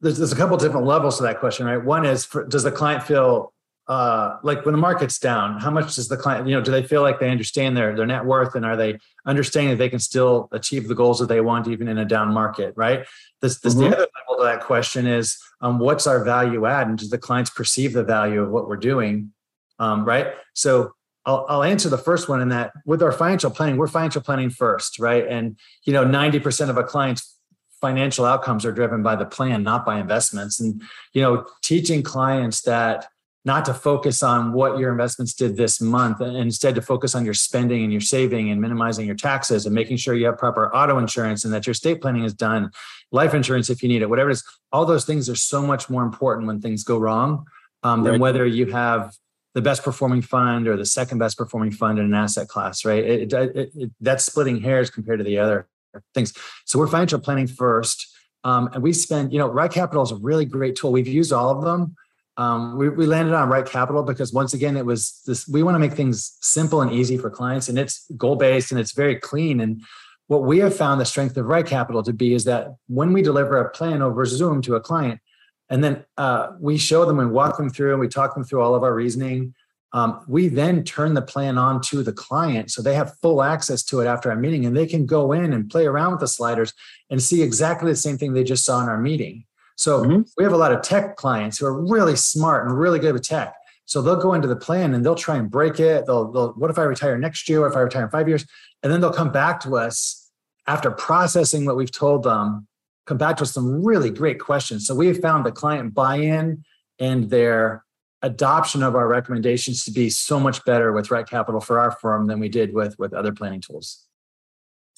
there's, 0.00 0.16
there's 0.16 0.32
a 0.32 0.36
couple 0.36 0.56
different 0.56 0.86
levels 0.86 1.18
to 1.18 1.22
that 1.24 1.38
question, 1.38 1.66
right? 1.66 1.82
One 1.82 2.06
is, 2.06 2.24
for, 2.24 2.46
does 2.46 2.62
the 2.62 2.72
client 2.72 3.02
feel 3.02 3.52
uh, 3.90 4.38
like 4.44 4.64
when 4.64 4.72
the 4.72 4.80
market's 4.80 5.18
down, 5.18 5.58
how 5.58 5.70
much 5.70 5.96
does 5.96 6.06
the 6.06 6.16
client, 6.16 6.46
you 6.46 6.54
know, 6.54 6.62
do 6.62 6.70
they 6.70 6.82
feel 6.82 7.02
like 7.02 7.18
they 7.18 7.28
understand 7.28 7.76
their 7.76 7.94
their 7.96 8.06
net 8.06 8.24
worth 8.24 8.54
and 8.54 8.64
are 8.64 8.76
they 8.76 8.96
understanding 9.26 9.70
that 9.70 9.78
they 9.78 9.88
can 9.88 9.98
still 9.98 10.48
achieve 10.52 10.86
the 10.86 10.94
goals 10.94 11.18
that 11.18 11.26
they 11.26 11.40
want 11.40 11.66
even 11.66 11.88
in 11.88 11.98
a 11.98 12.04
down 12.04 12.32
market, 12.32 12.72
right? 12.76 13.04
This, 13.40 13.58
this 13.58 13.74
mm-hmm. 13.74 13.90
the 13.90 13.96
other 13.96 14.06
level 14.28 14.29
to 14.40 14.46
that 14.46 14.62
question 14.62 15.06
is, 15.06 15.38
um, 15.60 15.78
what's 15.78 16.06
our 16.06 16.24
value 16.24 16.66
add, 16.66 16.88
and 16.88 16.98
does 16.98 17.10
the 17.10 17.18
clients 17.18 17.50
perceive 17.50 17.92
the 17.92 18.04
value 18.04 18.42
of 18.42 18.50
what 18.50 18.68
we're 18.68 18.76
doing, 18.76 19.32
um, 19.78 20.04
right? 20.04 20.28
So 20.54 20.92
I'll, 21.26 21.46
I'll 21.48 21.62
answer 21.62 21.88
the 21.88 21.98
first 21.98 22.28
one 22.28 22.40
in 22.40 22.48
that 22.48 22.72
with 22.86 23.02
our 23.02 23.12
financial 23.12 23.50
planning, 23.50 23.76
we're 23.76 23.88
financial 23.88 24.22
planning 24.22 24.50
first, 24.50 24.98
right? 24.98 25.26
And 25.26 25.58
you 25.84 25.92
know, 25.92 26.04
ninety 26.04 26.40
percent 26.40 26.70
of 26.70 26.76
a 26.76 26.84
client's 26.84 27.36
financial 27.80 28.24
outcomes 28.24 28.64
are 28.64 28.72
driven 28.72 29.02
by 29.02 29.16
the 29.16 29.24
plan, 29.24 29.62
not 29.62 29.86
by 29.86 29.98
investments. 29.98 30.60
And 30.60 30.82
you 31.12 31.22
know, 31.22 31.46
teaching 31.62 32.02
clients 32.02 32.62
that 32.62 33.08
not 33.44 33.64
to 33.64 33.72
focus 33.74 34.22
on 34.22 34.52
what 34.52 34.78
your 34.78 34.90
investments 34.90 35.32
did 35.32 35.56
this 35.56 35.80
month 35.80 36.20
and 36.20 36.36
instead 36.36 36.74
to 36.74 36.82
focus 36.82 37.14
on 37.14 37.24
your 37.24 37.34
spending 37.34 37.82
and 37.82 37.92
your 37.92 38.00
saving 38.00 38.50
and 38.50 38.60
minimizing 38.60 39.06
your 39.06 39.14
taxes 39.14 39.64
and 39.64 39.74
making 39.74 39.96
sure 39.96 40.14
you 40.14 40.26
have 40.26 40.36
proper 40.36 40.74
auto 40.74 40.98
insurance 40.98 41.44
and 41.44 41.52
that 41.52 41.66
your 41.66 41.72
estate 41.72 42.02
planning 42.02 42.24
is 42.24 42.34
done 42.34 42.70
life 43.12 43.32
insurance 43.32 43.70
if 43.70 43.82
you 43.82 43.88
need 43.88 44.02
it 44.02 44.10
whatever 44.10 44.28
it 44.28 44.34
is. 44.34 44.44
All 44.72 44.84
those 44.84 45.06
things 45.06 45.28
are 45.30 45.36
so 45.36 45.62
much 45.62 45.88
more 45.88 46.02
important 46.02 46.46
when 46.46 46.60
things 46.60 46.84
go 46.84 46.98
wrong 46.98 47.46
um, 47.82 48.02
than 48.02 48.20
whether 48.20 48.44
you 48.44 48.66
have 48.66 49.14
the 49.54 49.62
best 49.62 49.82
performing 49.82 50.22
fund 50.22 50.68
or 50.68 50.76
the 50.76 50.86
second 50.86 51.18
best 51.18 51.38
performing 51.38 51.72
fund 51.72 51.98
in 51.98 52.04
an 52.04 52.14
asset 52.14 52.46
class 52.46 52.84
right? 52.84 53.02
It, 53.02 53.32
it, 53.32 53.72
it, 53.74 53.90
that's 54.00 54.24
splitting 54.24 54.60
hairs 54.60 54.90
compared 54.90 55.18
to 55.18 55.24
the 55.24 55.38
other 55.38 55.66
things. 56.14 56.34
So 56.66 56.78
we're 56.78 56.86
financial 56.86 57.18
planning 57.18 57.46
first. 57.46 58.06
Um, 58.44 58.70
and 58.72 58.82
we 58.82 58.92
spend 58.92 59.32
you 59.32 59.38
know 59.38 59.48
right 59.48 59.70
capital 59.70 60.02
is 60.02 60.12
a 60.12 60.16
really 60.16 60.44
great 60.44 60.76
tool. 60.76 60.92
We've 60.92 61.08
used 61.08 61.32
all 61.32 61.50
of 61.50 61.64
them 61.64 61.96
um, 62.40 62.78
we, 62.78 62.88
we 62.88 63.04
landed 63.04 63.34
on 63.34 63.50
right 63.50 63.66
capital 63.66 64.02
because 64.02 64.32
once 64.32 64.54
again 64.54 64.76
it 64.76 64.86
was 64.86 65.20
this 65.26 65.46
we 65.46 65.62
want 65.62 65.74
to 65.74 65.78
make 65.78 65.92
things 65.92 66.38
simple 66.40 66.80
and 66.80 66.90
easy 66.90 67.18
for 67.18 67.28
clients 67.28 67.68
and 67.68 67.78
it's 67.78 68.10
goal 68.16 68.36
based 68.36 68.70
and 68.70 68.80
it's 68.80 68.92
very 68.92 69.16
clean 69.16 69.60
and 69.60 69.82
what 70.28 70.44
we 70.44 70.58
have 70.58 70.74
found 70.74 71.00
the 71.00 71.04
strength 71.04 71.36
of 71.36 71.44
right 71.46 71.66
capital 71.66 72.02
to 72.02 72.14
be 72.14 72.32
is 72.32 72.44
that 72.44 72.68
when 72.86 73.12
we 73.12 73.20
deliver 73.20 73.58
a 73.58 73.70
plan 73.70 74.00
over 74.00 74.24
zoom 74.24 74.62
to 74.62 74.74
a 74.74 74.80
client 74.80 75.20
and 75.68 75.84
then 75.84 76.04
uh, 76.16 76.48
we 76.58 76.78
show 76.78 77.04
them 77.04 77.20
and 77.20 77.30
walk 77.30 77.58
them 77.58 77.68
through 77.68 77.92
and 77.92 78.00
we 78.00 78.08
talk 78.08 78.34
them 78.34 78.44
through 78.44 78.62
all 78.62 78.74
of 78.74 78.82
our 78.82 78.94
reasoning 78.94 79.54
Um, 79.92 80.10
we 80.28 80.48
then 80.48 80.84
turn 80.84 81.12
the 81.14 81.30
plan 81.32 81.58
on 81.58 81.74
to 81.90 82.02
the 82.02 82.16
client 82.26 82.70
so 82.70 82.80
they 82.80 82.94
have 82.94 83.18
full 83.22 83.42
access 83.42 83.82
to 83.88 84.00
it 84.00 84.06
after 84.06 84.30
our 84.30 84.40
meeting 84.44 84.64
and 84.64 84.74
they 84.74 84.86
can 84.86 85.04
go 85.04 85.32
in 85.32 85.52
and 85.52 85.68
play 85.68 85.84
around 85.86 86.12
with 86.12 86.20
the 86.20 86.34
sliders 86.38 86.72
and 87.10 87.20
see 87.20 87.42
exactly 87.42 87.90
the 87.90 88.04
same 88.06 88.16
thing 88.16 88.32
they 88.32 88.44
just 88.44 88.64
saw 88.64 88.80
in 88.82 88.88
our 88.88 89.02
meeting. 89.10 89.44
So 89.80 90.02
mm-hmm. 90.02 90.20
we 90.36 90.44
have 90.44 90.52
a 90.52 90.58
lot 90.58 90.72
of 90.72 90.82
tech 90.82 91.16
clients 91.16 91.56
who 91.56 91.64
are 91.64 91.72
really 91.86 92.14
smart 92.14 92.68
and 92.68 92.78
really 92.78 92.98
good 92.98 93.14
with 93.14 93.22
tech. 93.22 93.54
So 93.86 94.02
they'll 94.02 94.20
go 94.20 94.34
into 94.34 94.46
the 94.46 94.54
plan 94.54 94.92
and 94.92 95.02
they'll 95.02 95.14
try 95.14 95.36
and 95.36 95.50
break 95.50 95.80
it. 95.80 96.04
They'll, 96.04 96.30
they'll 96.30 96.52
what 96.52 96.70
if 96.70 96.78
I 96.78 96.82
retire 96.82 97.16
next 97.16 97.48
year? 97.48 97.62
What 97.62 97.70
if 97.70 97.76
I 97.78 97.80
retire 97.80 98.04
in 98.04 98.10
five 98.10 98.28
years? 98.28 98.44
And 98.82 98.92
then 98.92 99.00
they'll 99.00 99.10
come 99.10 99.32
back 99.32 99.58
to 99.60 99.78
us 99.78 100.30
after 100.66 100.90
processing 100.90 101.64
what 101.64 101.76
we've 101.76 101.90
told 101.90 102.24
them, 102.24 102.68
come 103.06 103.16
back 103.16 103.38
to 103.38 103.44
us 103.44 103.54
some 103.54 103.82
really 103.82 104.10
great 104.10 104.38
questions. 104.38 104.86
So 104.86 104.94
we 104.94 105.06
have 105.06 105.18
found 105.18 105.46
the 105.46 105.50
client 105.50 105.94
buy-in 105.94 106.62
and 106.98 107.30
their 107.30 107.82
adoption 108.20 108.82
of 108.82 108.94
our 108.94 109.08
recommendations 109.08 109.82
to 109.86 109.90
be 109.90 110.10
so 110.10 110.38
much 110.38 110.62
better 110.66 110.92
with 110.92 111.10
Right 111.10 111.26
Capital 111.26 111.58
for 111.58 111.80
our 111.80 111.90
firm 111.90 112.26
than 112.26 112.38
we 112.38 112.50
did 112.50 112.74
with 112.74 112.98
with 112.98 113.14
other 113.14 113.32
planning 113.32 113.62
tools. 113.62 114.04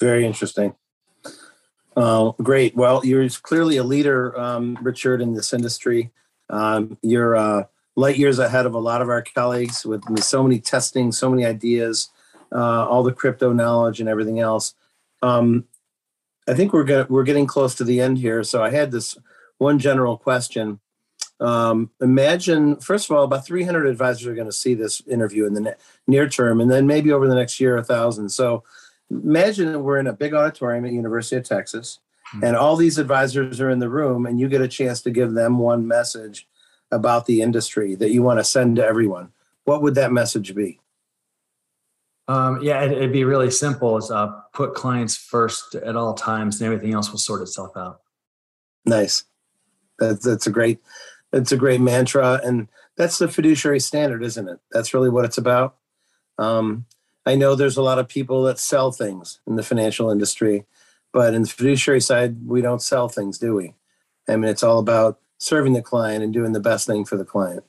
Very 0.01 0.25
interesting. 0.25 0.75
Uh, 1.95 2.31
great. 2.41 2.75
Well, 2.75 3.05
you're 3.05 3.27
clearly 3.29 3.77
a 3.77 3.83
leader, 3.83 4.37
um, 4.39 4.77
Richard, 4.81 5.21
in 5.21 5.33
this 5.33 5.53
industry. 5.53 6.11
Um, 6.49 6.97
you're 7.01 7.35
uh, 7.35 7.63
light 7.95 8.17
years 8.17 8.39
ahead 8.39 8.65
of 8.65 8.73
a 8.73 8.79
lot 8.79 9.01
of 9.01 9.09
our 9.09 9.21
colleagues 9.21 9.85
with 9.85 10.03
so 10.19 10.43
many 10.43 10.59
testing, 10.59 11.11
so 11.11 11.29
many 11.29 11.45
ideas, 11.45 12.09
uh, 12.51 12.87
all 12.87 13.03
the 13.03 13.13
crypto 13.13 13.53
knowledge, 13.53 13.99
and 13.99 14.09
everything 14.09 14.39
else. 14.39 14.73
Um, 15.21 15.65
I 16.47 16.53
think 16.53 16.73
we're 16.73 17.05
we're 17.05 17.23
getting 17.23 17.47
close 17.47 17.75
to 17.75 17.83
the 17.83 18.01
end 18.01 18.17
here. 18.17 18.43
So 18.43 18.63
I 18.63 18.69
had 18.69 18.91
this 18.91 19.17
one 19.57 19.79
general 19.79 20.17
question. 20.17 20.79
Um, 21.39 21.89
imagine, 22.01 22.77
first 22.77 23.09
of 23.09 23.15
all, 23.15 23.23
about 23.23 23.45
300 23.45 23.85
advisors 23.87 24.27
are 24.27 24.35
going 24.35 24.47
to 24.47 24.53
see 24.53 24.73
this 24.75 25.01
interview 25.07 25.45
in 25.45 25.53
the 25.53 25.61
ne- 25.61 25.73
near 26.07 26.27
term, 26.29 26.61
and 26.61 26.71
then 26.71 26.87
maybe 26.87 27.11
over 27.11 27.27
the 27.27 27.35
next 27.35 27.59
year, 27.59 27.77
a 27.77 27.83
thousand. 27.83 28.29
So 28.29 28.63
imagine 29.23 29.83
we're 29.83 29.99
in 29.99 30.07
a 30.07 30.13
big 30.13 30.33
auditorium 30.33 30.85
at 30.85 30.91
University 30.91 31.35
of 31.37 31.43
Texas, 31.43 31.99
mm-hmm. 32.33 32.43
and 32.43 32.55
all 32.55 32.75
these 32.75 32.97
advisors 32.97 33.59
are 33.61 33.69
in 33.69 33.79
the 33.79 33.89
room, 33.89 34.25
and 34.25 34.39
you 34.39 34.47
get 34.47 34.61
a 34.61 34.67
chance 34.67 35.01
to 35.01 35.11
give 35.11 35.33
them 35.33 35.59
one 35.59 35.87
message 35.87 36.47
about 36.91 37.25
the 37.25 37.41
industry 37.41 37.95
that 37.95 38.11
you 38.11 38.21
want 38.21 38.39
to 38.39 38.43
send 38.43 38.75
to 38.77 38.85
everyone. 38.85 39.31
What 39.63 39.81
would 39.81 39.95
that 39.95 40.11
message 40.11 40.53
be? 40.53 40.79
Um, 42.27 42.59
yeah, 42.61 42.83
it, 42.83 42.99
would 42.99 43.11
be 43.11 43.25
really 43.25 43.51
simple. 43.51 43.97
Is 43.97 44.09
uh, 44.09 44.27
put 44.53 44.75
clients 44.75 45.15
first 45.15 45.75
at 45.75 45.95
all 45.95 46.13
times, 46.13 46.61
and 46.61 46.71
everything 46.71 46.93
else 46.93 47.11
will 47.11 47.19
sort 47.19 47.41
itself 47.41 47.75
out. 47.75 48.01
Nice. 48.85 49.25
That's 49.99 50.25
that's 50.25 50.47
a 50.47 50.51
great 50.51 50.79
it's 51.31 51.51
a 51.51 51.57
great 51.57 51.81
mantra, 51.81 52.39
and 52.43 52.67
that's 52.95 53.17
the 53.17 53.27
fiduciary 53.27 53.79
standard, 53.79 54.23
isn't 54.23 54.47
it? 54.47 54.59
That's 54.71 54.93
really 54.93 55.09
what 55.09 55.25
it's 55.25 55.37
about. 55.37 55.75
Um, 56.37 56.85
I 57.25 57.35
know 57.35 57.55
there's 57.55 57.77
a 57.77 57.81
lot 57.81 57.99
of 57.99 58.07
people 58.07 58.43
that 58.43 58.59
sell 58.59 58.91
things 58.91 59.39
in 59.47 59.55
the 59.55 59.63
financial 59.63 60.09
industry, 60.09 60.65
but 61.13 61.33
in 61.33 61.43
the 61.43 61.47
fiduciary 61.47 62.01
side, 62.01 62.45
we 62.45 62.61
don't 62.61 62.81
sell 62.81 63.07
things, 63.07 63.37
do 63.37 63.55
we? 63.55 63.75
I 64.27 64.35
mean, 64.35 64.49
it's 64.49 64.63
all 64.63 64.79
about 64.79 65.19
serving 65.37 65.73
the 65.73 65.81
client 65.81 66.23
and 66.23 66.33
doing 66.33 66.53
the 66.53 66.59
best 66.59 66.87
thing 66.87 67.05
for 67.05 67.17
the 67.17 67.25
client. 67.25 67.63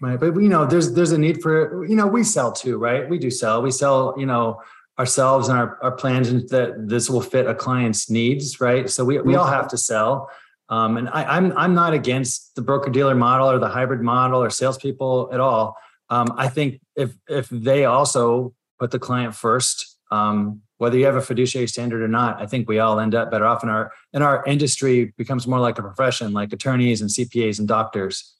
Right, 0.00 0.18
but 0.18 0.36
you 0.36 0.48
know, 0.48 0.64
there's 0.64 0.92
there's 0.92 1.10
a 1.10 1.18
need 1.18 1.42
for 1.42 1.84
you 1.84 1.96
know 1.96 2.06
we 2.06 2.22
sell 2.22 2.52
too, 2.52 2.78
right? 2.78 3.08
We 3.08 3.18
do 3.18 3.32
sell. 3.32 3.62
We 3.62 3.72
sell, 3.72 4.14
you 4.16 4.26
know, 4.26 4.62
ourselves 4.96 5.48
and 5.48 5.58
our, 5.58 5.76
our 5.82 5.90
plans 5.90 6.30
that 6.50 6.88
this 6.88 7.10
will 7.10 7.20
fit 7.20 7.46
a 7.46 7.54
client's 7.54 8.08
needs, 8.08 8.60
right? 8.60 8.88
So 8.88 9.04
we 9.04 9.20
we 9.20 9.34
all 9.34 9.46
have 9.46 9.66
to 9.68 9.76
sell. 9.76 10.30
Um, 10.68 10.98
and 10.98 11.08
I, 11.08 11.22
am 11.22 11.46
I'm, 11.46 11.58
I'm 11.58 11.74
not 11.74 11.94
against 11.94 12.54
the 12.54 12.62
broker 12.62 12.90
dealer 12.90 13.14
model 13.14 13.50
or 13.50 13.58
the 13.58 13.68
hybrid 13.68 14.02
model 14.02 14.42
or 14.42 14.50
salespeople 14.50 15.30
at 15.32 15.40
all. 15.40 15.76
Um, 16.10 16.28
I 16.36 16.48
think 16.48 16.80
if 16.94 17.16
if 17.28 17.48
they 17.48 17.84
also 17.84 18.54
put 18.78 18.90
the 18.90 18.98
client 18.98 19.34
first, 19.34 19.96
um, 20.10 20.62
whether 20.78 20.96
you 20.96 21.04
have 21.06 21.16
a 21.16 21.20
fiduciary 21.20 21.66
standard 21.66 22.02
or 22.02 22.08
not, 22.08 22.40
I 22.40 22.46
think 22.46 22.68
we 22.68 22.78
all 22.78 23.00
end 23.00 23.14
up 23.14 23.30
better 23.30 23.46
off. 23.46 23.62
And 23.62 23.70
our 23.70 23.92
and 24.12 24.22
our 24.22 24.44
industry 24.46 25.12
becomes 25.16 25.46
more 25.46 25.60
like 25.60 25.78
a 25.78 25.82
profession, 25.82 26.32
like 26.32 26.52
attorneys 26.52 27.00
and 27.00 27.10
CPAs 27.10 27.58
and 27.58 27.68
doctors. 27.68 28.34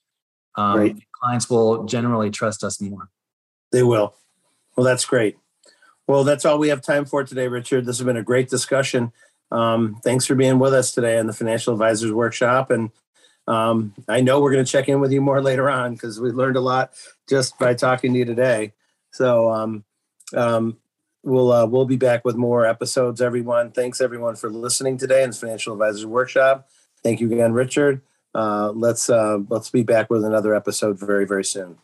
Um, 0.55 0.79
right. 0.79 0.97
Clients 1.13 1.51
will 1.51 1.85
generally 1.85 2.31
trust 2.31 2.65
us 2.65 2.81
more. 2.81 3.11
They 3.73 3.83
will. 3.83 4.15
Well, 4.77 4.85
that's 4.85 5.05
great. 5.05 5.37
Well, 6.07 6.25
that's 6.25 6.45
all 6.45 6.59
we 6.59 6.69
have 6.69 6.81
time 6.81 7.05
for 7.05 7.23
today, 7.23 7.49
Richard. 7.49 7.85
This 7.85 7.99
has 7.99 8.07
been 8.07 8.17
a 8.17 8.23
great 8.23 8.49
discussion. 8.49 9.13
Um, 9.51 10.01
thanks 10.05 10.25
for 10.27 10.35
being 10.35 10.59
with 10.59 10.73
us 10.73 10.93
today 10.93 11.19
on 11.19 11.27
the 11.27 11.33
Financial 11.33 11.73
Advisors 11.73 12.13
Workshop. 12.13 12.71
And 12.71 12.91
um, 13.47 13.95
I 14.09 14.21
know 14.21 14.41
we're 14.41 14.53
going 14.53 14.65
to 14.65 14.71
check 14.71 14.89
in 14.89 15.01
with 15.01 15.13
you 15.13 15.21
more 15.21 15.43
later 15.43 15.69
on 15.69 15.95
because 15.95 16.21
we 16.21 16.31
learned 16.31 16.57
a 16.57 16.61
lot 16.61 16.93
just 17.29 17.59
by 17.59 17.75
talking 17.75 18.13
to 18.13 18.19
you 18.19 18.25
today. 18.25 18.73
So 19.13 19.51
um, 19.51 19.85
um, 20.35 20.77
we'll 21.23 21.53
uh, 21.53 21.67
we'll 21.67 21.85
be 21.85 21.97
back 21.97 22.25
with 22.25 22.37
more 22.37 22.67
episodes. 22.67 23.21
Everyone, 23.21 23.71
thanks 23.71 24.01
everyone 24.01 24.37
for 24.37 24.51
listening 24.51 24.97
today 24.97 25.23
in 25.23 25.33
Financial 25.33 25.73
Advisors 25.73 26.07
Workshop. 26.07 26.69
Thank 27.03 27.21
you 27.21 27.31
again, 27.33 27.53
Richard. 27.53 28.03
Uh, 28.35 28.73
let's 28.75 29.09
uh, 29.11 29.39
let's 29.49 29.71
be 29.71 29.83
back 29.83 30.11
with 30.11 30.25
another 30.25 30.55
episode 30.55 30.99
very 30.99 31.27
very 31.27 31.45
soon. 31.45 31.79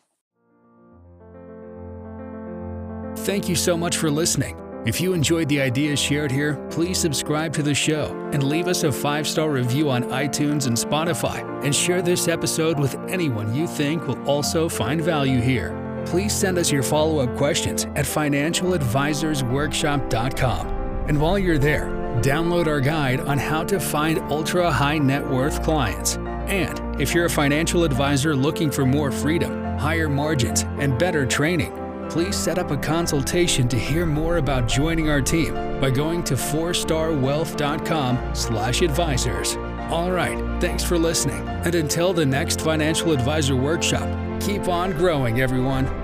Thank 3.19 3.49
you 3.49 3.55
so 3.55 3.77
much 3.77 3.97
for 3.97 4.11
listening. 4.11 4.61
If 4.87 5.01
you 5.01 5.15
enjoyed 5.15 5.49
the 5.49 5.63
ideas 5.63 5.99
shared 5.99 6.31
here, 6.31 6.57
please 6.69 6.99
subscribe 6.99 7.55
to 7.55 7.63
the 7.63 7.75
show 7.75 8.13
and 8.35 8.43
leave 8.43 8.69
us 8.69 8.83
a 8.85 8.93
five 8.93 9.27
star 9.27 9.51
review 9.51 9.89
on 9.89 10.05
iTunes 10.05 10.67
and 10.67 10.77
Spotify, 10.77 11.43
and 11.65 11.75
share 11.75 12.03
this 12.03 12.29
episode 12.29 12.79
with 12.79 12.95
anyone 13.09 13.55
you 13.55 13.67
think 13.67 14.07
will 14.07 14.23
also 14.29 14.69
find 14.69 15.01
value 15.01 15.41
here. 15.41 15.84
Please 16.07 16.35
send 16.35 16.59
us 16.59 16.71
your 16.71 16.83
follow 16.83 17.21
up 17.21 17.35
questions 17.37 17.85
at 17.97 18.05
financialadvisorsworkshop.com. 18.05 20.69
And 21.09 21.21
while 21.21 21.39
you're 21.39 21.59
there, 21.59 21.87
download 22.23 22.67
our 22.67 22.81
guide 22.81 23.21
on 23.21 23.39
how 23.39 23.65
to 23.65 23.79
find 23.79 24.19
ultra 24.31 24.71
high 24.71 24.99
net 24.99 25.29
worth 25.29 25.63
clients. 25.63 26.17
And 26.47 27.01
if 27.01 27.15
you're 27.15 27.27
a 27.27 27.31
financial 27.31 27.85
advisor 27.85 28.35
looking 28.37 28.71
for 28.71 28.87
more 28.87 29.11
freedom, 29.11 29.79
higher 29.79 30.09
margins, 30.09 30.63
and 30.79 30.99
better 30.99 31.27
training, 31.27 31.73
please 32.11 32.37
set 32.37 32.59
up 32.59 32.71
a 32.71 32.77
consultation 32.77 33.67
to 33.69 33.79
hear 33.79 34.07
more 34.07 34.37
about 34.37 34.69
joining 34.69 35.09
our 35.09 35.23
team 35.23 35.55
by 35.81 35.91
going 35.91 36.23
to 36.25 36.35
fourstarwealth.com 36.35 38.35
slash 38.35 38.83
advisors. 38.83 39.57
All 39.91 40.11
right, 40.11 40.39
thanks 40.61 40.85
for 40.85 40.99
listening. 40.99 41.49
And 41.49 41.75
until 41.75 42.13
the 42.13 42.25
next 42.25 42.61
Financial 42.61 43.13
Advisor 43.13 43.57
Workshop, 43.57 44.09
keep 44.45 44.69
on 44.69 44.93
growing, 44.93 45.41
everyone. 45.41 46.04